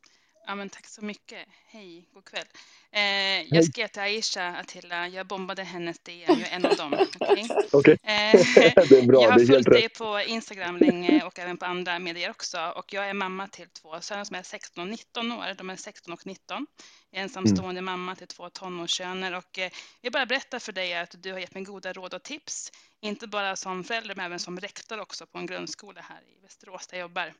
[0.48, 1.40] Ja, men tack så mycket.
[1.68, 2.46] Hej, god kväll.
[2.96, 6.94] Eh, jag skrev till Aisha Attila, jag bombade hennes DM, jag är en av dem.
[7.20, 7.48] Okej?
[7.72, 7.94] Okej.
[8.04, 8.32] Eh,
[8.90, 11.66] Det är bra, jag har det är följt dig på Instagram länge och även på
[11.66, 12.74] andra medier också.
[12.76, 15.56] Och jag är mamma till två söner som är 16 och 19 år.
[15.58, 16.68] De är 16 och 19.
[17.12, 19.34] Jag är ensamstående mamma till två tonårssöner.
[19.34, 19.72] Och eh, jag
[20.02, 22.72] vill bara berätta för dig att du har gett mig goda råd och tips.
[23.02, 26.88] Inte bara som förälder, men även som rektor också på en grundskola här i Västerås
[26.88, 27.34] där jag jobbar.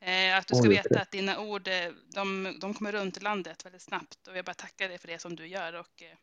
[0.00, 3.64] Eh, att du ska veta att dina ord, eh, de, de kommer runt i landet
[3.64, 4.26] väldigt snabbt.
[4.28, 5.72] Och jag bara tackar dig för det som du gör.
[5.72, 6.16] Och eh,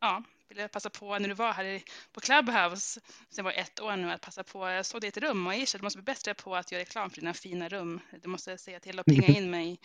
[0.00, 3.00] ja, vill jag passa på när du var här i, på Clubhouse,
[3.30, 4.68] sen var ett år nu, att passa på.
[4.68, 7.20] Jag såg ditt rum och Aisha, du måste bli bättre på att göra reklam för
[7.20, 8.00] dina fina rum.
[8.22, 9.80] Du måste säga till att pinga in mig.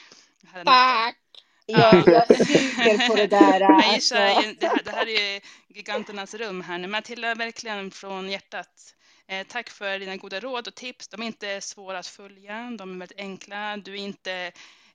[0.48, 1.18] här Tack!
[1.66, 3.62] Jag, jag suger på det där.
[3.74, 4.16] Alltså.
[4.16, 6.88] Aisha, det här, det här är ju giganternas rum här nu.
[6.88, 8.96] Matilda, verkligen från hjärtat.
[9.28, 11.08] Eh, tack för dina goda råd och tips.
[11.08, 12.72] De är inte svåra att följa.
[12.78, 13.78] De är väldigt enkla.
[13.78, 14.52] Du är inte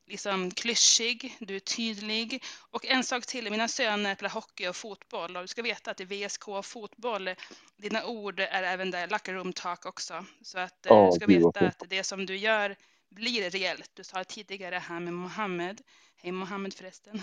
[0.08, 2.44] liksom klyschig, du är tydlig.
[2.70, 6.00] Och en sak till, mina söner spelar hockey och fotboll och du ska veta att
[6.00, 7.30] i VSK fotboll,
[7.76, 10.24] dina ord är även där locker room talk också.
[10.42, 12.76] Så att Ja, du ska veta att det som du gör
[13.10, 13.90] blir reellt.
[13.94, 15.80] Du sa tidigare här med Mohammed,
[16.16, 17.22] hej Mohammed förresten,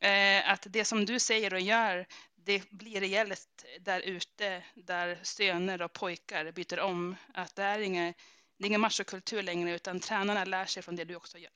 [0.00, 5.82] eh, att det som du säger och gör, det blir rejält där ute, där söner
[5.82, 7.16] och pojkar byter om.
[7.34, 8.14] Att det är ingen,
[8.56, 11.52] det är ingen machokultur längre, utan tränarna lär sig från det du också gör.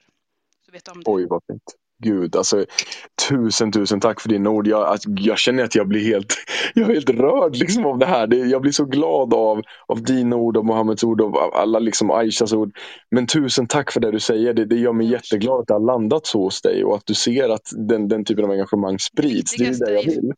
[0.67, 1.11] Så vet om det.
[1.11, 1.77] Oj, vad fint.
[2.03, 2.65] Gud, alltså
[3.29, 4.67] tusen, tusen tack för dina ord.
[4.67, 6.35] Jag, alltså, jag känner att jag blir helt,
[6.75, 8.27] jag är helt rörd liksom, av det här.
[8.27, 12.11] Det, jag blir så glad av, av dina ord, av Mohammeds ord, av alla liksom
[12.11, 12.77] Aishas ord.
[13.11, 14.55] Men tusen tack för det du säger.
[14.55, 17.15] Det, det gör mig jätteglad att det har landat så hos dig och att du
[17.15, 19.57] ser att den, den typen av engagemang sprids.
[19.57, 20.33] Det är det jag vill.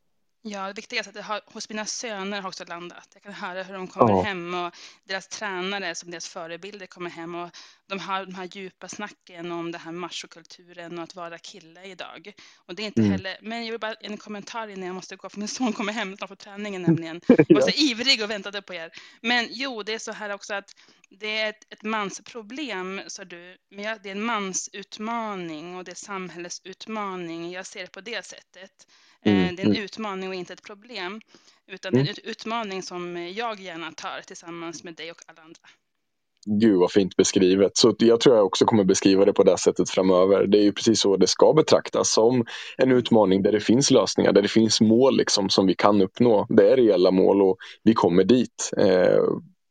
[0.46, 3.08] Ja, det viktigaste är att det har, hos mina söner har också landat.
[3.14, 4.22] Jag kan höra hur de kommer Ja.
[4.22, 7.50] hem och deras tränare som deras förebilder kommer hem och
[7.86, 12.32] de har de här djupa snacken om det här machokulturen och att vara kille idag.
[12.56, 13.12] Och det är inte Mm.
[13.12, 15.92] heller, men jag vill bara en kommentar innan jag måste gå för min son kommer
[15.92, 17.20] hem från träningen nämligen.
[17.28, 18.90] Jag var så ivrig och väntade på er.
[19.20, 20.76] Men jo, det är så här också att
[21.10, 25.96] det är ett, ett mansproblem, sa du, men det är en mansutmaning och det är
[25.96, 27.50] samhällets utmaning.
[27.52, 28.86] Jag ser det på det sättet.
[29.24, 29.84] Mm, Eh, Det är en mm.
[29.84, 31.20] utmaning och inte ett problem.
[31.66, 35.42] Utan det är en ut- utmaning som jag gärna tar tillsammans med dig och alla
[35.42, 35.60] andra.
[36.46, 37.76] Gud vad fint beskrivet.
[37.76, 40.46] Så jag tror jag också kommer beskriva det på det sättet framöver.
[40.46, 42.12] Det är ju precis så det ska betraktas.
[42.12, 42.44] Som
[42.76, 46.46] en utmaning där det finns lösningar, där det finns mål liksom som vi kan uppnå.
[46.48, 48.70] Det är reella mål och vi kommer dit.
[48.78, 49.22] Eh,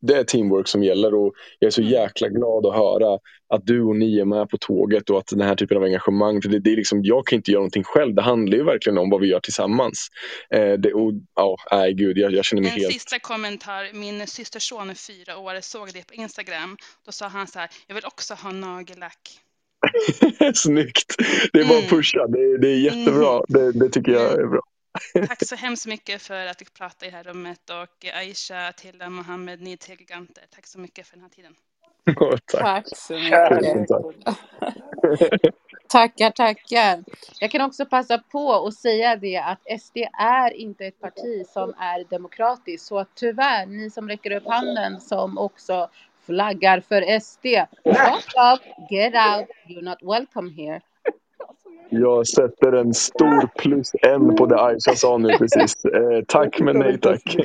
[0.08, 3.20] det är teamwork som gäller och jag är så jäkla glad att höra
[3.54, 6.42] att du och ni är med på tåget och att den här typen av engagemang,
[6.42, 8.16] för det, det är liksom, jag kan inte göra någonting själv.
[8.16, 10.08] Det handlar ju verkligen om vad vi gör tillsammans.
[10.50, 12.94] Eh, det, och, ja, nej gud, jag, jag känner mig En helt...
[12.94, 13.94] sista kommentar.
[13.94, 16.78] Min systerson är fyra år, såg det på Instagram.
[17.06, 19.40] Då sa han så här, jag vill också ha nagellack.
[20.56, 21.16] Snyggt!
[21.54, 21.84] Det är bara Mm.
[21.84, 22.28] att pusha.
[22.28, 23.42] Det, det är jättebra.
[23.48, 24.62] Det, det tycker jag är bra.
[25.28, 29.10] Tack så hemskt mycket för att du pratade i det här rummet och Aisha, Attila,
[29.10, 30.44] Mohammed, ni är tre giganter.
[30.56, 31.56] Tack så mycket för den här tiden.
[32.52, 32.64] Tack.
[32.64, 33.88] Tack så mycket.
[33.88, 35.54] tack.
[35.94, 37.04] Tackar, tackar.
[37.40, 41.74] Jag kan också passa på att säga det att SD är inte ett parti som
[41.80, 42.86] är demokratiskt.
[42.86, 45.90] Så tyvärr, ni som räcker upp handen som också
[46.26, 47.46] flaggar för SD.
[47.84, 50.82] Shut up, get out, you're not welcome here.
[52.02, 55.86] Jag sätter en stor plus en på det Aisha sa nu precis.
[55.86, 57.36] Eh, tack men nej tack.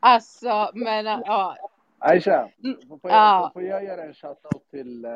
[0.00, 1.56] Alltså, men ja.
[1.98, 3.50] Aisha, Mm, får jag, ja.
[3.54, 5.10] får jag göra en shoutout till, eh,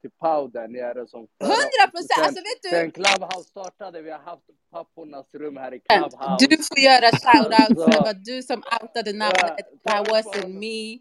[0.00, 1.20] till Pau där nere som...
[1.40, 2.10] Hundra procent!
[2.16, 4.42] Sen- Alltså vet du, Sen Clubhouse startade, vi har haft
[4.72, 6.46] pappornas rum här i Clubhouse.
[6.48, 9.56] du får göra shoutout för det Så- var du som outade namnet.
[9.88, 10.98] That wasn't me.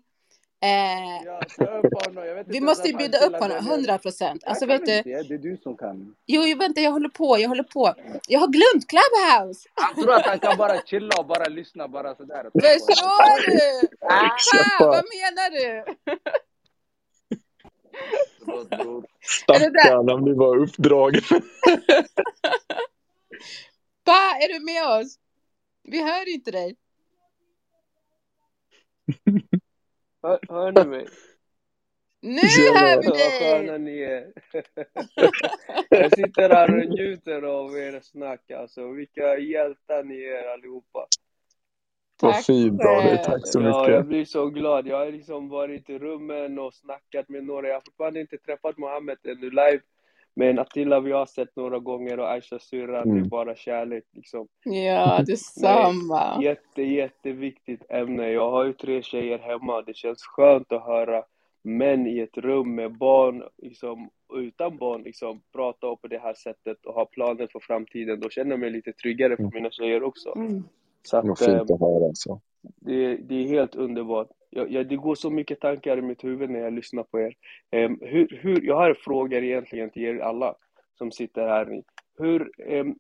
[0.64, 1.22] Eh,
[2.46, 3.74] vi måste ju bjuda upp han honom, gillar det.
[3.74, 4.44] 100 procent.
[4.46, 6.16] Alltså vet du, det är du som kan.
[6.26, 7.94] jo, jo, vänta, jag håller på, jag håller på.
[8.28, 9.70] Jag har glömt Clubhouse!
[9.76, 12.44] Jag tror att han kan bara chilla och bara lyssna bara sådär.
[12.44, 13.88] Förstår du?
[14.02, 14.80] Ah, Exakt.
[14.80, 15.84] vad menar du?
[19.22, 21.22] Stackarn, han blir bara uppdragen.
[24.04, 25.16] Pa, är du med oss?
[25.84, 26.76] Vi hör inte dig.
[30.24, 31.08] Hör, hör ni mig?
[32.22, 32.80] Nu Tjena.
[32.80, 33.40] hör vi Vad dig!
[33.40, 34.34] sköna ni är.
[35.90, 38.88] Jag sitter här och njuter av er snack alltså.
[38.92, 41.08] Vilka hjältar ni är allihopa.
[42.22, 44.08] Vad Tack fint David, tack så Ja, jag mycket.
[44.08, 44.88] blir så glad.
[44.88, 47.68] Jag har liksom varit i rummen och snackat med några.
[47.68, 49.80] Jag har fortfarande inte träffat Mohammed ännu live.
[50.36, 53.30] Men Attila vi har sett några gånger och Aisha syrran, det är Mm.
[53.30, 54.48] bara kärlek liksom.
[54.64, 56.38] Ja, detsamma.
[56.38, 58.32] Nej, jätte, jätteviktigt ämne.
[58.32, 59.82] Jag har ju tre tjejer hemma.
[59.82, 61.24] Det känns skönt att höra
[61.62, 66.86] män i ett rum med barn liksom, utan barn liksom prata på det här sättet
[66.86, 70.34] och ha planer för framtiden, då känner jag mig lite tryggare för mina tjejer också.
[70.36, 70.64] Mm.
[71.04, 72.40] Så att, Vad fint att höra alltså.
[72.62, 74.28] det, det är helt underbart.
[74.56, 77.34] Jag, jag, det går så mycket tankar i mitt huvud när jag lyssnar på er.
[77.72, 80.56] Em, hur, hur, jag har frågor egentligen till er alla
[80.98, 81.84] som sitter här.
[82.18, 82.96] Hur, em,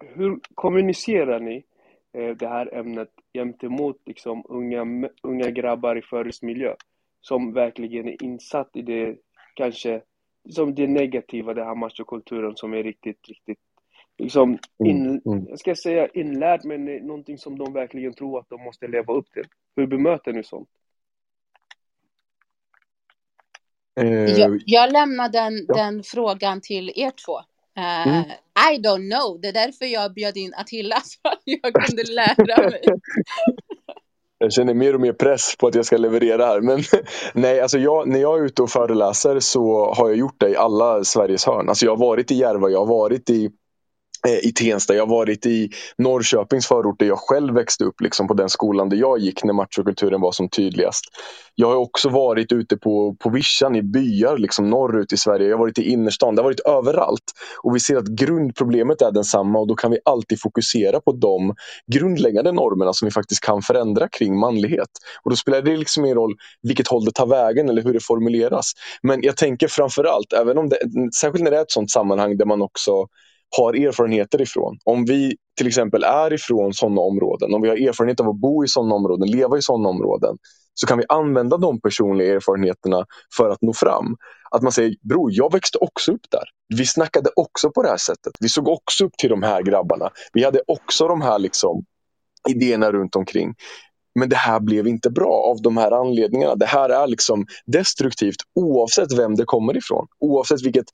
[0.00, 1.64] hur kommunicerar ni
[2.12, 6.74] eh, det här ämnet gentemot liksom, unga, unga grabbar i förortsmiljö
[7.20, 9.16] som verkligen är insatt i det,
[9.54, 10.02] kanske,
[10.50, 13.58] som det negativa, det här machokulturen som är riktigt, riktigt
[14.18, 18.88] liksom in, jag ska säga inlärd, men någonting som de verkligen tror att de måste
[18.88, 19.46] leva upp till.
[19.76, 20.68] Hur bemöter ni sånt?
[24.38, 27.38] Jag, jag lämnar den, den frågan till er två.
[27.78, 28.24] Eh, Mm.
[28.74, 29.40] I don't know.
[29.40, 32.82] Det är därför jag bjöd in Attila, så att jag kunde lära mig.
[34.38, 36.60] Jag känner mer och mer press på att jag ska leverera här.
[36.60, 36.82] Men
[37.34, 40.56] nej, alltså jag, när jag är ute och föreläser så har jag gjort det i
[40.56, 41.68] alla Sveriges hörn.
[41.68, 43.50] Alltså jag har varit i Järva, jag har varit i, eh,
[44.26, 48.28] Eh, i Tensta, jag har varit i Norrköpings förort där jag själv växte upp liksom
[48.28, 51.04] på den skolan där jag gick när machokulturen var som tydligast.
[51.54, 55.48] Jag har också varit ute på, på vischan i byar liksom norrut i Sverige.
[55.48, 57.32] Jag har varit i innerstan, det har varit överallt.
[57.62, 61.54] Och vi ser att grundproblemet är densamma och då kan vi alltid fokusera på de
[61.92, 64.90] grundläggande normerna som vi faktiskt kan förändra kring manlighet.
[65.22, 68.04] Och då spelar det liksom ingen roll vilket håll det tar vägen eller hur det
[68.04, 68.72] formuleras.
[69.02, 70.78] Men jag tänker framförallt, även om det,
[71.20, 73.06] särskilt när det är ett sånt sammanhang där man också
[73.56, 74.78] har erfarenheter ifrån.
[74.84, 78.64] Om vi till exempel är ifrån sådana områden, om vi har erfarenhet av att bo
[78.64, 80.36] i sådana områden, leva i sådana områden,
[80.74, 83.06] så kan vi använda de personliga erfarenheterna
[83.36, 84.16] för att nå fram.
[84.50, 86.44] Att man säger, bror, jag växte också upp där.
[86.78, 88.32] Vi snackade också på det här sättet.
[88.40, 90.10] Vi såg också upp till de här grabbarna.
[90.32, 91.84] Vi hade också de här liksom,
[92.48, 93.54] idéerna runt omkring.
[94.18, 96.54] Men det här blev inte bra av de här anledningarna.
[96.54, 100.06] Det här är liksom destruktivt oavsett vem det kommer ifrån.
[100.20, 100.84] Oavsett vilket,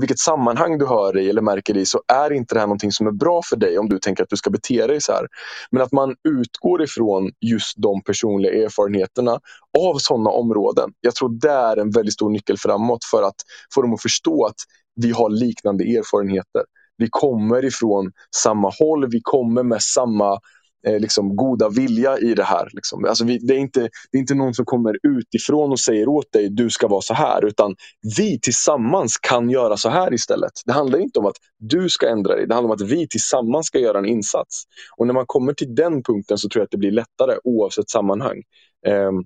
[0.00, 3.06] vilket sammanhang du hör i eller märker i så är inte det här någonting som
[3.06, 5.26] är bra för dig om du tänker att du ska bete dig så här.
[5.70, 9.40] Men att man utgår ifrån just de personliga erfarenheterna
[9.78, 10.90] av sådana områden.
[11.00, 13.36] Jag tror det är en väldigt stor nyckel framåt för att
[13.74, 14.56] få dem att förstå att
[14.96, 16.62] vi har liknande erfarenheter.
[16.96, 20.38] Vi kommer ifrån samma håll, vi kommer med samma
[20.86, 22.68] eh, liksom, goda vilja i det här.
[22.72, 23.04] Liksom.
[23.04, 26.32] Alltså, vi, det, är inte, det är inte någon som kommer utifrån och säger åt
[26.32, 27.44] dig du ska vara så här.
[27.44, 27.74] Utan
[28.16, 30.52] vi tillsammans kan göra så här istället.
[30.66, 32.46] Det handlar inte om att du ska ändra dig.
[32.46, 34.62] Det handlar om att vi tillsammans ska göra en insats.
[34.96, 37.90] Och när man kommer till den punkten så tror jag att det blir lättare oavsett
[37.90, 38.42] sammanhang.
[38.86, 39.24] Ehm,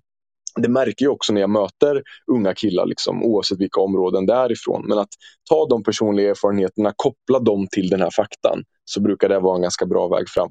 [0.56, 2.02] det märker jag också när jag möter
[2.32, 4.84] unga killar, liksom, oavsett vilka områden det är ifrån.
[4.88, 5.08] Men att
[5.50, 9.62] ta de personliga erfarenheterna, koppla dem till den här faktan, så brukar det vara en
[9.62, 10.50] ganska bra väg fram.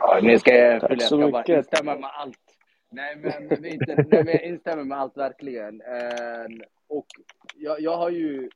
[0.00, 2.38] Ja, ni ska, jag Tack så ska bara instämma med allt.
[2.92, 5.80] Nej, men, inte, nej, men jag instämmer med allt verkligen.
[5.80, 7.06] Eh, och
[7.56, 8.50] jag, jag har ju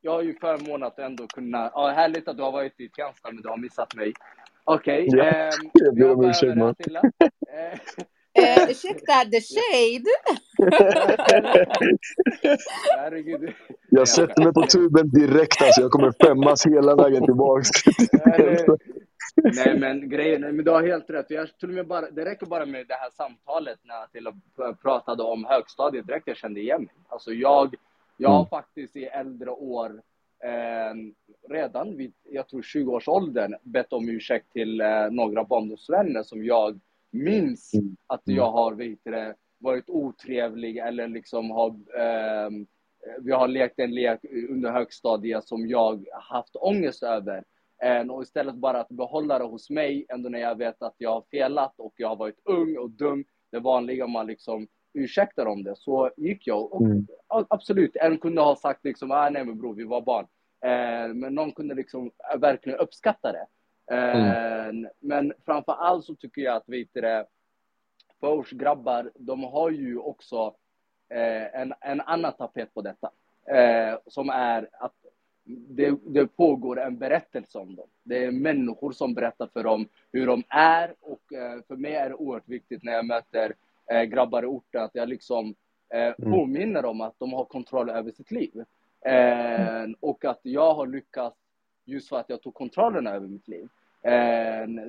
[0.00, 1.70] jag har ju förmånen att ändå kunna...
[1.74, 4.12] Ja, härligt att du har varit i Tensta, men du har missat mig.
[4.64, 5.06] Okej.
[5.10, 6.74] Ja, ehm, jag ber vi om ursäkt, man.
[8.38, 10.10] Eh, ursäkta, the shade?
[12.98, 13.52] herregud.
[13.90, 15.62] Jag sätter mig på tuben direkt.
[15.62, 15.80] Alltså.
[15.80, 17.68] Jag kommer skämmas hela vägen tillbaks.
[19.42, 21.30] Nej men grejen, men du har helt rätt.
[21.30, 24.08] Jag till och bara, det räcker bara med det här samtalet när
[24.56, 26.94] jag pratade om högstadiet direkt jag kände igen mig.
[27.08, 27.74] Alltså jag,
[28.16, 28.48] jag har Mm.
[28.48, 30.02] faktiskt i äldre år
[30.44, 30.94] eh,
[31.50, 36.80] redan vid, jag tror 20-årsåldern bett om ursäkt till eh, några barndomsvänner som jag
[37.10, 37.72] minns
[38.06, 41.68] att jag har vet det, varit otrevlig eller liksom har
[42.00, 42.66] ehm,
[43.20, 44.20] vi har lekt en lek
[44.50, 47.44] under högstadiet som jag haft ångest över.
[47.82, 51.10] Eh, Och istället bara att behålla det hos mig, ändå när jag vet att jag
[51.10, 55.62] har felat och jag har varit ung och dum, det vanliga man liksom ursäktar om
[55.64, 56.72] det, så gick jag.
[56.72, 57.06] Och Mm.
[57.28, 60.26] absolut, en kunde ha sagt liksom, ah, nej men bror, vi var barn.
[60.64, 63.46] Eh, men någon kunde liksom verkligen uppskatta det.
[63.96, 67.24] Eh, Men framför allt så tycker jag att, vet du
[68.20, 70.54] förortsgrabbar, de har ju också
[71.10, 73.10] eh, en, en annan tapet på detta.
[73.56, 74.94] Eh, som är att
[75.46, 77.88] det, det pågår en berättelse om dem.
[78.02, 82.08] Det är människor som berättar för dem hur de är och eh, för mig är
[82.08, 83.54] det oerhört viktigt när jag möter
[83.90, 85.54] eh, grabbar i orten att jag liksom
[85.94, 88.64] eh, påminner om att de har kontroll över sitt liv.
[90.00, 91.36] Och att jag har lyckats
[91.84, 93.68] just för att jag tog kontrollen över mitt liv.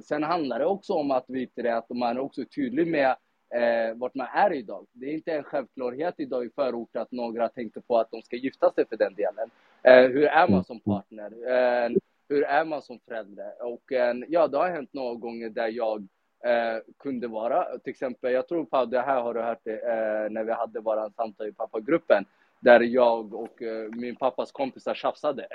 [0.03, 3.15] Sen handlar det också om att, vet det, att man är också tydlig med
[3.49, 4.86] eh, vart man är idag.
[4.91, 8.36] Det är inte en självklarhet idag i förort att några tänkte på att de ska
[8.36, 9.49] gifta sig för den delen.
[9.84, 11.32] Eh, hur är man som partner?
[11.32, 11.90] Eh,
[12.30, 13.52] hur är man som förälder?
[13.60, 16.07] Och eh, ja, det har hänt några gånger där jag
[16.45, 20.30] eh, kunde vara, till exempel, jag tror på det här har du hört det, eh,
[20.30, 22.26] när vi hade våra samtal i pappagruppen.
[22.60, 25.48] där jag och uh, min pappas kompisar tjafsade.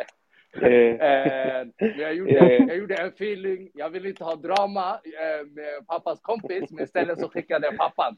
[0.54, 1.66] Eh.
[1.78, 2.32] men jag gjorde,
[2.68, 5.00] jag gjorde en feeling, jag ville inte ha drama
[5.46, 8.16] med pappas kompis, men istället så skickade jag pappan.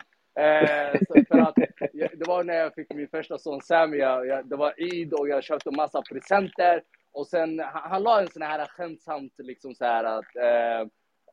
[1.29, 1.55] för att,
[1.93, 3.99] det var när jag fick min första son Sami,
[4.45, 6.83] det var Eid och jag köpte massa presenter.
[7.13, 10.27] Och sen, han, han la en sån här skämtsamt liksom så här att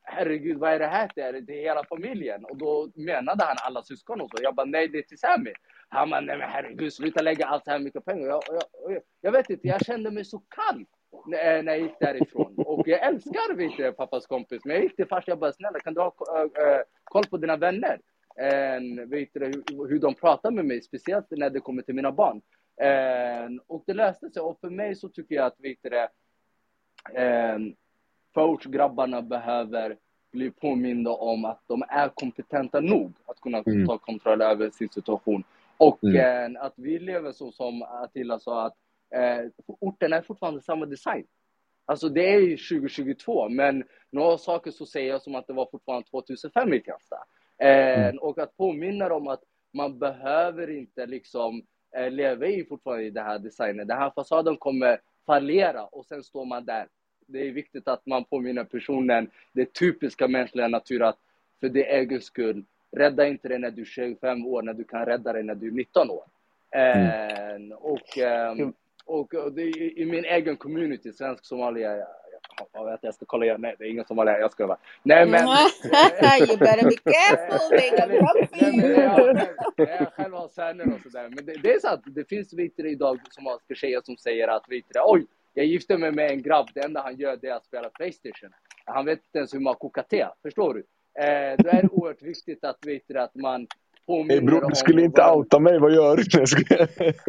[0.04, 1.46] herregud, vad är det här till?
[1.46, 2.46] Det är hela familjen.
[2.46, 4.44] Och då menade han alla syskon och så.
[4.44, 5.54] Jag bara, nej, det är till Sami.
[5.94, 8.28] Han bara, nej men herregud, sluta lägga allt så här mycket pengar.
[8.28, 10.86] Jag, jag, jag, vet inte, jag kände mig så kall
[11.28, 12.56] när, när jag gick därifrån.
[12.58, 14.66] Och jag älskar, vet pappas kompis.
[14.66, 17.58] Men jag gick till farsan, jag bara, snälla, kan du ha äh, koll på dina
[17.58, 18.00] vänner?
[18.36, 22.12] Äh, vet du, hur, hur de pratar med mig, speciellt när det kommer till mina
[22.12, 22.42] barn.
[22.82, 24.42] Äh, och det löste sig.
[24.42, 26.08] Och för mig så tycker jag att, vet du,
[28.34, 29.98] förortsgrabbarna behöver
[30.32, 33.88] bli påminda om att de är kompetenta nog att kunna mm.
[33.88, 35.44] ta kontroll över sin situation.
[35.82, 36.56] Och mm.
[36.56, 38.76] eh, att vi lever så som Attila sa, att
[39.16, 41.26] eh, orten är fortfarande samma design.
[41.86, 45.68] Alltså det är ju 2022, men några saker så säger jag som att det var
[45.72, 47.24] fortfarande 2005 i Kristianstad.
[47.58, 48.18] Eh, mm.
[48.18, 49.44] Och att påminna om att
[49.74, 51.66] man behöver inte liksom
[51.98, 53.88] eh, leva i fortfarande i den här designen.
[53.88, 56.88] Den här fasaden kommer fallera och sen står man där
[57.28, 61.20] det är viktigt att man påminner personen det typiska mänskliga natur att
[61.60, 65.06] för din egen skull, rädda inte dig när du är 25 år, när du kan
[65.06, 66.24] rädda dig när du är 19 år.
[66.72, 67.72] Mm.
[67.72, 68.18] och,
[68.52, 68.74] um,
[69.06, 69.62] och, och det,
[70.00, 72.06] i min egen community, svensk Somalia,
[72.74, 74.78] jag vet jag ska kolla igen, nej det är ingen somalier, jag ska bara.
[75.04, 75.42] Nej men...
[76.40, 78.10] you better be careful, they got
[79.76, 83.20] Jag själv har söner och sådär, men det, det är sant, det finns vittnen idag
[83.30, 86.86] som har tjejer som säger att vittnen, oj, jag gifte mig med en grabb, det
[86.86, 88.50] enda han gör det är att spela Playstation.
[88.86, 90.84] Han vet inte ens hur man kokar te, förstår du?
[91.20, 93.68] Eh, då är det oerhört viktigt att, vet att man
[94.06, 95.38] påminner hey bror, du skulle inte vad...
[95.38, 96.24] outa mig, vad gör du?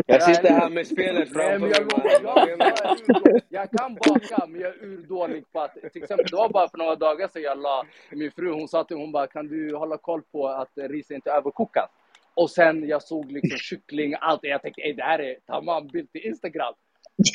[0.07, 1.71] jag sitter här med spelet framför mig.
[1.71, 5.75] Jag, jag, jag, kan baka, men jag är urdålig på att...
[5.93, 7.85] Till exempel, det var bara för några dagar sedan jag la...
[8.11, 11.31] Min fru hon sa till hon bara, kan du hålla koll på att riset inte
[11.31, 11.91] överkokas?
[12.35, 14.41] Och sen jag såg liksom kyckling, allt.
[14.43, 16.75] Jag tänkte, det här är tamam bild till Instagram.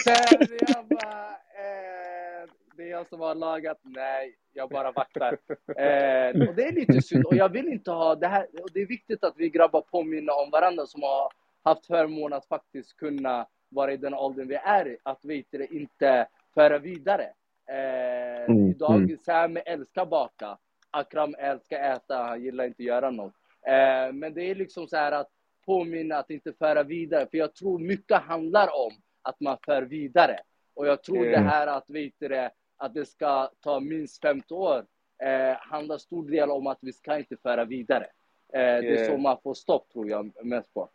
[0.03, 3.77] Sen jag bara, eh, det är jag som har lagat.
[3.83, 5.37] Nej, jag bara vaktar.
[5.67, 7.25] Eh, och det är lite synd.
[7.25, 8.47] Och jag vill inte ha det här.
[8.61, 11.31] Och det är viktigt att vi grabbar påminner om varandra som har
[11.63, 14.97] haft förmånen att faktiskt kunna vara i den åldern vi är i.
[15.03, 17.23] Att vi inte föra vidare.
[17.69, 19.17] Eh, mm, idag, mm.
[19.17, 20.57] Sam älskar baka.
[20.91, 23.33] Akram älskar äta, han gillar inte göra något.
[23.67, 25.29] Eh, men det är liksom så här att
[25.65, 27.27] påminna att inte föra vidare.
[27.31, 28.91] För jag tror mycket handlar om
[29.21, 30.39] att man för vidare.
[30.77, 31.31] Och jag tror mm.
[31.31, 34.85] det här att, vet det, att det ska ta minst 50 år
[35.23, 38.05] eh, handlar stor del om att vi ska inte föra vidare.
[38.53, 40.89] Eh, det är så man får stopp, tror jag, mest på.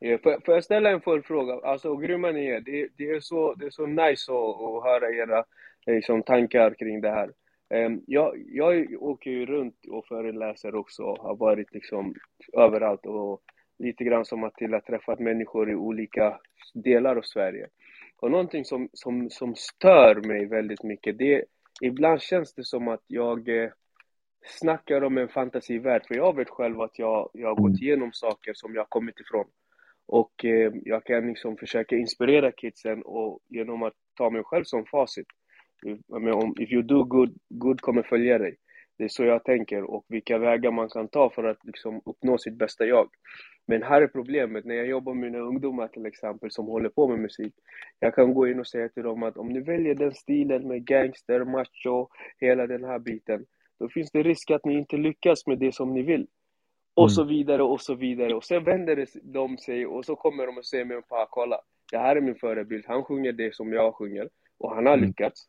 [0.00, 1.60] Yeah, får, får jag ställa en följdfråga?
[1.64, 2.60] Alltså, grymma ni är.
[2.60, 5.44] Det, det, är så, det är så nice att, att höra era
[5.86, 7.32] liksom, tankar kring det här.
[7.70, 12.14] Um, jag, jag åker ju runt och föreläser också, har varit liksom
[12.52, 13.42] överallt och
[13.78, 14.54] lite grann som att
[14.86, 16.40] träffat människor i olika
[16.74, 17.68] delar av Sverige.
[18.20, 21.44] Och någonting som, som, som stör mig väldigt mycket, det
[21.82, 23.70] ibland känns det som att jag eh,
[24.46, 27.82] snackar om en fantasivärld, för jag vet själv att jag, jag har gått mm.
[27.82, 29.46] igenom saker som jag kommit ifrån.
[30.06, 34.84] Och eh, jag kan liksom försöka inspirera kidsen och genom att ta mig själv som
[34.86, 35.26] facit.
[36.08, 38.56] Om, if you do good, good kommer följa dig.
[38.98, 42.38] Det är så jag tänker och vilka vägar man kan ta för att liksom uppnå
[42.38, 43.08] sitt bästa jag.
[43.66, 47.08] Men här är problemet, när jag jobbar med mina ungdomar till exempel som håller på
[47.08, 47.54] med musik.
[47.98, 50.84] Jag kan gå in och säga till dem att om ni väljer den stilen med
[50.84, 52.08] gangster, macho,
[52.40, 53.46] hela den här biten.
[53.78, 56.26] Då finns det risk att ni inte lyckas med det som ni vill.
[56.94, 57.10] Och mm.
[57.10, 58.34] så vidare och så vidare.
[58.34, 61.60] Och sen vänder de sig och så kommer de och säger mig, pa, kolla.
[61.92, 64.28] Det här är min förebild, han sjunger det som jag sjunger.
[64.58, 65.06] Och han har mm.
[65.06, 65.48] lyckats.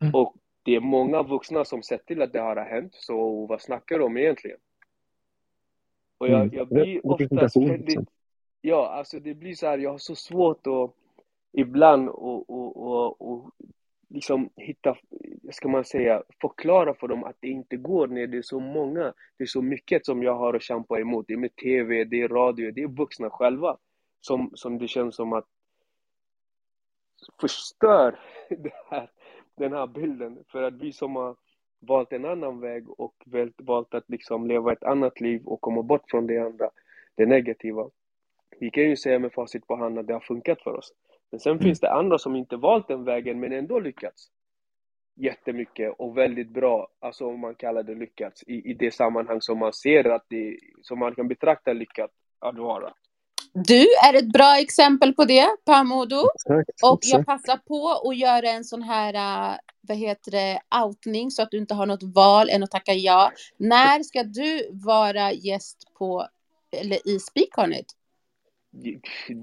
[0.00, 0.14] Mm.
[0.14, 0.34] Och
[0.66, 4.04] det är många vuxna som sett till att det har hänt, så vad snackar de
[4.04, 4.58] om egentligen?
[6.18, 6.54] Och jag, mm.
[6.54, 8.08] jag blir oftast väldigt...
[8.60, 10.94] Ja, alltså det blir så här, jag har så svårt att
[11.52, 13.50] ibland och, och, och, och
[14.08, 14.96] liksom hitta,
[15.50, 19.12] ska man säga, förklara för dem att det inte går när det är så många,
[19.36, 21.24] det är så mycket som jag har att kämpa emot.
[21.28, 23.76] Det är med TV, det är radio, det är vuxna själva
[24.20, 25.46] som, som det känns som att
[27.40, 28.18] förstör
[28.48, 29.10] det här,
[29.68, 30.44] den här bilden.
[30.52, 31.36] För att vi som har
[31.80, 33.14] valt en annan väg och
[33.56, 36.70] valt att liksom leva ett annat liv och komma bort från det andra,
[37.14, 37.90] det negativa.
[38.60, 40.92] Vi kan ju säga med facit på hand att det har funkat för oss.
[41.30, 44.30] Men sen finns det andra som inte valt den vägen men ändå lyckats
[45.16, 49.58] jättemycket och väldigt bra, alltså om man kallar det lyckats, i, i det sammanhang som
[49.58, 52.92] man ser att det, som man kan betrakta lyckat att vara.
[53.64, 56.28] Du är ett bra exempel på det, Pamodo.
[56.82, 61.42] Och jag passar på att göra en sån här, uh, vad heter det, outning så
[61.42, 63.32] att du inte har något val än att tacka ja.
[63.56, 66.28] När ska du vara gäst på,
[66.72, 67.86] eller i Speak On It?
[68.84, 69.00] You,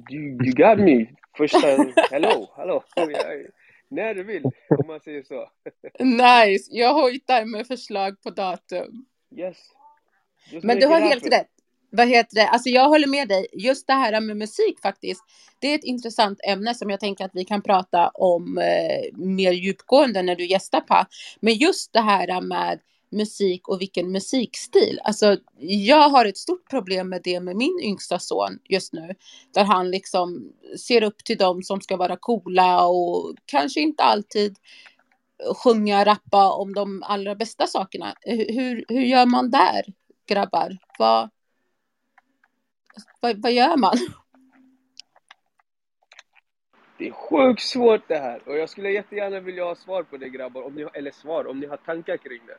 [0.09, 1.05] you, you got me.
[1.37, 1.67] Första,
[2.11, 2.83] hello, hello.
[3.89, 5.49] När du vill, om man säger så.
[5.99, 6.69] nice.
[6.71, 9.05] Jag hojtar med förslag på datum.
[9.37, 9.57] Yes.
[10.51, 11.52] Just Men du har helt rätt
[11.95, 12.47] vad heter det?
[12.47, 13.47] Alltså jag håller med dig.
[13.53, 15.23] Just det här med musik faktiskt.
[15.59, 19.51] Det är ett intressant ämne som jag tänker att vi kan prata om eh, mer
[19.51, 21.05] djupgående när du gästar på.
[21.39, 22.79] Men just det här med
[23.11, 24.99] musik och vilken musikstil.
[25.03, 29.15] Alltså jag har ett stort problem med det med min yngsta son just nu.
[29.53, 34.57] Där han liksom ser upp till dem som ska vara coola och kanske inte alltid
[35.63, 38.15] sjunga, rappa om de allra bästa sakerna.
[38.21, 39.85] Hur, hur gör man där,
[40.27, 40.77] grabbar?
[40.99, 41.29] Vad,
[43.19, 43.93] vad, vad gör man?
[46.97, 50.29] Det är sjukt svårt det här och jag skulle jättegärna vilja ha svar på det
[50.29, 52.57] grabbar, om ni, eller svar, om ni har tankar kring det.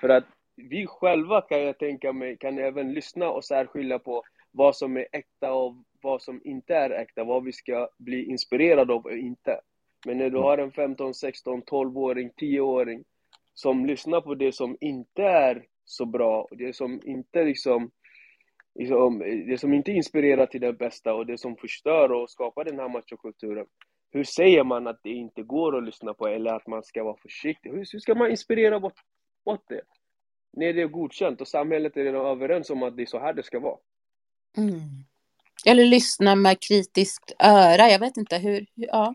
[0.00, 0.24] För att
[0.56, 5.06] vi själva kan jag tänka mig kan även lyssna och särskilja på vad som är
[5.12, 9.60] äkta och vad som inte är äkta, vad vi ska bli inspirerade av och inte.
[10.06, 13.04] Men när du har en 15, 16, 12-åring, 10-åring
[13.54, 17.90] som lyssnar på det som inte är så bra, det som inte liksom
[18.74, 22.78] liksom, det som inte inspirerar till det bästa och det som förstör och skapar den
[22.78, 23.66] här machokulturen.
[24.10, 27.16] Hur säger man att det inte går att lyssna på eller att man ska vara
[27.16, 27.70] försiktig?
[27.70, 28.98] Hur, hur ska man inspirera bort,
[29.44, 29.80] bort det?
[30.52, 33.32] När det är godkänt och samhället är redan överens om att det är så här
[33.32, 33.76] det ska vara.
[34.56, 34.80] Mm.
[35.66, 39.14] Eller lyssna med kritiskt öra, jag vet inte hur, ja.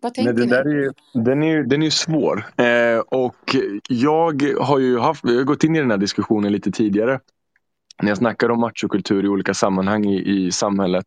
[0.00, 2.44] Vad tänker Nej, det där är ju, den, är den är svår.
[2.56, 3.56] Eh, och
[3.88, 7.20] jag har ju haft, jag har gått in i den här diskussionen lite tidigare
[8.02, 11.06] när jag snackar om machokultur i olika sammanhang i, i samhället.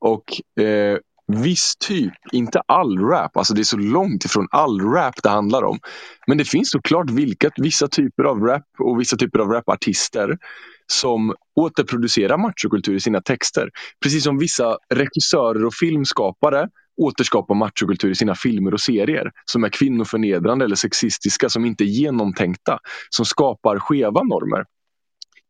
[0.00, 0.24] Och
[0.64, 5.28] eh, viss typ, inte all rap, alltså det är så långt ifrån all rap det
[5.28, 5.78] handlar om.
[6.26, 10.38] Men det finns såklart vilka, vissa typer av rap och vissa typer av rapartister
[10.86, 13.70] som återproducerar machokultur i sina texter.
[14.02, 19.68] Precis som vissa regissörer och filmskapare återskapar machokultur i sina filmer och serier som är
[19.68, 22.78] kvinnoförnedrande eller sexistiska, som inte är genomtänkta,
[23.10, 24.64] som skapar skeva normer.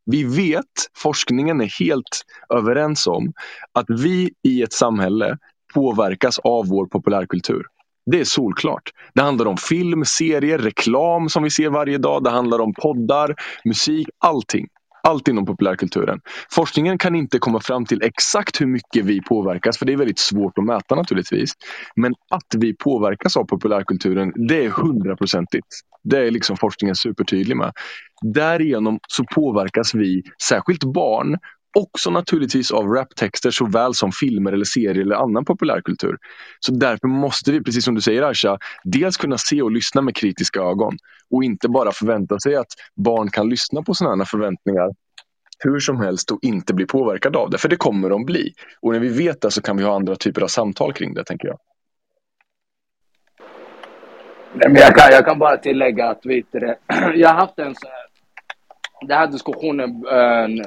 [0.06, 0.64] Vi vet,
[0.96, 2.24] forskningen är helt
[2.54, 3.32] överens om,
[3.72, 5.38] att vi i ett samhälle
[5.74, 7.62] påverkas av vår populärkultur.
[8.10, 8.90] Det är solklart.
[9.14, 12.24] Det handlar om film, serier, reklam som vi ser varje dag.
[12.24, 14.66] Det handlar om poddar, musik, allting.
[15.08, 16.20] Allt inom populärkulturen.
[16.50, 20.18] Forskningen kan inte komma fram till exakt hur mycket vi påverkas, för det är väldigt
[20.18, 21.52] svårt att mäta naturligtvis.
[21.96, 25.66] Men att vi påverkas av populärkulturen, det är hundraprocentigt.
[26.04, 27.72] Det är liksom forskningen supertydlig med.
[28.34, 31.38] Därigenom så påverkas vi, särskilt barn,
[31.74, 36.16] också naturligtvis av raptexter såväl som filmer eller serier eller annan populärkultur.
[36.60, 40.16] Så därför måste vi, precis som du säger Aisha, dels kunna se och lyssna med
[40.16, 40.96] kritiska ögon
[41.30, 44.90] och inte bara förvänta sig att barn kan lyssna på sådana förväntningar
[45.58, 47.58] hur som helst och inte bli påverkade av det.
[47.58, 48.52] För det kommer de bli.
[48.80, 51.24] Och när vi vet det så kan vi ha andra typer av samtal kring det,
[51.24, 51.58] tänker jag.
[54.54, 56.74] Nej, men jag, kan, jag kan bara tillägga att vet du,
[57.14, 58.06] jag har haft en så här,
[59.08, 60.66] den här diskussionen äh,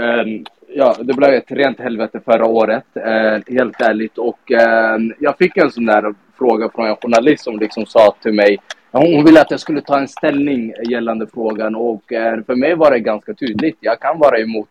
[0.00, 4.18] Ehm, ja, det blev ett rent helvete förra året, eh, helt ärligt.
[4.18, 8.32] Och ehm, jag fick en sån där fråga från en journalist som liksom sa till
[8.32, 8.58] mig
[8.92, 12.90] hon ville att jag skulle ta en ställning gällande frågan och eh, för mig var
[12.90, 13.76] det ganska tydligt.
[13.80, 14.68] Jag kan vara emot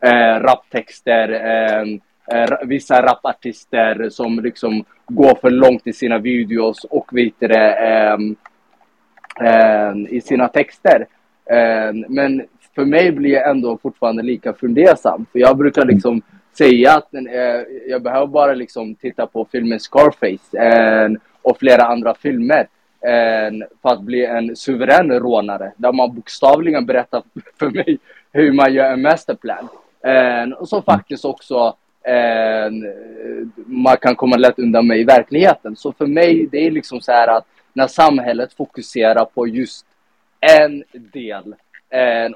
[0.00, 2.00] eh, raptexter, ehm,
[2.32, 8.18] eh, vissa rapartister som liksom går för långt i sina videos och vidare eh,
[10.08, 11.06] i sina texter.
[12.08, 12.42] men
[12.74, 15.26] för mig blir jag ändå fortfarande lika fundersam.
[15.32, 16.22] För jag brukar liksom
[16.58, 17.22] säga att eh,
[17.88, 22.66] jag behöver bara liksom titta på filmen Scarface en, och flera andra filmer
[23.00, 25.72] en, för att bli en suverän rånare.
[25.76, 27.22] Där man bokstavligen berättar
[27.58, 27.98] för mig
[28.32, 29.68] hur man gör en masterplan.
[30.02, 31.76] En, och så faktiskt också
[33.66, 35.76] man kan komma lätt undan med i verkligheten.
[35.76, 39.86] Så för mig, det är liksom så här att när samhället fokuserar på just
[40.40, 41.54] en del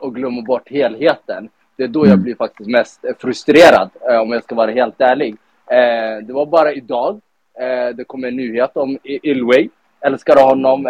[0.00, 1.48] och glömmer bort helheten.
[1.78, 2.22] Det är då jag mm.
[2.22, 5.36] blir faktiskt mest frustrerad, eh, om jag ska vara helt ärlig.
[5.66, 7.20] Eh, det var bara idag
[7.60, 9.68] eh, det kom en nyhet om Ilway.
[10.00, 10.88] Älskar honom,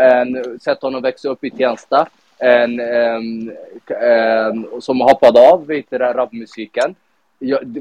[0.60, 2.08] sett honom växa upp i Tensta.
[2.38, 3.52] En, en,
[4.00, 6.94] en, som hoppade av vid rapmusiken.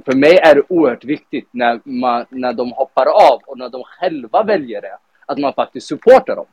[0.05, 3.83] för mig är det oerhört viktigt när, man, när de hoppar av och när de
[3.83, 6.45] själva väljer det, att man faktiskt supportar dem.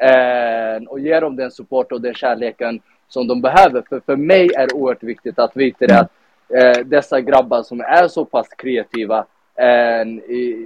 [0.00, 2.80] Eh, och ger dem den support och den kärleken
[3.12, 3.82] som de behöver.
[3.88, 6.10] För, för mig är det oerhört viktigt att veta det att
[6.54, 9.18] eh, dessa grabbar som är så pass kreativa
[9.56, 10.06] eh,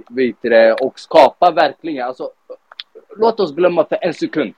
[0.09, 2.31] vet det, och skapar verkligen, alltså
[3.17, 4.53] låt oss glömma för en sekund.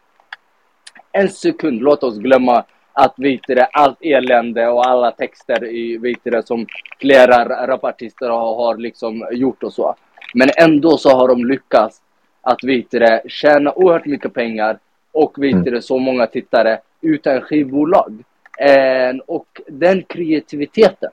[1.11, 2.64] En sekund, låt oss glömma
[2.94, 6.68] att vet det, allt elände och alla texter i, vet det, som
[6.99, 9.95] flera rapartister har, har liksom gjort och så.
[10.34, 12.02] Men ändå så har de lyckats
[12.41, 14.80] att vet det, tjäna oerhört mycket pengar
[15.11, 18.23] och vet det, så många tittare utan skivbolag.
[18.60, 21.11] Eh, och den kreativiteten,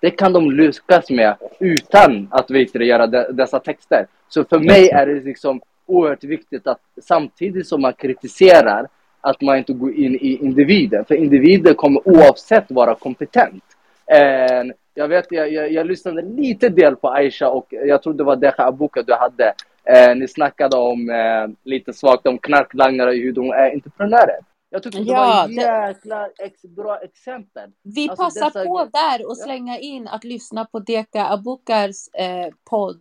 [0.00, 4.06] det kan de lyckas med utan att vet du, göra de, dessa texter.
[4.28, 8.86] Så för mig är det liksom oerhört viktigt att samtidigt som man kritiserar
[9.20, 11.04] att man inte går in i individen.
[11.04, 13.64] För individen kommer oavsett vara kompetent.
[14.06, 18.24] Eh, jag vet, jag, jag, jag lyssnade lite del på Aisha och jag tror det
[18.24, 19.54] var Deja Abuka du hade.
[19.84, 24.36] Eh, ni snackade om eh, lite svagt om knarklangare och hur de är entreprenörer.
[24.70, 27.70] Jag tycker det Ja, var det- ett jäkla ex, bra exempel.
[27.82, 32.54] Vi Alltså, passar dessa- på där och slänga in att lyssna på Deka Abukars eh,
[32.70, 33.00] podd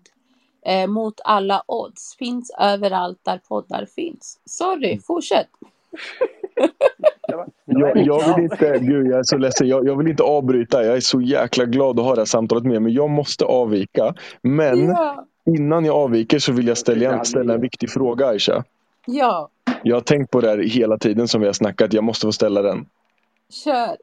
[0.65, 2.15] eh, Mot alla odds.
[2.19, 4.39] Finns överallt där poddar finns.
[4.45, 5.47] Sorry, fortsätt.
[7.65, 10.83] Jag, jag vill inte, gud jag är så ledsen, jag, jag vill inte avbryta.
[10.85, 14.13] Jag är så jäkla glad att ha det här samtalet med men jag måste avvika.
[14.41, 15.25] Men Ja.
[15.45, 18.63] Innan jag avviker så vill jag ställa, ställa en viktig fråga Aisha.
[19.05, 19.49] Ja,
[19.83, 21.93] Jag har tänkt på det här hela tiden som vi har snackat.
[21.93, 22.85] Jag måste få ställa den.
[23.63, 23.95] kör.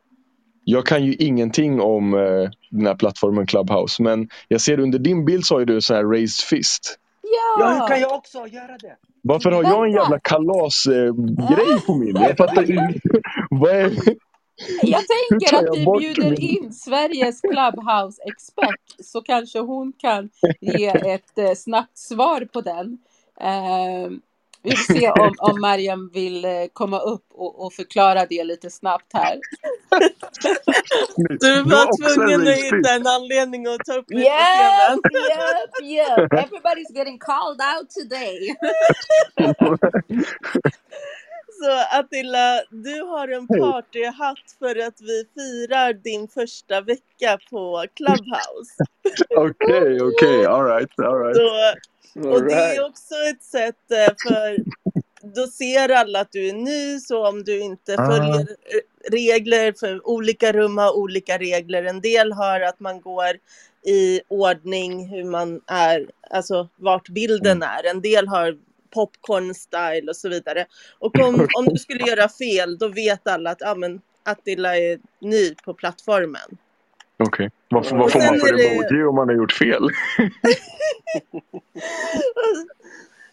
[0.64, 4.02] Jag kan ju ingenting om eh, den här plattformen Clubhouse.
[4.02, 6.98] Men jag ser under din bild så har du så här raised fist.
[7.22, 7.60] Ja!
[7.64, 8.96] Ja, hur kan jag också göra det?
[9.22, 11.14] Varför har jag en jävla kalasgrej eh,
[11.54, 12.16] grej på min?
[12.16, 13.00] Jag fattar inte.
[13.50, 13.90] Vad är...
[14.82, 20.30] Jag tänker tar att jag vi bjuder min- in Sveriges Clubhouse-expert så kanske hon kan
[20.60, 22.98] ge ett eh, snabbt svar på den.
[23.40, 24.10] Eh,
[24.62, 28.70] vi får se om, om Mariam vill eh, komma upp och, och förklara det lite
[28.70, 29.38] snabbt här.
[31.40, 36.32] Du var tvungen en att hitta en anledning att ta upp mig Yep, yep, yep.
[36.32, 38.56] Everybody's getting called out today.
[41.62, 48.74] Så Attila, du har en partyhatt för att vi firar din första vecka på Clubhouse.
[49.36, 50.46] Okej, okej.
[50.46, 51.36] All right, all right.
[51.36, 54.58] Så, och det är också ett sätt eh, för
[55.36, 58.06] då ser alla att du är ny så om du inte Ah.
[58.10, 61.82] följer eh, regler för olika rum har olika regler.
[61.84, 63.36] En del har att man går
[63.86, 67.68] i ordning hur man är, alltså vart bilden Mm.
[67.68, 67.90] är.
[67.90, 68.58] En del har
[68.90, 70.66] popcorn style och så vidare.
[70.98, 74.98] Och om, om du skulle göra fel då vet alla att ah, men Attila är
[75.20, 76.58] ny på plattformen.
[77.18, 77.50] Okej.
[77.70, 79.82] Vad, vad Och får man för det- emoji om man har gjort fel?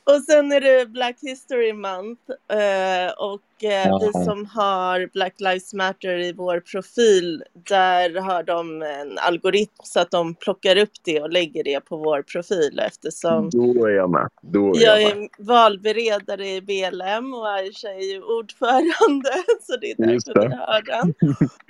[0.04, 2.22] Och sen är det Black History Month
[2.52, 4.00] eh, och eh, Jaha.
[4.00, 10.00] vi som har Black Lives Matter i vår profil, där har de en algoritm så
[10.00, 14.10] att de plockar upp det och lägger det på vår profil eftersom Då är jag
[14.10, 14.30] med.
[14.54, 15.24] Är jag jag med.
[15.24, 20.82] är valberedare i BLM och Aisha är ju ordförande så det är därför vi har
[20.82, 21.14] den.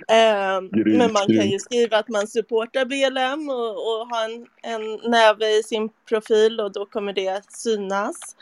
[0.08, 0.60] Eh,
[0.98, 5.58] men man kan ju skriva att man supportar BLM och, och ha en, en näve
[5.58, 8.36] i sin profil och då kommer det synas.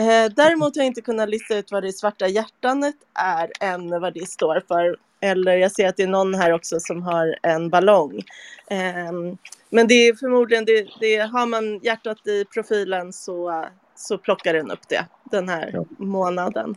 [0.00, 4.14] Eh, däremot har jag inte kunnat lista ut vad det svarta hjärtanet är än vad
[4.14, 4.96] det står för.
[5.20, 8.22] Eller jag ser att det är någon här också som har en ballong.
[8.70, 9.38] Ehm,
[9.70, 13.64] men det är förmodligen, det, det, har man hjärtat i profilen så,
[13.94, 16.76] så plockar den upp det den här månaden.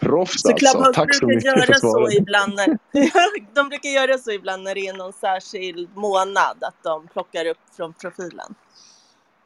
[0.00, 0.66] Proffs Så alltså.
[0.66, 2.14] Clubhouse Tack så brukar mycket för göra så svaret.
[2.14, 2.78] ibland när,
[3.54, 7.58] de brukar göra så ibland när det är någon särskild månad att de plockar upp
[7.76, 8.54] från profilen.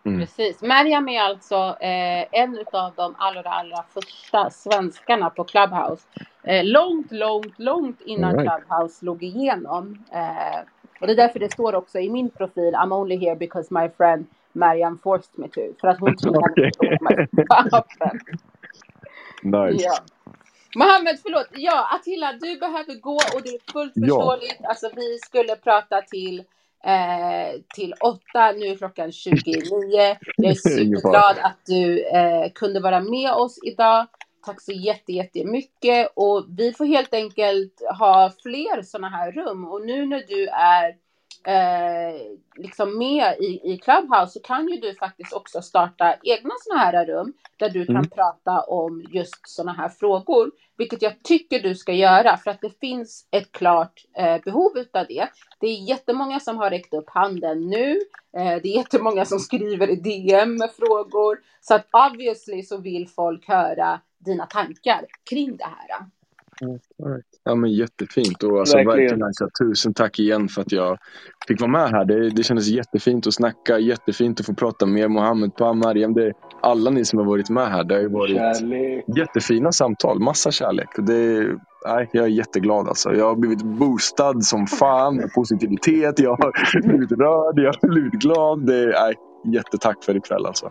[0.05, 0.21] Mm.
[0.21, 0.63] Precis.
[0.63, 6.03] Mariam är alltså eh, en av de allra, allra första svenskarna på Clubhouse.
[6.45, 8.51] Eh, långt, långt, långt innan right.
[8.51, 10.05] Clubhouse slog igenom.
[10.13, 10.61] Eh,
[11.01, 13.89] och det är därför det står också i min profil, I'm only here because my
[13.97, 15.61] friend Mariam forced me to.
[15.81, 17.87] För att hon tvingade mig att.
[19.43, 19.85] Nice.
[19.85, 19.95] Ja.
[20.77, 21.49] Mohammed, förlåt.
[21.53, 24.07] Ja, Attila, du behöver gå och det är fullt Ja.
[24.07, 24.61] förståeligt.
[24.65, 26.45] Alltså, vi skulle prata till,
[26.85, 29.63] eh, till åtta, nu är klockan 29.
[30.37, 34.07] Jag är superglad att du eh, kunde vara med oss idag.
[34.47, 36.13] Tack så jätte, jättemycket.
[36.15, 39.65] Och vi får helt enkelt ha fler sådana här rum.
[39.65, 40.97] Och nu när du är
[41.45, 42.15] eh,
[42.57, 47.07] liksom med i, i Clubhouse så kan ju du faktiskt också starta egna sådana här
[47.07, 48.11] rum där du kan Mm.
[48.11, 50.51] prata om just sådana här frågor.
[50.79, 55.07] Vilket jag tycker du ska göra för att det finns ett klart eh, behov utav
[55.09, 55.29] det.
[55.61, 57.93] Det är jättemånga som har räckt upp handen nu.
[58.37, 61.39] Eh, det är jättemånga som skriver i DM med frågor.
[61.61, 66.07] Så att obviously så vill folk höra dina tankar kring det här.
[67.45, 68.99] Ja, men jättefint och alltså, Verkligen.
[69.01, 70.99] verkligen alltså, tusen tack igen för att jag
[71.49, 72.05] fick vara med här.
[72.05, 76.15] Det, det kändes jättefint att snacka, jättefint att få prata med Mohammed, Pa, Mariam.
[76.15, 77.85] Det, alla ni som har varit med här.
[77.85, 79.05] Det har ju varit Kärlek.
[79.17, 80.89] jättefina samtal, massa kärlek.
[80.97, 81.47] Det,
[81.87, 83.15] nej, jag är jätteglad alltså.
[83.15, 86.19] Jag har blivit boostad som fan med positivitet.
[86.19, 88.67] Jag har blivit rörd, jag har blivit glad.
[88.67, 89.15] Det, nej,
[89.55, 90.71] jättetack för ikväll alltså.